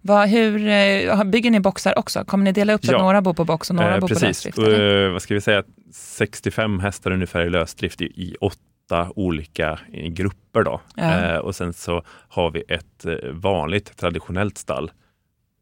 Vad, 0.00 0.28
hur, 0.28 0.68
eh, 0.68 1.24
bygger 1.24 1.50
ni 1.50 1.60
boxar 1.60 1.98
också? 1.98 2.24
Kommer 2.24 2.44
ni 2.44 2.52
dela 2.52 2.72
upp 2.72 2.84
så 2.84 2.92
att 2.92 2.98
Ja. 2.98 3.04
några 3.04 3.22
bor 3.22 3.34
på 3.34 3.44
box 3.44 3.70
och 3.70 3.76
några 3.76 3.94
Eh, 3.94 4.00
bor 4.00 4.08
på 4.08 4.14
precis. 4.14 4.22
lösdrift? 4.44 4.58
eller? 4.58 5.06
Eh, 5.06 5.12
vad 5.12 5.22
ska 5.22 5.34
vi 5.34 5.40
säga? 5.40 5.62
65 5.92 6.80
hästar 6.80 7.10
ungefär 7.10 7.40
i 7.46 7.50
lösdrift 7.50 8.00
i, 8.00 8.04
i 8.04 8.36
åtta 8.40 9.08
olika 9.16 9.78
eh, 9.92 10.06
grupper. 10.08 10.62
Då. 10.62 10.80
Ja. 10.94 11.20
Eh, 11.20 11.36
och 11.36 11.54
sen 11.56 11.72
så 11.72 12.02
har 12.28 12.50
vi 12.50 12.62
ett 12.68 13.06
vanligt 13.32 13.96
traditionellt 13.96 14.58
stall. 14.58 14.90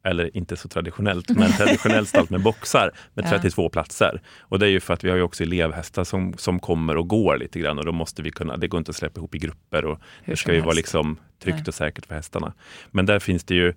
Eller 0.04 0.36
inte 0.36 0.56
så 0.56 0.68
traditionellt, 0.68 1.30
men 1.30 1.52
traditionellt 1.58 2.08
stall 2.08 2.26
med 2.30 2.40
boxar 2.42 2.90
med 3.14 3.24
Ja. 3.24 3.28
32 3.30 3.68
platser. 3.68 4.20
Och 4.40 4.58
det 4.58 4.66
är 4.66 4.70
ju 4.70 4.80
för 4.80 4.94
att 4.94 5.04
vi 5.04 5.10
har 5.10 5.16
ju 5.16 5.22
också 5.22 5.42
elevhästar 5.42 6.04
som, 6.04 6.34
som 6.38 6.60
kommer 6.60 6.96
och 6.96 7.08
går 7.08 7.36
lite 7.36 7.58
grann 7.58 7.78
och 7.78 7.84
då 7.84 7.92
måste 7.92 8.22
vi 8.22 8.30
kunna, 8.30 8.56
det 8.56 8.68
går 8.68 8.78
inte 8.78 8.90
att 8.90 8.96
släppa 8.96 9.18
ihop 9.20 9.34
i 9.34 9.38
grupper 9.38 9.84
och 9.84 9.98
Hur 10.22 10.32
det 10.32 10.36
ska 10.36 10.52
ju 10.52 10.58
vara 10.60 10.68
helst. 10.68 10.76
liksom 10.76 11.16
tryggt 11.42 11.56
Nej. 11.58 11.64
och 11.68 11.74
säkert 11.74 12.06
för 12.06 12.14
hästarna. 12.14 12.52
Men 12.90 13.06
där 13.06 13.18
finns 13.18 13.44
det 13.44 13.54
ju 13.54 13.68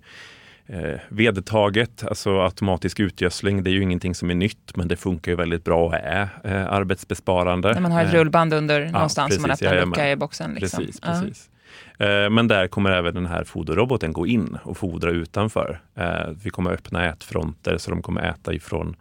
eh, 0.66 1.00
vedertaget, 1.08 2.04
alltså 2.04 2.40
automatisk 2.40 3.00
utgödsling. 3.00 3.62
Det 3.62 3.70
är 3.70 3.72
ju 3.72 3.82
ingenting 3.82 4.14
som 4.14 4.30
är 4.30 4.34
nytt, 4.34 4.76
men 4.76 4.88
det 4.88 4.96
funkar 4.96 5.32
ju 5.32 5.36
väldigt 5.36 5.64
bra 5.64 5.86
och 5.86 5.94
är 5.94 6.28
eh, 6.44 6.72
arbetsbesparande. 6.72 7.72
När 7.74 7.80
man 7.80 7.92
har 7.92 8.02
ett 8.02 8.08
Eh, 8.08 8.16
rullband 8.16 8.54
under 8.54 8.86
någonstans 8.90 9.34
som 9.34 9.42
man 9.42 9.48
precis, 9.50 9.66
öppnar 9.66 9.82
en 9.82 9.88
lucka 9.88 10.10
i 10.10 10.16
boxen. 10.16 10.54
Liksom. 10.54 10.78
Precis, 10.84 11.00
Ja. 11.02 11.08
precis. 11.08 11.50
Eh, 11.98 12.30
Men 12.30 12.48
där 12.48 12.68
kommer 12.68 12.90
även 12.90 13.14
den 13.14 13.26
här 13.26 13.44
foderroboten 13.44 14.12
gå 14.12 14.26
in 14.26 14.58
och 14.64 14.76
fodra 14.76 15.10
utanför. 15.10 15.80
Eh, 15.94 16.28
Vi 16.42 16.50
kommer 16.50 16.70
öppna 16.70 17.06
ätfronter 17.06 17.78
så 17.78 17.90
de 17.90 18.02
kommer 18.02 18.22
äta 18.22 18.54
ifrån 18.54 18.96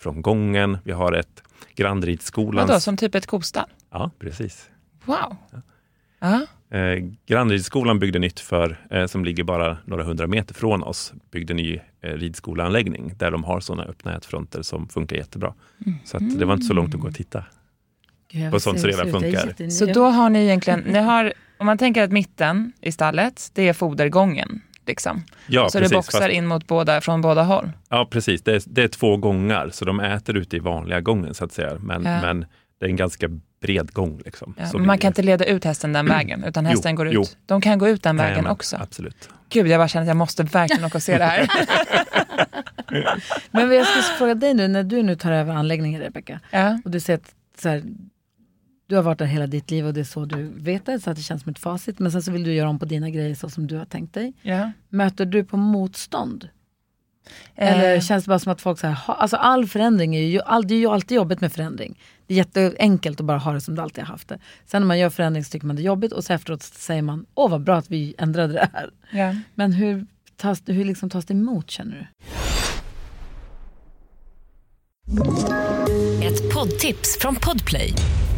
från 0.00 0.22
gången. 0.22 0.78
Vi 0.84 0.92
har 0.92 1.12
ett 1.12 1.42
Grandridsskolans... 1.74 2.68
Vadå, 2.68 2.80
som 2.80 2.96
typ 2.96 3.14
ett 3.14 3.26
kostall? 3.26 3.68
Ja, 3.90 4.10
precis. 4.18 4.68
Wow. 5.04 5.36
Ja. 6.20 6.46
Eh, 6.78 7.04
Grandridsskolan 7.26 7.98
byggde 7.98 8.18
nytt 8.18 8.40
för, 8.40 8.76
eh, 8.90 9.06
som 9.06 9.24
ligger 9.24 9.44
bara 9.44 9.76
några 9.84 10.04
hundra 10.04 10.26
meter 10.26 10.54
från 10.54 10.82
oss, 10.82 11.12
byggde 11.30 11.54
ny 11.54 11.80
eh, 12.00 12.10
ridskoleanläggning 12.12 13.14
där 13.18 13.30
de 13.30 13.44
har 13.44 13.60
sådana 13.60 13.84
öppna 13.84 14.16
ätfronter 14.16 14.62
som 14.62 14.88
funkar 14.88 15.16
jättebra. 15.16 15.54
Så 16.04 16.16
att 16.16 16.38
det 16.38 16.44
var 16.44 16.54
inte 16.54 16.66
så 16.66 16.74
långt 16.74 16.94
att 16.94 17.00
gå 17.00 17.08
och 17.08 17.14
titta. 17.14 17.44
Jag 18.28 18.54
Och 18.54 18.62
sånt 18.62 18.80
som 18.80 18.88
redan 18.90 19.10
funkar. 19.10 19.70
Så 19.70 19.86
då 19.86 20.04
har 20.04 20.30
ni 20.30 20.42
egentligen, 20.42 20.80
ni 20.80 20.98
har, 20.98 21.32
om 21.58 21.66
man 21.66 21.78
tänker 21.78 22.02
att 22.02 22.12
mitten 22.12 22.72
i 22.80 22.92
stallet, 22.92 23.50
det 23.54 23.68
är 23.68 23.72
fodergången. 23.72 24.60
Liksom. 24.86 25.24
Ja, 25.46 25.68
så 25.68 25.78
precis, 25.78 25.90
det 25.90 25.96
boxar 25.96 26.20
fast- 26.20 26.32
in 26.32 26.46
mot 26.46 26.66
båda, 26.66 27.00
från 27.00 27.20
båda 27.22 27.42
håll. 27.42 27.70
Ja, 27.88 28.08
precis. 28.10 28.42
Det 28.42 28.52
är, 28.54 28.62
det 28.66 28.82
är 28.82 28.88
två 28.88 29.16
gångar, 29.16 29.70
så 29.72 29.84
de 29.84 30.00
äter 30.00 30.36
ute 30.36 30.56
i 30.56 30.58
vanliga 30.58 31.00
gången 31.00 31.34
så 31.34 31.44
att 31.44 31.52
säga. 31.52 31.78
Men, 31.80 32.04
Ja. 32.04 32.20
men 32.20 32.40
det 32.80 32.86
är 32.86 32.90
en 32.90 32.96
ganska 32.96 33.28
bred 33.62 33.92
gång. 33.92 34.20
Liksom. 34.24 34.54
Ja, 34.72 34.78
man 34.78 34.98
kan 34.98 35.08
inte 35.08 35.22
leda 35.22 35.44
ut 35.44 35.64
hästen 35.64 35.92
den 35.92 36.06
vägen, 36.06 36.44
utan 36.44 36.64
Jo, 36.64 36.70
hästen 36.70 36.94
går 36.94 37.06
ut. 37.08 37.14
jo. 37.14 37.24
De 37.46 37.60
kan 37.60 37.78
gå 37.78 37.88
ut 37.88 38.02
den 38.02 38.16
vägen 38.16 38.30
Jajamän, 38.30 38.52
också. 38.52 38.76
Absolut. 38.80 39.28
Gud, 39.50 39.66
jag 39.68 39.80
bara 39.80 39.88
känner 39.88 40.02
att 40.04 40.08
jag 40.08 40.16
måste 40.16 40.42
verkligen 40.42 40.84
åka 40.84 40.98
och 40.98 41.02
se 41.02 41.18
det 41.18 41.24
här. 41.24 41.48
Men 43.50 43.70
jag 43.72 43.86
skulle 43.86 44.02
fråga 44.02 44.34
dig 44.34 44.54
nu, 44.54 44.68
när 44.68 44.82
du 44.82 45.02
nu 45.02 45.16
tar 45.16 45.32
över 45.32 45.54
anläggningen 45.54 46.00
Rebecka, 46.00 46.40
ja. 46.50 46.78
och 46.84 46.90
du 46.90 47.00
säger 47.00 47.18
att 47.18 47.34
så 47.58 47.68
här, 47.68 47.82
du 48.86 48.96
har 48.96 49.02
varit 49.02 49.18
där 49.18 49.26
hela 49.26 49.46
ditt 49.46 49.70
liv 49.70 49.86
och 49.86 49.94
det 49.94 50.00
är 50.00 50.04
så 50.04 50.24
du 50.24 50.52
vet 50.56 50.86
det, 50.86 51.00
så 51.00 51.10
att 51.10 51.16
det 51.16 51.22
känns 51.22 51.42
som 51.42 51.50
ett 51.52 51.58
facit. 51.58 51.98
Men 51.98 52.12
sen 52.12 52.22
så 52.22 52.30
vill 52.32 52.44
du 52.44 52.52
göra 52.54 52.68
om 52.68 52.78
på 52.78 52.84
dina 52.84 53.10
grejer 53.10 53.34
så 53.34 53.50
som 53.50 53.66
du 53.66 53.76
har 53.76 53.84
tänkt 53.84 54.14
dig. 54.14 54.32
Ja. 54.42 54.72
Möter 54.88 55.26
du 55.26 55.44
på 55.44 55.56
motstånd? 55.56 56.48
Eller 57.54 57.94
Eh, 57.94 58.00
känns 58.00 58.24
det 58.24 58.28
bara 58.28 58.38
som 58.38 58.52
att 58.52 58.60
folk 58.60 58.78
säger, 58.78 58.98
alltså 59.06 59.36
all 59.36 59.66
förändring 59.66 60.16
är 60.16 60.20
ju, 60.22 60.40
all, 60.40 60.66
det 60.66 60.74
är 60.74 60.78
ju 60.78 60.86
alltid 60.86 61.16
jobbigt 61.16 61.40
med 61.40 61.52
förändring. 61.52 61.98
Det 62.26 62.34
är 62.34 62.38
jätteenkelt 62.38 63.20
att 63.20 63.26
bara 63.26 63.38
ha 63.38 63.52
det 63.52 63.60
som 63.60 63.74
du 63.74 63.82
alltid 63.82 64.04
har 64.04 64.08
haft 64.12 64.28
det. 64.28 64.38
Sen 64.66 64.82
när 64.82 64.86
man 64.86 64.98
gör 64.98 65.10
förändring 65.10 65.44
så 65.44 65.50
tycker 65.50 65.66
man 65.66 65.76
det 65.76 65.82
är 65.82 65.84
jobbigt 65.84 66.12
och 66.12 66.24
så 66.24 66.32
efteråt 66.32 66.62
säger 66.62 67.02
man, 67.02 67.26
åh 67.34 67.50
vad 67.50 67.62
bra 67.62 67.76
att 67.76 67.90
vi 67.90 68.14
ändrade 68.18 68.52
det 68.52 68.68
här. 68.72 68.90
ja. 69.12 69.34
Men 69.54 69.72
hur 69.72 70.06
tas, 70.36 70.62
hur 70.66 70.84
liksom 70.84 71.10
tas 71.10 71.24
det 71.24 71.34
emot 71.34 71.70
känner 71.70 71.96
du? 71.96 72.06
Ett 76.26 76.54
poddtips 76.54 77.18
från 77.20 77.34
Podplay. 77.34 77.92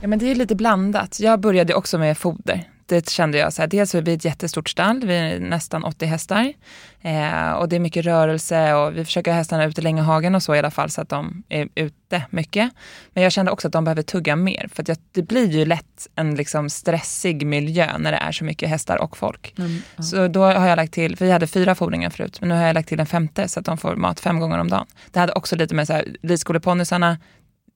Ja, 0.00 0.08
men 0.08 0.18
det 0.18 0.30
är 0.30 0.34
lite 0.34 0.54
blandat. 0.54 1.20
Jag 1.20 1.40
började 1.40 1.74
också 1.74 1.98
med 1.98 2.18
foder. 2.18 2.68
Det 2.86 3.08
kände 3.08 3.38
jag, 3.38 3.52
så 3.52 3.62
här, 3.62 3.66
dels 3.66 3.94
är 3.94 4.02
vi 4.02 4.12
ett 4.12 4.24
jättestort 4.24 4.68
stall, 4.68 5.04
vi 5.04 5.16
är 5.16 5.40
nästan 5.40 5.84
80 5.84 6.06
hästar. 6.06 6.52
Eh, 7.00 7.52
och 7.52 7.68
det 7.68 7.76
är 7.76 7.80
mycket 7.80 8.04
rörelse 8.04 8.74
och 8.74 8.96
vi 8.96 9.04
försöker 9.04 9.30
ha 9.30 9.38
hästarna 9.38 9.64
ute 9.64 9.82
länge 9.82 10.02
i 10.02 10.04
hagen 10.04 10.34
och 10.34 10.42
så 10.42 10.54
i 10.54 10.58
alla 10.58 10.70
fall 10.70 10.90
så 10.90 11.00
att 11.00 11.08
de 11.08 11.42
är 11.48 11.68
ute 11.74 12.22
mycket. 12.30 12.70
Men 13.12 13.22
jag 13.22 13.32
kände 13.32 13.52
också 13.52 13.68
att 13.68 13.72
de 13.72 13.84
behöver 13.84 14.02
tugga 14.02 14.36
mer 14.36 14.68
för 14.72 14.82
att 14.82 14.88
jag, 14.88 14.96
det 15.12 15.22
blir 15.22 15.50
ju 15.50 15.64
lätt 15.64 16.08
en 16.14 16.34
liksom 16.34 16.70
stressig 16.70 17.46
miljö 17.46 17.98
när 17.98 18.12
det 18.12 18.18
är 18.18 18.32
så 18.32 18.44
mycket 18.44 18.68
hästar 18.68 18.96
och 19.02 19.16
folk. 19.16 19.54
Mm, 19.58 19.78
ja. 19.96 20.02
Så 20.02 20.28
då 20.28 20.42
har 20.44 20.68
jag 20.68 20.76
lagt 20.76 20.92
till, 20.92 21.16
för 21.16 21.24
vi 21.24 21.30
hade 21.30 21.46
fyra 21.46 21.74
fodringar 21.74 22.10
förut, 22.10 22.40
men 22.40 22.48
nu 22.48 22.54
har 22.54 22.62
jag 22.62 22.74
lagt 22.74 22.88
till 22.88 23.00
en 23.00 23.06
femte 23.06 23.48
så 23.48 23.60
att 23.60 23.66
de 23.66 23.78
får 23.78 23.96
mat 23.96 24.20
fem 24.20 24.40
gånger 24.40 24.58
om 24.58 24.68
dagen. 24.70 24.86
Det 25.10 25.20
hade 25.20 25.32
också 25.32 25.56
lite 25.56 25.74
med 25.74 25.86
så 25.86 25.92
här, 25.92 26.16
ridskoleponnysarna, 26.22 27.16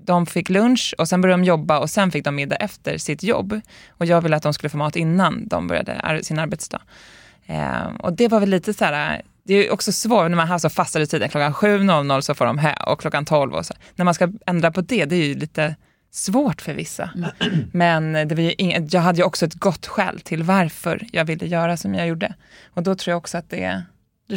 de 0.05 0.27
fick 0.27 0.49
lunch 0.49 0.95
och 0.99 1.09
sen 1.09 1.21
började 1.21 1.43
de 1.43 1.47
jobba 1.47 1.79
och 1.79 1.91
sen 1.91 2.11
fick 2.11 2.25
de 2.25 2.35
middag 2.35 2.57
efter 2.57 2.99
sitt 2.99 3.23
jobb. 3.23 3.61
Och 3.91 4.07
jag 4.07 4.21
ville 4.21 4.37
att 4.37 4.43
de 4.43 4.55
skulle 4.55 4.71
få 4.71 4.77
mat 4.77 4.97
innan 4.97 5.49
de 5.49 5.67
började 5.67 6.21
sin 6.23 6.39
arbetsdag. 6.39 6.81
Eh, 7.47 7.87
och 7.99 8.13
det 8.13 8.29
var 8.29 8.41
väl 8.41 8.49
lite 8.49 8.75
så 8.75 8.85
här, 8.85 9.23
det 9.45 9.55
är 9.55 9.73
också 9.73 9.93
svårt 9.93 10.29
när 10.31 10.37
man 10.37 10.49
har 10.49 10.59
så 10.59 10.71
fasta 10.71 11.01
rutiner. 11.01 11.29
Klockan 11.29 11.53
7.00 11.53 12.21
så 12.21 12.35
får 12.35 12.47
de 12.47 12.59
hö 12.59 12.75
och 12.87 13.01
klockan 13.01 13.25
12 13.25 13.55
och 13.55 13.67
så. 13.67 13.75
När 13.97 14.05
man 14.05 14.15
ska 14.15 14.29
ändra 14.47 14.73
på 14.73 14.81
det, 14.81 15.05
det 15.05 15.17
är 15.17 15.25
ju 15.25 15.35
lite 15.35 15.77
svårt 16.11 16.63
för 16.63 16.75
vissa. 16.75 17.11
Men 17.73 18.13
det 18.13 18.35
var 18.35 18.61
inget, 18.61 18.93
jag 18.93 19.01
hade 19.01 19.19
ju 19.19 19.25
också 19.25 19.47
ett 19.47 19.55
gott 19.55 19.87
skäl 19.87 20.21
till 20.21 20.43
varför 20.43 21.07
jag 21.13 21.25
ville 21.25 21.47
göra 21.47 21.77
som 21.77 21.95
jag 21.95 22.07
gjorde. 22.07 22.35
Och 22.75 22.83
då 22.83 22.95
tror 22.95 23.13
jag 23.13 23.19
också 23.19 23.39
att 23.39 23.51
det 23.51 23.83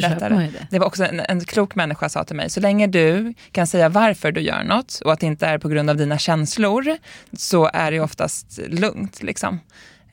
lättare. 0.00 0.34
det. 0.34 0.66
Det 0.70 0.78
var 0.78 0.86
också 0.86 1.04
en, 1.04 1.20
en 1.20 1.44
klok 1.44 1.74
människa 1.74 2.08
sa 2.08 2.24
till 2.24 2.36
mig, 2.36 2.50
så 2.50 2.60
länge 2.60 2.86
du 2.86 3.34
kan 3.52 3.66
säga 3.66 3.88
varför 3.88 4.32
du 4.32 4.40
gör 4.40 4.62
något 4.62 5.00
och 5.04 5.12
att 5.12 5.20
det 5.20 5.26
inte 5.26 5.46
är 5.46 5.58
på 5.58 5.68
grund 5.68 5.90
av 5.90 5.96
dina 5.96 6.18
känslor, 6.18 6.96
så 7.36 7.70
är 7.72 7.90
det 7.90 8.00
oftast 8.00 8.58
lugnt. 8.68 9.22
Liksom. 9.22 9.60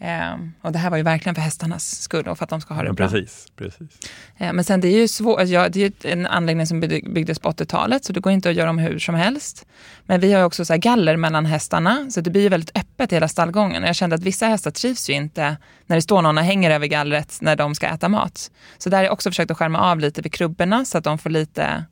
Ehm, 0.06 0.54
och 0.62 0.72
det 0.72 0.80
här 0.80 0.90
var 0.90 0.98
ju 0.98 1.04
verkligen 1.04 1.36
för 1.36 1.42
hästarnas 1.42 2.02
skull 2.02 2.28
och 2.28 2.38
för 2.38 2.44
att 2.44 2.50
de 2.50 2.62
ska 2.62 2.74
ha 2.74 2.82
det 2.82 2.88
Ja, 2.88 2.94
bra. 2.94 3.10
precis, 3.10 3.48
precis. 3.56 4.00
Eh, 4.38 4.54
Men 4.54 4.64
sen 4.64 4.82
det 4.82 4.88
är 4.88 4.98
ju 5.02 5.08
svårt, 5.08 5.48
ja, 5.48 5.70
det 5.70 5.80
är 5.80 6.08
ju 6.08 6.12
en 6.12 6.26
anläggning 6.26 6.68
som 6.68 6.80
byggde- 6.80 7.10
byggdes 7.14 7.40
på 7.40 7.50
80-talet 7.50 8.06
så 8.06 8.14
det 8.14 8.20
går 8.20 8.34
inte 8.34 8.50
att 8.50 8.56
göra 8.56 8.68
dem 8.68 8.78
hur 8.78 9.00
som 9.00 9.16
helst. 9.16 9.66
Men 10.06 10.20
vi 10.20 10.34
har 10.34 10.44
också 10.44 10.66
så 10.66 10.78
galler 10.78 11.18
mellan 11.18 11.46
hästarna 11.46 12.08
så 12.12 12.22
det 12.22 12.30
blir 12.30 12.42
ju 12.42 12.50
väldigt 12.50 12.78
öppet 12.78 13.12
hela 13.14 13.28
stallgången. 13.28 13.84
Och 13.84 13.90
jag 13.90 13.96
kände 13.96 14.16
att 14.16 14.24
vissa 14.24 14.46
hästar 14.48 14.72
trivs 14.72 15.10
ju 15.10 15.14
inte 15.14 15.58
när 15.86 15.96
det 15.96 16.02
står 16.02 16.22
någon 16.22 16.38
och 16.38 16.44
hänger 16.44 16.72
över 16.72 16.88
gallret 16.88 17.38
när 17.42 17.56
de 17.56 17.76
ska 17.76 17.88
äta 17.88 18.10
mat. 18.10 18.52
Så 18.78 18.90
där 18.90 18.98
har 18.98 19.04
jag 19.04 19.14
också 19.14 19.30
försökt 19.30 19.52
att 19.52 19.58
skärma 19.58 19.80
av 19.80 20.00
lite 20.00 20.22
vid 20.22 20.34
krubborna 20.34 20.86
så 20.86 20.98
att 20.98 21.04
de 21.04 21.18
får 21.18 21.30
lite 21.30 21.86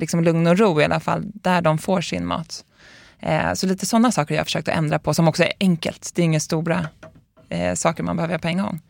liksom 0.00 0.24
lugn 0.24 0.46
och 0.46 0.58
ro 0.58 0.80
i 0.80 0.84
alla 0.84 1.00
fall 1.00 1.22
där 1.34 1.60
de 1.62 1.78
får 1.78 2.00
sin 2.00 2.26
mat. 2.26 2.64
Eh, 3.20 3.52
Så 3.54 3.66
lite 3.66 3.86
sådana 3.86 4.12
saker 4.12 4.34
har 4.34 4.36
jag 4.38 4.46
försökt 4.46 4.68
att 4.68 4.76
ändra 4.76 4.98
på 4.98 5.14
som 5.14 5.28
också 5.28 5.42
är 5.42 5.52
enkelt. 5.60 6.12
Det 6.14 6.22
är 6.22 6.24
inga 6.24 6.40
stora 6.40 6.88
eh, 7.54 7.74
saker 7.74 8.02
man 8.02 8.16
behöver 8.16 8.32
göra 8.32 8.42
på 8.42 8.48
en 8.48 8.58
gång. 8.58 8.80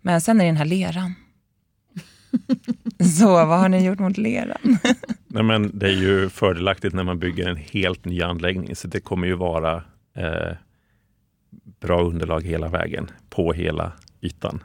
Men 0.00 0.20
sen 0.20 0.40
är 0.40 0.44
det 0.44 0.48
den 0.48 0.56
här 0.56 0.64
leran. 0.64 1.14
Så 3.18 3.26
vad 3.26 3.58
har 3.58 3.68
ni 3.68 3.84
gjort 3.84 3.98
mot 3.98 4.18
leran? 4.18 4.78
Nej, 5.26 5.42
men 5.42 5.78
det 5.78 5.86
är 5.86 5.92
ju 5.92 6.28
fördelaktigt 6.28 6.94
när 6.94 7.04
man 7.04 7.18
bygger 7.18 7.48
en 7.48 7.56
helt 7.56 8.04
ny 8.04 8.22
anläggning, 8.22 8.76
så 8.76 8.88
det 8.88 9.00
kommer 9.00 9.26
ju 9.26 9.34
vara 9.34 9.84
eh, 10.16 10.56
bra 11.80 12.02
underlag 12.02 12.44
hela 12.44 12.68
vägen 12.68 13.10
på 13.30 13.52
hela 13.52 13.92
ytan. 14.20 14.62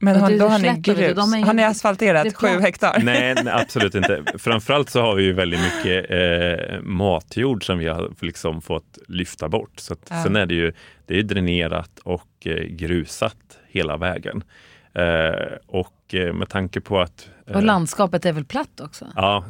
Men 0.00 0.16
är 0.16 0.38
då 0.38 0.46
har 0.48 0.58
ni 0.58 0.64
slätt, 0.64 0.76
vet 0.76 0.84
du, 0.84 0.94
grus. 0.94 1.14
de 1.16 1.32
är 1.34 1.38
Har 1.38 1.54
ni 1.54 1.62
inte- 1.62 1.66
asfalterat 1.66 2.26
är 2.26 2.30
sju 2.30 2.60
hektar? 2.60 3.00
Nej, 3.02 3.34
nej, 3.44 3.54
absolut 3.56 3.94
inte. 3.94 4.22
Framförallt 4.38 4.90
så 4.90 5.00
har 5.00 5.14
vi 5.14 5.22
ju 5.22 5.32
väldigt 5.32 5.60
mycket 5.60 6.10
eh, 6.10 6.80
matjord 6.82 7.66
som 7.66 7.78
vi 7.78 7.88
har 7.88 8.12
liksom 8.20 8.62
fått 8.62 8.98
lyfta 9.08 9.48
bort. 9.48 9.72
Så 9.76 9.92
att, 9.92 10.06
Ja. 10.10 10.22
Sen 10.22 10.36
är 10.36 10.46
det 10.46 10.54
ju 10.54 10.72
det 11.06 11.18
är 11.18 11.22
dränerat 11.22 11.90
och 12.02 12.28
eh, 12.46 12.54
grusat 12.64 13.36
hela 13.68 13.96
vägen. 13.96 14.42
Eh, 14.94 15.56
och 15.66 16.14
eh, 16.14 16.32
med 16.32 16.48
tanke 16.48 16.80
på 16.80 17.00
att 17.00 17.28
Och 17.54 17.62
landskapet 17.62 18.26
är 18.26 18.32
väl 18.32 18.44
platt 18.44 18.80
också? 18.80 19.06
Ja, 19.16 19.44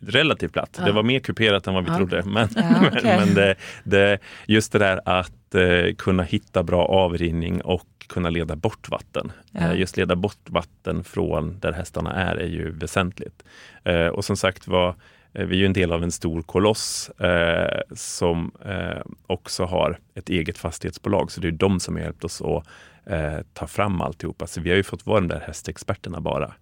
relativt 0.00 0.52
platt. 0.52 0.76
Ja. 0.78 0.84
Det 0.84 0.92
var 0.92 1.02
mer 1.02 1.20
kuperat 1.20 1.66
än 1.66 1.74
vad 1.74 1.84
vi 1.84 1.90
Ja. 1.90 1.96
trodde. 1.96 2.22
Men, 2.26 2.48
Ja, 2.56 2.62
men, 2.80 2.86
okej. 2.98 3.16
men 3.18 3.34
det, 3.34 3.54
det, 3.84 4.18
just 4.46 4.72
det 4.72 4.78
där 4.78 5.00
att 5.04 5.54
eh, 5.54 5.94
kunna 5.98 6.22
hitta 6.22 6.62
bra 6.62 6.84
avrinning 6.86 7.60
och 7.62 7.86
kunna 8.08 8.30
leda 8.30 8.56
bort 8.56 8.88
vatten. 8.88 9.32
Eh, 9.54 9.74
just 9.74 9.96
leda 9.96 10.16
bort 10.16 10.38
vatten 10.50 11.04
från 11.04 11.58
där 11.60 11.72
hästarna 11.72 12.12
är 12.12 12.36
är 12.36 12.46
ju 12.48 12.70
väsentligt. 12.70 13.42
Eh, 13.84 14.06
och 14.06 14.24
som 14.24 14.36
sagt 14.36 14.68
var, 14.68 14.88
eh, 15.32 15.46
vi 15.46 15.54
är 15.56 15.60
ju 15.60 15.66
en 15.66 15.72
del 15.72 15.92
av 15.92 16.02
en 16.02 16.12
stor 16.12 16.42
koloss 16.42 17.10
eh, 17.10 17.80
som 17.94 18.52
eh, 18.64 19.02
också 19.26 19.64
har 19.64 19.98
ett 20.14 20.28
eget 20.28 20.58
fastighetsbolag. 20.58 21.30
Så 21.32 21.40
det 21.40 21.48
är 21.48 21.52
de 21.52 21.80
som 21.80 21.94
har 21.96 22.02
hjälpt 22.02 22.24
oss 22.24 22.42
att 22.42 22.66
eh, 23.12 23.38
ta 23.52 23.66
fram 23.66 24.00
alltihopa. 24.00 24.46
Så 24.46 24.60
vi 24.60 24.70
har 24.70 24.76
ju 24.76 24.82
fått 24.82 25.06
vara 25.06 25.20
de 25.20 25.28
där 25.28 25.40
hästexperterna 25.46 26.20
bara. 26.20 26.52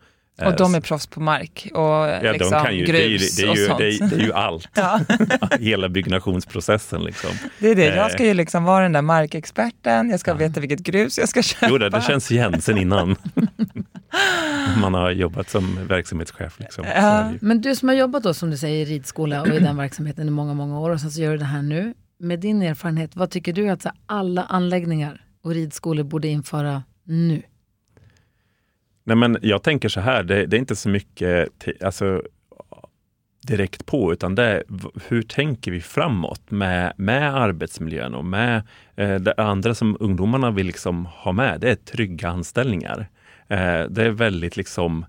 Eh, 0.40 0.46
Och 0.48 0.56
de 0.56 0.70
så- 0.70 0.76
är 0.76 0.80
proffs 0.80 1.06
på 1.06 1.20
mark 1.20 1.68
och 1.74 1.80
Ja, 1.80 2.32
liksom 2.32 2.50
de 2.50 2.64
kan 2.64 2.76
ju, 2.76 2.84
det 2.84 3.04
är 3.04 3.08
ju, 3.08 3.18
grus 3.18 3.36
det 3.36 3.42
är 3.42 3.50
och 3.50 3.56
ju, 3.56 3.66
sånt. 3.66 3.78
det 3.78 3.88
är, 3.88 4.08
det 4.08 4.16
är 4.16 4.20
ju 4.26 4.32
allt. 4.32 4.68
Ja. 4.74 5.00
Hela 5.60 5.88
byggnationsprocessen. 5.88 7.04
Liksom. 7.04 7.30
Det 7.58 7.68
är 7.68 7.74
det, 7.74 7.88
Eh. 7.88 7.96
jag 7.96 8.10
ska 8.10 8.24
ju 8.24 8.34
liksom 8.34 8.64
vara 8.64 8.82
den 8.82 8.92
där 8.92 9.02
markexperten, 9.02 10.10
jag 10.10 10.20
ska 10.20 10.34
veta 10.34 10.60
vilket 10.60 10.80
grus 10.80 11.18
jag 11.18 11.28
ska 11.28 11.42
köpa. 11.42 11.66
Jo, 11.70 11.78
det, 11.78 11.90
det 11.90 12.02
känns 12.02 12.30
igen 12.32 12.60
sen 12.60 12.78
innan 12.78 13.16
man 14.80 14.94
har 14.94 15.10
jobbat 15.10 15.50
som 15.50 15.78
verksamhetschef. 15.88 16.60
Liksom. 16.60 16.84
Det 16.84 17.30
ju. 17.32 17.38
Men 17.40 17.60
du 17.60 17.76
som 17.76 17.88
har 17.88 17.96
jobbat 17.96 18.22
då 18.22 18.34
som 18.34 18.50
du 18.50 18.56
säger 18.56 18.86
i 18.86 18.90
ridskola 18.94 19.40
och 19.40 19.48
i 19.48 19.58
den 19.58 19.76
verksamheten 19.76 20.28
i 20.28 20.30
många, 20.30 20.54
många 20.54 20.80
år 20.80 20.90
och 20.90 21.00
sen 21.00 21.10
så 21.10 21.20
gör 21.20 21.32
du 21.32 21.38
det 21.38 21.44
här 21.44 21.62
nu. 21.62 21.94
Med 22.18 22.40
din 22.40 22.62
erfarenhet, 22.62 23.16
vad 23.16 23.30
tycker 23.30 23.52
du 23.52 23.68
att 23.68 23.86
alla 24.06 24.42
anläggningar 24.42 25.20
och 25.44 25.50
ridskolor 25.50 26.04
borde 26.04 26.28
införa 26.28 26.82
nu? 27.04 27.42
Nej, 29.04 29.16
men 29.16 29.38
jag 29.42 29.62
tänker 29.62 29.88
så 29.88 30.00
här, 30.00 30.22
det, 30.22 30.46
det 30.46 30.56
är 30.56 30.58
inte 30.58 30.76
så 30.76 30.88
mycket 30.88 31.58
till, 31.58 31.76
alltså, 31.84 32.22
direkt 33.46 33.86
på, 33.86 34.12
utan 34.12 34.34
det 34.34 34.44
är 34.44 34.62
hur 35.08 35.22
tänker 35.22 35.70
vi 35.70 35.80
framåt 35.80 36.50
med, 36.50 36.92
med 36.96 37.34
arbetsmiljön 37.34 38.14
och 38.14 38.24
med 38.24 38.62
eh, 38.96 39.14
det 39.14 39.34
andra 39.36 39.74
som 39.74 39.96
ungdomarna 40.00 40.50
vill 40.50 40.66
liksom 40.66 41.06
ha 41.06 41.32
med, 41.32 41.60
det 41.60 41.70
är 41.70 41.74
trygga 41.74 42.28
anställningar. 42.28 43.06
Eh, 43.48 43.82
det 43.82 44.04
är 44.04 44.10
väldigt 44.10 44.56
liksom 44.56 45.06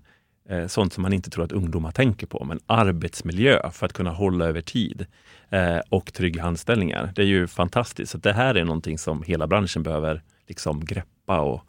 eh, 0.48 0.66
sånt 0.66 0.92
som 0.92 1.02
man 1.02 1.12
inte 1.12 1.30
tror 1.30 1.44
att 1.44 1.52
ungdomar 1.52 1.90
tänker 1.90 2.26
på, 2.26 2.44
men 2.44 2.60
arbetsmiljö 2.66 3.70
för 3.70 3.86
att 3.86 3.92
kunna 3.92 4.10
hålla 4.10 4.44
över 4.44 4.60
tid 4.60 5.06
eh, 5.50 5.78
och 5.88 6.12
trygga 6.12 6.42
anställningar. 6.42 7.12
Det 7.14 7.22
är 7.22 7.26
ju 7.26 7.46
fantastiskt. 7.46 8.12
Så 8.12 8.18
det 8.18 8.32
här 8.32 8.54
är 8.54 8.64
någonting 8.64 8.98
som 8.98 9.22
hela 9.22 9.46
branschen 9.46 9.82
behöver 9.82 10.22
liksom 10.48 10.84
greppa 10.84 11.40
och 11.40 11.64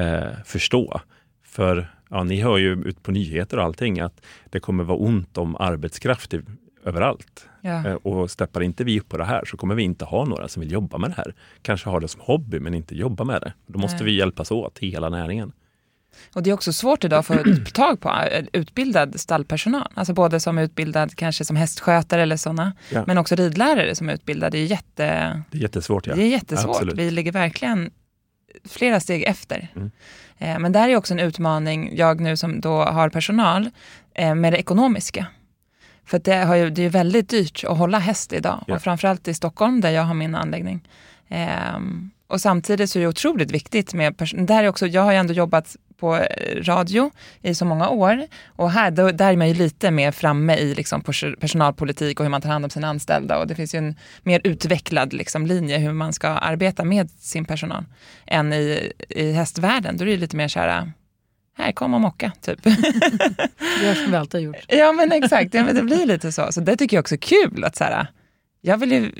eh, 0.00 0.30
förstå. 0.44 1.00
För 1.52 1.94
ja, 2.10 2.22
ni 2.24 2.40
hör 2.40 2.58
ju 2.58 2.72
ut 2.72 3.02
på 3.02 3.10
nyheter 3.10 3.56
och 3.56 3.64
allting 3.64 4.00
att 4.00 4.20
det 4.50 4.60
kommer 4.60 4.84
vara 4.84 4.98
ont 4.98 5.38
om 5.38 5.56
arbetskraft 5.56 6.34
i, 6.34 6.40
överallt. 6.84 7.46
Ja. 7.60 7.88
Eh, 7.88 7.94
Och 7.94 8.30
steppar 8.30 8.62
inte 8.62 8.84
vi 8.84 9.00
upp 9.00 9.08
på 9.08 9.16
det 9.16 9.24
här 9.24 9.44
så 9.44 9.56
kommer 9.56 9.74
vi 9.74 9.82
inte 9.82 10.04
ha 10.04 10.24
några 10.24 10.48
som 10.48 10.60
vill 10.60 10.72
jobba 10.72 10.98
med 10.98 11.10
det 11.10 11.14
här. 11.16 11.34
Kanske 11.62 11.90
ha 11.90 12.00
det 12.00 12.08
som 12.08 12.20
hobby 12.20 12.60
men 12.60 12.74
inte 12.74 12.94
jobba 12.94 13.24
med 13.24 13.40
det. 13.40 13.52
Då 13.66 13.78
måste 13.78 13.96
Nej. 13.96 14.04
vi 14.04 14.18
hjälpas 14.18 14.50
åt, 14.50 14.78
hela 14.78 15.08
näringen. 15.08 15.52
Och 16.34 16.42
det 16.42 16.50
är 16.50 16.54
också 16.54 16.72
svårt 16.72 17.04
idag 17.04 17.18
att 17.18 17.26
få 17.26 17.34
tag 17.74 18.00
på 18.00 18.08
eh, 18.08 18.44
utbildad 18.52 19.20
stallpersonal. 19.20 19.88
Alltså 19.94 20.12
både 20.14 20.40
som 20.40 20.58
utbildad 20.58 21.16
kanske 21.16 21.44
som 21.44 21.56
hästskötare 21.56 22.22
eller 22.22 22.36
sådana. 22.36 22.72
Ja. 22.90 23.04
Men 23.06 23.18
också 23.18 23.34
ridlärare 23.34 23.94
som 23.94 24.08
är 24.08 24.14
utbildade. 24.14 24.56
Det 24.56 24.62
är, 24.62 24.66
jätte, 24.66 25.42
Det 25.50 25.58
är 25.58 25.62
jättesvårt. 25.62 26.06
Ja. 26.06 26.14
det 26.14 26.22
är 26.22 26.28
jättesvårt. 26.28 26.76
Absolut. 26.76 26.98
Vi 26.98 27.10
ligger 27.10 27.32
verkligen 27.32 27.90
flera 28.64 29.00
steg 29.00 29.22
efter. 29.22 29.68
Mm. 29.76 29.90
Eh, 30.42 30.58
Men 30.58 30.72
där 30.72 30.88
är 30.88 30.96
också 30.96 31.14
en 31.14 31.20
utmaning, 31.20 31.96
jag 31.96 32.20
nu 32.20 32.36
som 32.36 32.60
då 32.60 32.84
har 32.84 33.08
personal, 33.08 33.70
eh, 34.14 34.34
med 34.34 34.52
det 34.52 34.58
ekonomiska. 34.58 35.26
För 36.04 36.18
det, 36.18 36.34
har 36.36 36.54
ju, 36.54 36.70
det 36.70 36.82
är 36.82 36.90
väldigt 36.90 37.28
dyrt 37.28 37.64
att 37.68 37.78
hålla 37.78 37.98
häst 37.98 38.32
idag. 38.32 38.64
Ja. 38.66 38.74
Och 38.74 38.82
framförallt 38.82 39.28
i 39.28 39.34
Stockholm 39.34 39.80
där 39.80 39.90
jag 39.90 40.02
har 40.02 40.14
min 40.14 40.34
anläggning. 40.34 40.88
Ehm, 41.28 42.10
och 42.26 42.40
samtidigt 42.40 42.90
så 42.90 42.98
är 42.98 43.00
det 43.02 43.08
otroligt 43.08 43.50
viktigt 43.50 43.94
med 43.94 44.16
person- 44.16 44.46
där 44.46 44.64
är 44.64 44.68
också, 44.68 44.86
Jag 44.86 45.02
har 45.02 45.12
ju 45.12 45.18
ändå 45.18 45.32
jobbat 45.34 45.76
på 46.02 46.26
radio 46.62 47.10
i 47.42 47.54
så 47.54 47.64
många 47.64 47.88
år. 47.88 48.26
Och 48.46 48.70
här, 48.70 48.90
då, 48.90 49.10
där 49.10 49.32
är 49.32 49.36
man 49.36 49.48
ju 49.48 49.54
lite 49.54 49.90
mer 49.90 50.12
framme 50.12 50.56
i 50.56 50.74
liksom 50.74 51.02
pers- 51.02 51.36
personalpolitik 51.36 52.20
och 52.20 52.24
hur 52.24 52.30
man 52.30 52.42
tar 52.42 52.50
hand 52.50 52.64
om 52.64 52.70
sina 52.70 52.88
anställda. 52.88 53.38
Och 53.38 53.46
det 53.46 53.54
finns 53.54 53.74
ju 53.74 53.78
en 53.78 53.96
mer 54.22 54.40
utvecklad 54.44 55.12
liksom, 55.12 55.46
linje 55.46 55.78
hur 55.78 55.92
man 55.92 56.12
ska 56.12 56.28
arbeta 56.28 56.84
med 56.84 57.10
sin 57.10 57.44
personal. 57.44 57.84
Än 58.26 58.52
i, 58.52 58.92
i 59.08 59.32
hästvärlden, 59.32 59.96
då 59.96 60.04
är 60.04 60.08
det 60.08 60.16
lite 60.16 60.36
mer 60.36 60.48
så 60.48 60.58
här, 60.58 60.92
här 61.58 61.72
kom 61.72 61.94
och 61.94 62.00
mocka, 62.00 62.32
typ. 62.40 62.66
Gör 63.82 63.94
som 63.94 64.10
vi 64.10 64.16
alltid 64.16 64.40
har 64.40 64.44
gjort. 64.46 64.64
Ja 64.68 64.92
men 64.92 65.12
exakt, 65.12 65.54
ja, 65.54 65.64
men 65.64 65.74
det 65.74 65.82
blir 65.82 66.06
lite 66.06 66.32
så. 66.32 66.52
Så 66.52 66.60
det 66.60 66.76
tycker 66.76 66.96
jag 66.96 67.02
också 67.02 67.14
är 67.14 67.18
kul. 67.18 67.64
Att 67.64 67.76
så 67.76 67.84
här, 67.84 68.06
jag 68.60 68.78
vill 68.78 68.92
ju 68.92 69.12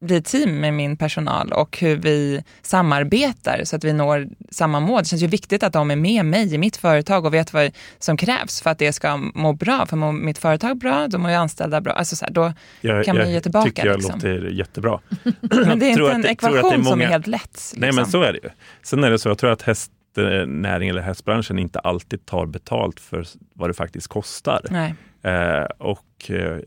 bli 0.00 0.22
team 0.22 0.60
med 0.60 0.74
min 0.74 0.96
personal 0.96 1.52
och 1.52 1.78
hur 1.78 1.96
vi 1.96 2.44
samarbetar 2.62 3.60
så 3.64 3.76
att 3.76 3.84
vi 3.84 3.92
når 3.92 4.28
samma 4.50 4.80
mål. 4.80 4.98
Det 5.02 5.08
känns 5.08 5.22
ju 5.22 5.26
viktigt 5.26 5.62
att 5.62 5.72
de 5.72 5.90
är 5.90 5.96
med 5.96 6.24
mig 6.24 6.54
i 6.54 6.58
mitt 6.58 6.76
företag 6.76 7.24
och 7.24 7.34
vet 7.34 7.52
vad 7.52 7.70
som 7.98 8.16
krävs 8.16 8.60
för 8.62 8.70
att 8.70 8.78
det 8.78 8.92
ska 8.92 9.16
må 9.16 9.52
bra. 9.52 9.86
För 9.86 9.96
mår 9.96 10.12
mitt 10.12 10.38
företag 10.38 10.78
bra, 10.78 11.08
då 11.08 11.18
mår 11.18 11.30
ju 11.30 11.36
anställda 11.36 11.80
bra. 11.80 11.92
Alltså 11.92 12.16
så 12.16 12.24
här, 12.24 12.32
då 12.32 12.52
Jag, 12.80 13.04
kan 13.04 13.16
man 13.16 13.24
jag 13.24 13.32
ge 13.32 13.40
tillbaka. 13.40 13.66
tycker 13.70 13.86
jag 13.86 13.96
liksom. 13.96 14.14
låter 14.14 14.50
jättebra. 14.50 15.00
Men 15.40 15.78
det 15.78 15.86
är 15.86 15.90
inte 15.90 16.12
en 16.12 16.22
det- 16.22 16.28
ekvation 16.28 16.56
är 16.70 16.72
som 16.72 16.82
många- 16.84 17.04
är 17.04 17.08
helt 17.08 17.26
lätt. 17.26 17.42
Liksom. 17.52 17.80
Nej 17.80 17.92
men 17.92 18.06
så 18.06 18.22
är 18.22 18.32
det 18.32 18.38
ju. 18.42 18.48
Sen 18.82 19.04
är 19.04 19.10
det 19.10 19.18
så, 19.18 19.28
jag 19.28 19.38
tror 19.38 19.50
att 19.52 19.62
hästnäringen 19.62 20.94
eller 20.94 21.02
hästbranschen 21.02 21.58
inte 21.58 21.78
alltid 21.78 22.26
tar 22.26 22.46
betalt 22.46 23.00
för 23.00 23.24
vad 23.54 23.70
det 23.70 23.74
faktiskt 23.74 24.08
kostar. 24.08 24.60
Nej. 24.70 24.94
Eh, 25.22 25.64
och 25.78 26.30
eh, 26.30 26.58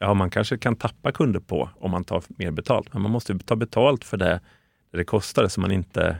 ja, 0.00 0.14
man 0.14 0.30
kanske 0.30 0.58
kan 0.58 0.76
tappa 0.76 1.12
kunder 1.12 1.40
på 1.40 1.70
om 1.80 1.90
man 1.90 2.04
tar 2.04 2.22
mer 2.28 2.50
betalt. 2.50 2.92
Men 2.92 3.02
man 3.02 3.12
måste 3.12 3.38
ta 3.38 3.56
betalt 3.56 4.04
för 4.04 4.16
det 4.16 4.40
det 4.92 5.04
kostar 5.04 5.48
så 5.48 5.60
man 5.60 5.70
inte 5.70 6.16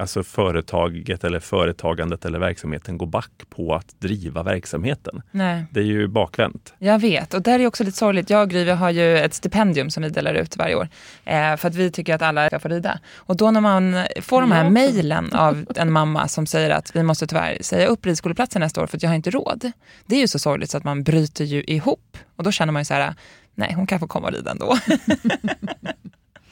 Alltså 0.00 0.22
företaget 0.22 1.24
eller 1.24 1.40
företagandet 1.40 2.24
eller 2.24 2.38
verksamheten 2.38 2.98
går 2.98 3.06
back 3.06 3.30
på 3.48 3.74
att 3.74 4.00
driva 4.00 4.42
verksamheten. 4.42 5.22
Nej. 5.30 5.64
Det 5.70 5.80
är 5.80 5.84
ju 5.84 6.08
bakvänt. 6.08 6.74
Jag 6.78 6.98
vet, 6.98 7.34
och 7.34 7.42
där 7.42 7.60
är 7.60 7.66
också 7.66 7.84
lite 7.84 7.96
sorgligt. 7.96 8.30
Jag 8.30 8.42
och 8.42 8.50
Gry 8.50 8.64
vi 8.64 8.70
har 8.70 8.90
ju 8.90 9.18
ett 9.18 9.34
stipendium 9.34 9.90
som 9.90 10.02
vi 10.02 10.08
delar 10.08 10.34
ut 10.34 10.56
varje 10.56 10.74
år. 10.74 10.88
Eh, 11.24 11.56
för 11.56 11.68
att 11.68 11.74
vi 11.74 11.90
tycker 11.90 12.14
att 12.14 12.22
alla 12.22 12.46
ska 12.46 12.58
få 12.58 12.68
rida. 12.68 13.00
Och 13.16 13.36
då 13.36 13.50
när 13.50 13.60
man 13.60 14.04
får 14.20 14.40
de 14.40 14.52
här 14.52 14.70
mejlen 14.70 15.32
av 15.32 15.66
en 15.76 15.92
mamma 15.92 16.28
som 16.28 16.46
säger 16.46 16.70
att 16.70 16.96
vi 16.96 17.02
måste 17.02 17.26
tyvärr 17.26 17.58
säga 17.60 17.86
upp 17.86 18.06
ridskoleplatsen 18.06 18.60
nästa 18.60 18.82
år 18.82 18.86
för 18.86 18.96
att 18.96 19.02
jag 19.02 19.10
har 19.10 19.16
inte 19.16 19.30
råd. 19.30 19.72
Det 20.06 20.16
är 20.16 20.20
ju 20.20 20.28
så 20.28 20.38
sorgligt 20.38 20.70
så 20.70 20.76
att 20.76 20.84
man 20.84 21.02
bryter 21.02 21.44
ju 21.44 21.62
ihop. 21.62 22.16
Och 22.36 22.44
då 22.44 22.52
känner 22.52 22.72
man 22.72 22.80
ju 22.80 22.84
så 22.84 22.94
här, 22.94 23.14
nej 23.54 23.72
hon 23.72 23.86
kan 23.86 24.00
få 24.00 24.06
komma 24.06 24.26
och 24.26 24.32
rida 24.32 24.50
ändå. 24.50 24.78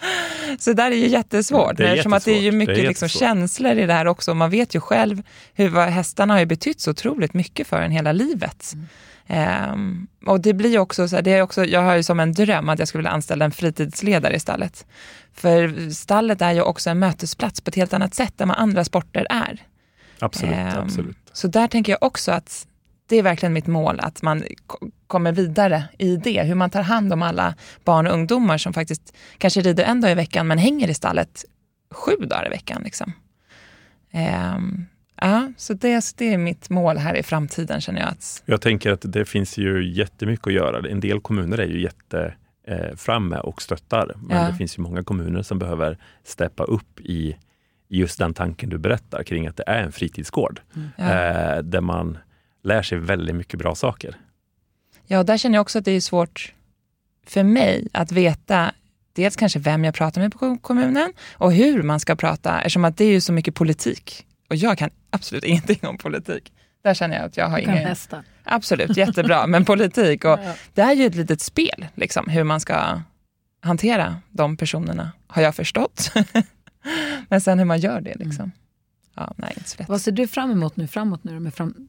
Så 0.59 0.73
där 0.73 0.91
är 0.91 0.97
ju 0.97 1.07
jättesvårt, 1.09 1.77
Det 1.77 1.85
är 1.89 1.93
eftersom 1.93 2.13
att 2.13 2.25
det 2.25 2.33
är 2.33 2.41
ju 2.41 2.53
mycket 2.53 2.79
är 2.79 2.89
liksom 2.89 3.09
känslor 3.09 3.79
i 3.79 3.87
det 3.87 3.93
här 3.93 4.07
också. 4.07 4.35
Man 4.35 4.51
vet 4.51 4.75
ju 4.75 4.81
själv 4.81 5.23
hur 5.55 5.69
vad 5.69 5.89
hästarna 5.89 6.35
har 6.35 6.41
ju 6.41 6.47
betytt 6.47 6.81
så 6.81 6.91
otroligt 6.91 7.35
mycket 7.35 7.67
för 7.67 7.83
en 7.83 7.91
hela 7.91 8.13
livet. 8.13 8.75
Ehm, 9.27 10.07
och 10.27 10.41
det 10.41 10.53
blir 10.55 10.79
också 10.79 11.09
så 11.09 11.17
här, 11.17 11.23
det 11.23 11.31
är 11.33 11.43
också, 11.43 11.65
jag 11.65 11.83
har 11.83 11.97
ju 11.97 12.03
som 12.03 12.21
en 12.21 12.33
dröm 12.33 12.69
att 12.69 12.79
jag 12.79 12.89
skulle 12.89 13.01
vilja 13.01 13.11
anställa 13.11 13.45
en 13.45 13.51
fritidsledare 13.51 14.35
i 14.35 14.41
stallet. 14.41 14.87
För 15.35 15.91
stallet 15.91 16.43
är 16.43 16.53
ju 16.53 16.63
också 16.63 16.91
en 16.91 16.99
mötesplats 16.99 17.61
på 17.61 17.69
ett 17.69 17.75
helt 17.75 17.93
annat 17.93 18.15
sätt 18.15 18.41
än 18.41 18.49
vad 18.49 18.57
andra 18.59 18.85
sporter 18.85 19.27
är. 19.31 19.63
Absolut, 20.19 20.55
Ehm, 20.55 20.79
absolut. 20.79 21.17
Så 21.33 21.49
där 21.49 21.67
tänker 21.69 21.93
jag 21.93 22.03
också 22.03 22.33
att 22.33 22.67
det 23.09 23.17
är 23.17 23.23
verkligen 23.23 23.53
mitt 23.53 23.67
mål, 23.67 24.01
att 24.01 24.23
man 24.23 24.43
ko- 24.67 24.91
kommer 25.07 25.33
vidare 25.33 25.85
i 25.99 26.17
det. 26.17 26.43
Hur 26.43 26.55
man 26.55 26.71
tar 26.71 26.83
hand 26.83 27.13
om 27.13 27.23
alla 27.23 27.55
barn 27.85 28.07
och 28.07 28.13
ungdomar 28.13 28.59
som 28.59 28.73
faktiskt 28.73 29.17
kanske 29.39 29.61
rider 29.61 29.85
en 29.85 30.01
dag 30.01 30.11
i 30.11 30.15
veckan 30.15 30.47
men 30.47 30.59
hänger 30.59 30.89
i 30.91 30.95
stallet 30.95 31.45
sju 31.91 32.13
dagar 32.17 32.47
i 32.47 32.51
veckan. 32.51 32.83
Liksom. 32.85 33.13
Ehm, 34.11 34.87
ja, 35.21 35.53
så 35.57 35.75
det, 35.75 36.03
så 36.03 36.15
det 36.19 36.33
är 36.35 36.39
mitt 36.39 36.71
mål 36.71 36.97
här 36.97 37.17
i 37.17 37.23
framtiden 37.23 37.81
känner 37.81 38.01
jag. 38.01 38.09
att 38.11 38.43
Jag 38.47 38.61
tänker 38.61 38.93
att 38.93 39.13
det 39.13 39.25
finns 39.25 39.59
ju 39.59 39.93
jättemycket 39.93 40.47
att 40.47 40.53
göra. 40.53 40.89
En 40.91 41.01
del 41.01 41.21
kommuner 41.21 41.59
är 41.59 41.67
ju 41.67 41.83
jätte 41.83 42.35
eh, 42.67 42.97
framme 42.97 43.37
och 43.39 43.63
stöttar. 43.63 44.15
Men 44.17 44.37
Ja. 44.37 44.49
det 44.51 44.55
finns 44.55 44.79
ju 44.79 44.83
många 44.83 45.05
kommuner 45.05 45.43
som 45.43 45.59
behöver 45.59 45.99
steppa 46.25 46.65
upp 46.65 47.01
i 47.01 47.37
just 47.89 48.19
den 48.19 48.35
tanken 48.35 48.71
du 48.71 48.79
berättar 48.79 49.23
kring 49.23 49.47
att 49.47 49.57
det 49.57 49.65
är 49.67 49.83
en 49.83 49.93
fritidsgård. 49.93 50.61
Ja. 50.97 51.05
Eh, 51.05 51.59
där 51.63 51.81
man 51.81 52.19
lär 52.69 52.83
sig 52.83 52.99
väldigt 52.99 53.37
mycket 53.37 53.59
bra 53.59 53.75
saker. 53.75 54.17
Ja, 55.07 55.23
där 55.23 55.39
känner 55.39 55.57
jag 55.57 55.63
också 55.63 55.79
att 55.79 55.85
det 55.85 55.93
är 55.93 56.01
svårt 56.01 56.55
för 57.27 57.43
mig 57.43 57.89
att 57.93 58.13
veta 58.13 58.73
dels 59.13 59.37
kanske 59.37 59.59
vem 59.59 59.85
jag 59.85 59.95
pratar 59.95 60.21
med 60.21 60.33
på 60.33 60.59
kommunen 60.59 61.13
och 61.33 61.53
hur 61.53 61.83
man 61.83 62.01
ska 62.01 62.17
prata, 62.17 62.59
eftersom 62.59 62.85
att 62.85 62.97
det 62.97 63.05
är 63.05 63.11
ju 63.11 63.21
så 63.21 63.33
mycket 63.33 63.55
politik. 63.55 64.27
Och 64.51 64.57
jag 64.57 64.79
kan 64.79 64.91
absolut 65.11 65.45
ingenting 65.53 65.89
om 65.89 65.99
politik. 65.99 66.53
Där 66.83 66.95
känner 66.95 67.17
jag 67.17 67.25
att 67.25 67.37
jag 67.37 67.49
har 67.49 67.59
Du 67.59 67.65
kan 67.65 67.79
ingen... 67.79 67.97
Absolut, 68.45 68.97
jättebra. 68.97 69.47
Men 69.47 69.65
politik, 69.65 70.25
och 70.25 70.39
det 70.75 70.83
är 70.83 70.93
ju 70.93 71.07
ett 71.07 71.15
litet 71.15 71.41
spel, 71.41 71.87
liksom, 71.95 72.29
hur 72.29 72.45
man 72.45 72.61
ska 72.61 73.01
hantera 73.61 74.17
de 74.31 74.57
personerna, 74.57 75.13
har 75.27 75.43
jag 75.43 75.55
förstått. 75.55 76.13
Men 77.29 77.41
sen 77.41 77.59
hur 77.59 77.65
man 77.65 77.79
gör 77.79 78.01
det, 78.01 78.15
liksom. 78.15 78.53
Ja, 79.15 79.35
nej, 79.37 79.53
inte 79.57 79.71
så 79.71 79.77
lätt. 79.79 79.89
Vad 79.89 80.01
ser 80.01 80.13
du 80.13 80.27
fram 80.27 80.51
emot 80.51 80.77
nu 80.77 80.87
framåt 80.87 81.25
nu 81.25 81.41
med 81.41 81.55
fram, 81.55 81.89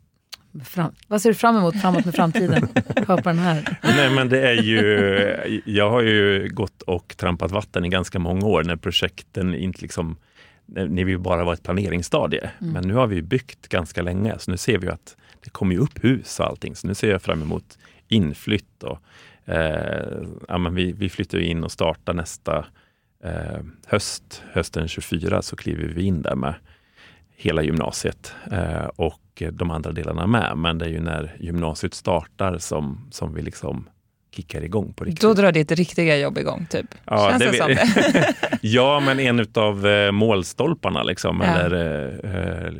fram, 0.64 0.92
Vad 1.08 1.22
ser 1.22 1.30
du 1.30 1.36
fram 1.36 1.58
emot 1.58 1.82
framåt 1.82 2.06
med 2.06 2.16
framtiden? 2.16 2.68
Hör 3.08 3.18
på 3.18 3.30
den 3.30 3.40
här. 3.40 3.78
Nej, 3.84 4.10
men 4.16 4.30
det 4.30 4.50
är 4.50 4.62
ju, 4.62 5.62
jag 5.66 5.90
har 5.90 6.02
ju 6.02 6.50
gått 6.50 6.82
och 6.82 7.18
trampat 7.18 7.52
vatten 7.52 7.86
i 7.86 7.90
ganska 7.90 8.20
många 8.20 8.46
år 8.46 8.64
när 8.64 8.76
projekten 8.76 9.56
inte 9.56 9.82
liksom 9.82 10.18
när 10.66 11.06
vi 11.06 11.18
bara 11.18 11.44
var 11.44 11.54
ett 11.54 11.64
planeringsstadie. 11.64 12.50
Mm. 12.62 12.74
Men 12.74 12.88
nu 12.88 12.94
har 12.94 13.08
vi 13.08 13.22
byggt 13.22 13.68
ganska 13.68 14.02
länge, 14.02 14.36
så 14.40 14.52
nu 14.52 14.58
ser 14.58 14.78
vi 14.78 14.88
att 14.88 15.18
det 15.44 15.50
kommer 15.50 15.78
upp 15.78 16.04
hus 16.04 16.40
och 16.40 16.46
allting. 16.46 16.76
Så 16.76 16.88
nu 16.88 16.96
ser 16.96 17.12
jag 17.12 17.22
fram 17.22 17.42
emot 17.42 17.78
inflytt. 18.08 18.84
Och, 18.84 19.00
eh, 19.54 20.24
ja, 20.48 20.58
men 20.58 20.76
vi, 20.76 20.92
vi 20.92 21.10
flyttar 21.10 21.40
in 21.40 21.64
och 21.64 21.72
startar 21.72 22.14
nästa 22.14 22.66
eh, 23.24 23.60
höst, 23.88 24.44
hösten 24.52 24.88
24, 24.88 25.42
så 25.42 25.56
kliver 25.56 25.88
vi 25.88 26.04
in 26.04 26.22
där 26.22 26.36
med 26.36 26.54
hela 27.42 27.62
gymnasiet 27.64 28.34
eh, 28.52 28.86
och 28.96 29.44
de 29.52 29.72
andra 29.72 29.92
delarna 29.92 30.28
med. 30.28 30.58
Men 30.58 30.78
det 30.78 30.86
är 30.86 30.90
ju 30.90 31.00
när 31.02 31.36
gymnasiet 31.40 31.94
startar 31.94 32.58
som, 32.58 33.08
som 33.12 33.34
vi 33.34 33.42
liksom 33.42 33.90
kickar 34.32 34.62
igång 34.62 34.94
på 34.94 35.04
riktigt. 35.04 35.22
Då 35.22 35.34
drar 35.34 35.52
ditt 35.52 35.72
riktiga 35.72 36.18
jobb 36.18 36.38
igång, 36.38 36.68
typ. 36.70 36.86
Ja, 37.06 37.30
Känns 37.30 37.44
det, 37.44 37.52
det 37.52 37.58
som 37.58 37.68
det? 38.14 38.36
ja, 38.62 39.00
men 39.00 39.20
en 39.20 39.46
av 39.56 39.88
eh, 39.88 40.12
målstolparna, 40.12 41.04
liksom, 41.04 41.42
Ja. 41.46 41.48
eller 41.60 42.20
eh, 42.24 42.66
eh, 42.68 42.74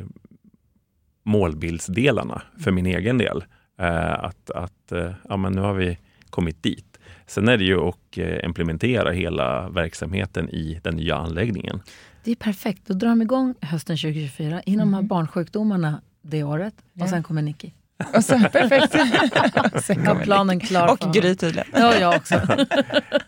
målbildsdelarna 1.24 2.42
för 2.64 2.70
min 2.70 2.86
egen 2.86 3.18
del. 3.18 3.44
Eh, 3.80 4.24
att 4.24 4.50
att 4.50 4.92
eh, 4.92 5.10
ja, 5.28 5.36
men 5.36 5.52
nu 5.52 5.60
har 5.60 5.74
vi 5.74 5.98
kommit 6.30 6.62
dit. 6.62 6.86
Sen 7.26 7.48
är 7.48 7.56
det 7.56 7.64
ju 7.64 7.80
att 7.80 8.18
implementera 8.44 9.10
hela 9.10 9.68
verksamheten 9.68 10.48
i 10.48 10.80
den 10.82 10.96
nya 10.96 11.16
anläggningen. 11.16 11.80
Det 12.24 12.30
är 12.30 12.34
perfekt. 12.36 12.82
Då 12.86 12.94
drar 12.94 13.08
de 13.08 13.22
igång 13.22 13.54
hösten 13.60 13.96
2024 13.96 14.62
innan 14.66 14.86
de 14.86 14.94
har 14.94 15.02
barnsjukdomarna 15.02 16.00
det 16.22 16.42
året. 16.44 16.74
Ja. 16.92 17.04
Och 17.04 17.10
sen 17.10 17.22
kommer 17.22 17.42
Nicky. 17.42 17.70
Och 18.14 18.24
sen, 18.24 18.42
perfekt. 18.52 18.92
Sen 19.84 19.98
Har 19.98 20.06
kommer 20.06 20.24
planen 20.24 20.60
klar 20.60 20.96
för 20.96 21.08
Och 21.08 21.14
Gry 21.14 21.34
tydligen. 21.36 21.66
Ja, 21.72 21.94
jag 22.00 22.16
också. 22.16 22.34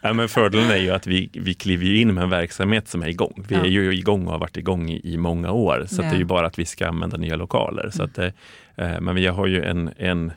Ja, 0.01 0.13
men 0.13 0.29
fördelen 0.29 0.71
är 0.71 0.77
ju 0.77 0.91
att 0.91 1.07
vi, 1.07 1.31
vi 1.33 1.55
kliver 1.55 1.95
in 1.95 2.15
med 2.15 2.25
en 2.25 2.31
verksamhet 2.31 2.89
som 2.89 3.03
är 3.03 3.07
igång. 3.09 3.45
Vi 3.49 3.55
Ja. 3.55 3.61
är 3.61 3.67
ju 3.69 3.95
igång 3.95 4.27
och 4.27 4.33
har 4.33 4.39
varit 4.39 4.57
igång 4.57 4.91
i, 4.91 5.13
i 5.13 5.17
många 5.17 5.51
år, 5.53 5.87
så 5.89 5.95
att 6.01 6.05
Ja. 6.05 6.11
det 6.11 6.17
är 6.17 6.19
ju 6.19 6.25
bara 6.25 6.47
att 6.47 6.59
vi 6.59 6.65
ska 6.65 6.89
använda 6.89 7.17
nya 7.17 7.37
lokaler. 7.37 7.91
Så 7.91 8.03
att, 8.03 8.15
det, 8.15 8.33
eh, 8.77 9.01
men 9.01 9.15
vi 9.15 9.27
har 9.27 9.47
ju 9.47 9.65
en, 9.65 9.91
en, 9.97 10.33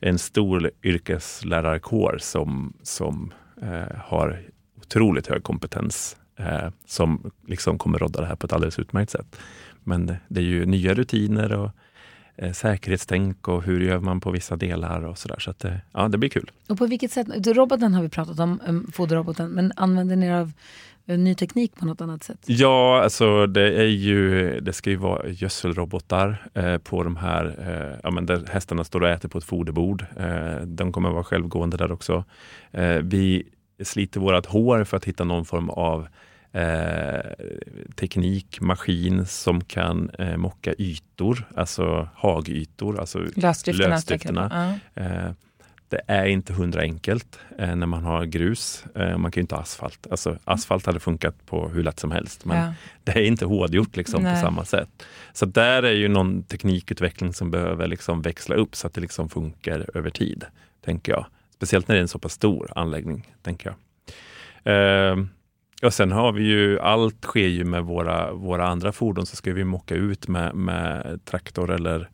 en 0.00 0.18
stor 0.18 0.70
yrkeslärarkår 0.82 2.18
som, 2.20 2.72
som 2.82 3.32
eh, 3.62 3.96
har 4.04 4.42
otroligt 4.80 5.26
hög 5.26 5.42
kompetens 5.42 6.16
eh, 6.36 6.70
som 6.86 7.30
liksom 7.46 7.78
kommer 7.78 7.98
rodda 7.98 8.20
det 8.20 8.26
här 8.26 8.36
på 8.36 8.46
ett 8.46 8.52
alldeles 8.52 8.78
utmärkt 8.78 9.10
sätt. 9.10 9.36
Men 9.84 10.06
det, 10.28 10.40
är 10.40 10.44
ju 10.44 10.66
nya 10.66 10.94
rutiner 10.94 11.52
och 11.52 11.70
eh, 12.36 12.52
säkerhetstänk 12.52 13.48
och 13.48 13.62
hur 13.62 13.80
gör 13.80 13.98
man 13.98 14.20
på 14.20 14.30
vissa 14.30 14.56
delar 14.56 15.04
och 15.04 15.18
sådär. 15.18 15.38
Så 15.38 15.50
att, 15.50 15.64
eh, 15.64 15.74
ja, 15.92 16.08
det 16.08 16.18
blir 16.18 16.30
kul. 16.30 16.50
Och 16.68 16.78
på 16.78 16.86
vilket 16.86 17.10
sätt, 17.10 17.46
roboten 17.46 17.94
har 17.94 18.02
vi 18.02 18.08
pratat 18.08 18.40
om, 18.40 18.60
um, 18.66 18.90
foderroboten, 18.92 19.50
men 19.50 19.72
använder 19.76 20.16
ni 20.16 20.26
er 20.26 20.32
av 20.32 20.52
eh, 21.06 21.18
ny 21.18 21.34
teknik 21.34 21.76
på 21.76 21.86
något 21.86 22.00
annat 22.00 22.24
sätt? 22.24 22.38
Ja, 22.46 23.02
alltså 23.02 23.46
det 23.46 23.80
är 23.80 23.86
ju, 23.86 24.60
det 24.60 24.72
ska 24.72 24.90
ju 24.90 24.96
vara 24.96 25.28
gödselrobotar 25.28 26.46
eh, 26.54 26.78
på 26.78 27.02
de 27.02 27.16
här, 27.16 27.44
eh, 27.58 27.98
ja 28.02 28.10
men 28.10 28.26
där 28.26 28.46
hästarna 28.50 28.84
står 28.84 29.00
och 29.00 29.08
äter 29.08 29.28
på 29.28 29.38
ett 29.38 29.44
foderbord. 29.44 30.06
Eh, 30.16 30.66
de 30.66 30.92
kommer 30.92 31.10
vara 31.10 31.24
självgående 31.24 31.76
där 31.76 31.92
också. 31.92 32.24
Eh, 32.72 32.98
vi 33.02 33.44
sliter 33.82 34.20
vårat 34.20 34.46
hår 34.46 34.84
för 34.84 34.96
att 34.96 35.04
hitta 35.04 35.24
någon 35.24 35.44
form 35.44 35.70
av 35.70 36.06
eh, 36.52 37.20
teknik, 37.96 38.60
maskin 38.60 39.26
som 39.26 39.60
kan 39.64 40.10
eh, 40.18 40.36
mocka 40.36 40.74
ytor, 40.78 41.48
alltså 41.56 42.08
hagytor, 42.14 43.00
alltså 43.00 43.18
Lösdrifterna. 43.36 43.88
lösdrifterna. 43.94 44.78
Eh, 44.94 45.30
det 45.88 46.00
är 46.06 46.26
inte 46.26 46.52
hundra 46.52 46.80
enkelt 46.80 47.38
eh, 47.58 47.76
när 47.76 47.86
man 47.86 48.04
har 48.04 48.24
grus. 48.24 48.84
Eh, 48.94 49.18
man 49.18 49.30
kan 49.32 49.40
ju 49.40 49.42
inte 49.42 49.54
ha 49.54 49.62
asfalt. 49.62 50.06
Alltså, 50.10 50.38
asfalt 50.44 50.86
hade 50.86 51.00
funkat 51.00 51.46
på 51.46 51.68
hur 51.68 51.82
lätt 51.82 52.00
som 52.00 52.10
helst, 52.10 52.44
men 52.44 52.56
Ja. 52.58 52.74
det 53.04 53.12
är 53.12 53.24
inte 53.24 53.44
hårdgjort 53.44 53.96
liksom, 53.96 54.24
på 54.24 54.36
samma 54.40 54.64
sätt. 54.64 54.88
Så 55.32 55.46
där 55.46 55.82
är 55.82 55.92
ju 55.92 56.08
någon 56.08 56.42
teknikutveckling 56.42 57.34
som 57.34 57.50
behöver 57.50 57.86
liksom 57.86 58.22
växla 58.22 58.54
upp 58.54 58.76
så 58.76 58.86
att 58.86 58.94
det 58.94 59.00
liksom 59.00 59.28
funkar 59.28 59.90
över 59.94 60.10
tid, 60.10 60.44
tänker 60.84 61.12
jag. 61.12 61.26
Speciellt 61.54 61.88
när 61.88 61.94
det 61.94 61.98
är 61.98 62.02
en 62.02 62.08
så 62.08 62.18
pass 62.18 62.32
stor 62.32 62.72
anläggning, 62.74 63.34
tänker 63.42 63.74
jag. 63.74 63.76
Eh, 64.64 65.16
och 65.82 65.94
sen 65.94 66.12
har 66.12 66.32
vi 66.32 66.42
ju, 66.42 66.80
allt 66.80 67.24
sker 67.24 67.48
ju 67.48 67.64
med 67.64 67.84
våra, 67.84 68.32
våra 68.32 68.68
andra 68.68 68.92
fordon, 68.92 69.26
så 69.26 69.36
ska 69.36 69.52
vi 69.52 69.64
mocka 69.64 69.94
ut 69.94 70.28
med, 70.28 70.54
med 70.54 71.20
traktor 71.24 71.70
eller 71.70 72.10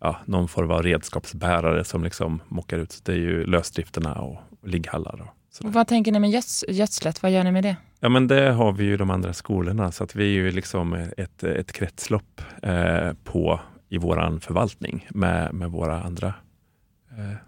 ja, 0.00 0.16
någon 0.24 0.48
form 0.48 0.70
av 0.70 0.82
redskapsbärare 0.82 1.84
som 1.84 2.04
liksom 2.04 2.42
mockar 2.48 2.78
ut. 2.78 2.92
Så 2.92 3.00
det 3.04 3.12
är 3.12 3.16
ju 3.16 3.46
lösdrifterna 3.46 4.14
och 4.14 4.40
ligghallar 4.62 5.20
och 5.20 5.66
Och 5.66 5.72
vad 5.72 5.88
tänker 5.88 6.12
ni 6.12 6.18
med 6.18 6.30
göds 6.30 6.64
gödslet? 6.68 7.22
Vad 7.22 7.32
gör 7.32 7.44
ni 7.44 7.52
med 7.52 7.64
det? 7.64 7.76
Ja, 8.00 8.08
men 8.08 8.28
det 8.28 8.50
har 8.50 8.72
vi 8.72 8.84
ju 8.84 8.96
de 8.96 9.10
andra 9.10 9.32
skolorna, 9.32 9.92
så 9.92 10.04
att 10.04 10.16
vi 10.16 10.24
är 10.24 10.32
ju 10.32 10.50
liksom 10.50 10.92
ett, 11.16 11.44
ett 11.44 11.72
kretslopp 11.72 12.42
eh, 12.62 13.12
på 13.24 13.60
i 13.88 13.98
våran 13.98 14.40
förvaltning 14.40 15.06
med, 15.10 15.54
med 15.54 15.70
våra 15.70 16.02
andra 16.02 16.34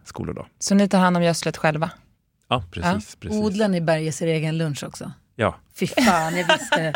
skolor. 0.05 0.35
Då. 0.35 0.47
Så 0.59 0.75
ni 0.75 0.89
tar 0.89 0.99
hand 0.99 1.17
om 1.17 1.23
gödslet 1.23 1.57
själva? 1.57 1.91
Ja, 2.49 2.65
precis. 2.71 3.17
precis. 3.17 3.39
Odlar 3.39 3.69
ni 3.69 3.81
Berges 3.81 4.23
er 4.23 4.27
egen 4.27 4.59
lunch 4.59 4.85
också? 4.85 5.13
Ja. 5.37 5.55
Fy 5.75 5.87
fan, 5.87 6.37
jag 6.37 6.47
visste. 6.47 6.93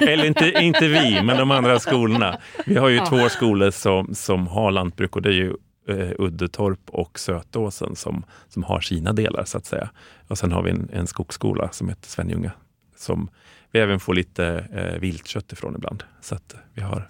Eller 0.00 0.24
inte, 0.24 0.50
inte 0.50 0.88
vi, 0.88 1.22
men 1.22 1.36
de 1.36 1.50
andra 1.50 1.78
skolorna. 1.78 2.38
Vi 2.66 2.76
har 2.76 2.88
ju 2.88 2.96
Ja. 2.96 3.06
två 3.06 3.28
skolor 3.28 3.70
som, 3.70 4.14
som 4.14 4.46
har 4.46 4.70
lantbruk 4.70 5.16
och 5.16 5.22
det 5.22 5.28
är 5.28 5.32
ju 5.32 5.54
eh, 5.88 6.10
Uddetorp 6.18 6.80
och 6.90 7.18
Sötåsen 7.18 7.96
som, 7.96 8.24
som 8.48 8.62
har 8.62 8.80
sina 8.80 9.12
delar 9.12 9.44
så 9.44 9.58
att 9.58 9.66
säga. 9.66 9.90
Och 10.28 10.38
sen 10.38 10.52
har 10.52 10.62
vi 10.62 10.70
en, 10.70 10.90
en 10.92 11.06
skogsskola 11.06 11.68
som 11.72 11.88
heter 11.88 12.08
Svenljunga 12.08 12.52
som 12.96 13.28
vi 13.70 13.80
även 13.80 14.00
får 14.00 14.14
lite 14.14 14.66
eh, 14.72 15.00
viltkött 15.00 15.52
ifrån 15.52 15.74
ibland. 15.76 16.04
Så 16.20 16.34
att 16.34 16.54
vi 16.74 16.82
har 16.82 17.08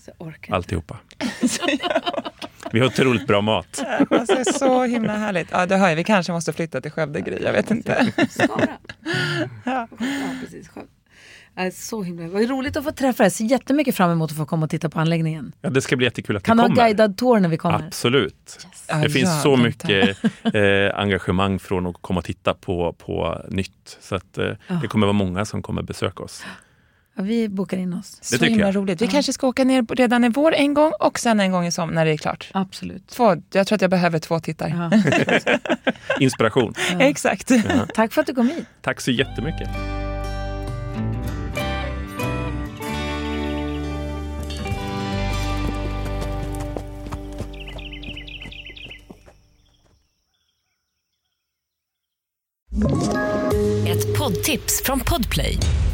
alltihopa. 0.50 0.98
Vi 2.72 2.80
har 2.80 2.86
otroligt 2.86 3.26
bra 3.26 3.40
mat. 3.40 3.84
Alltså, 4.10 4.34
det 4.34 4.40
är 4.40 4.52
så 4.58 4.84
himla 4.84 5.12
härligt. 5.12 5.48
Ja, 5.50 5.66
det 5.66 5.76
hör 5.76 5.88
jag. 5.88 5.96
Vi 5.96 6.04
kanske 6.04 6.32
måste 6.32 6.52
flytta 6.52 6.80
till 6.80 6.90
Skövde, 6.90 7.20
Gry. 7.20 7.38
Jag 7.42 7.52
vet 7.52 7.70
inte. 7.70 8.12
Skara. 8.30 8.68
Ja, 9.64 9.88
precis. 10.40 10.70
Så 11.72 12.02
himla 12.02 12.28
Vad 12.28 12.48
roligt 12.50 12.76
att 12.76 12.84
få 12.84 12.92
träffa 12.92 13.22
dig. 13.22 13.24
Jag 13.26 13.32
ser 13.32 13.44
jättemycket 13.44 13.96
fram 13.96 14.10
emot 14.10 14.30
att 14.30 14.36
få 14.36 14.46
komma 14.46 14.64
och 14.64 14.70
titta 14.70 14.88
på 14.88 15.00
anläggningen. 15.00 15.52
Ja, 15.60 15.70
det 15.70 15.80
ska 15.82 15.96
bli 15.96 16.06
jättekul 16.06 16.36
att 16.36 16.42
Kan 16.42 16.56
du 16.56 16.62
du 16.62 16.68
ha 16.68 16.74
kommer. 16.74 16.82
guidad 16.88 17.16
tour 17.16 17.40
när 17.40 17.48
vi 17.48 17.56
kommer? 17.56 17.86
Absolut. 17.86 18.66
Ja, 18.88 18.96
Det 18.96 19.10
finns 19.10 19.28
ja, 19.30 19.40
så 19.42 19.56
mycket 19.56 20.18
eh, 20.54 20.98
engagemang 21.00 21.58
från 21.58 21.86
att 21.86 21.96
komma 22.00 22.18
och 22.18 22.24
titta 22.24 22.54
på, 22.54 22.92
på 22.92 23.42
nytt. 23.48 23.98
Så 24.00 24.14
att, 24.14 24.38
eh, 24.38 24.50
det 24.82 24.88
kommer 24.88 25.06
vara 25.06 25.12
många 25.14 25.44
som 25.44 25.62
kommer 25.62 25.82
besöka 25.82 26.22
oss. 26.22 26.44
Ja, 27.14 27.22
vi 27.22 27.48
bokar 27.48 27.76
in 27.76 27.92
oss. 27.94 28.18
Så 28.20 28.38
tycker 28.38 28.50
himla 28.50 28.66
jag. 28.66 28.76
roligt. 28.76 29.02
Vi 29.02 29.06
kanske 29.06 29.32
ska 29.32 29.46
åka 29.46 29.64
ner 29.64 29.82
redan 29.94 30.24
i 30.24 30.28
vår 30.28 30.54
en 30.54 30.74
gång 30.74 30.92
och 31.00 31.18
sen 31.18 31.40
en 31.40 31.52
gång 31.52 31.66
i 31.66 31.72
sommar 31.72 31.92
när 31.94 32.04
det 32.04 32.12
är 32.12 32.16
klart. 32.16 32.50
Absolut. 32.54 33.06
Två, 33.08 33.36
jag 33.52 33.66
tror 33.66 33.76
att 33.76 33.82
jag 33.82 33.90
behöver 33.90 34.18
två 34.18 34.40
tittar. 34.40 34.68
Ja. 34.68 35.58
Inspiration. 36.20 36.74
Exakt. 36.98 37.50
Tack 37.94 38.12
för 38.12 38.20
att 38.20 38.26
du 38.26 38.34
kom 38.34 38.48
hit. 38.48 38.66
Tack 38.80 39.00
så 39.00 39.10
jättemycket. 39.10 39.68
Ett 53.86 54.18
poddtips 54.18 54.82
från 54.84 55.00
Podplay. 55.00 55.58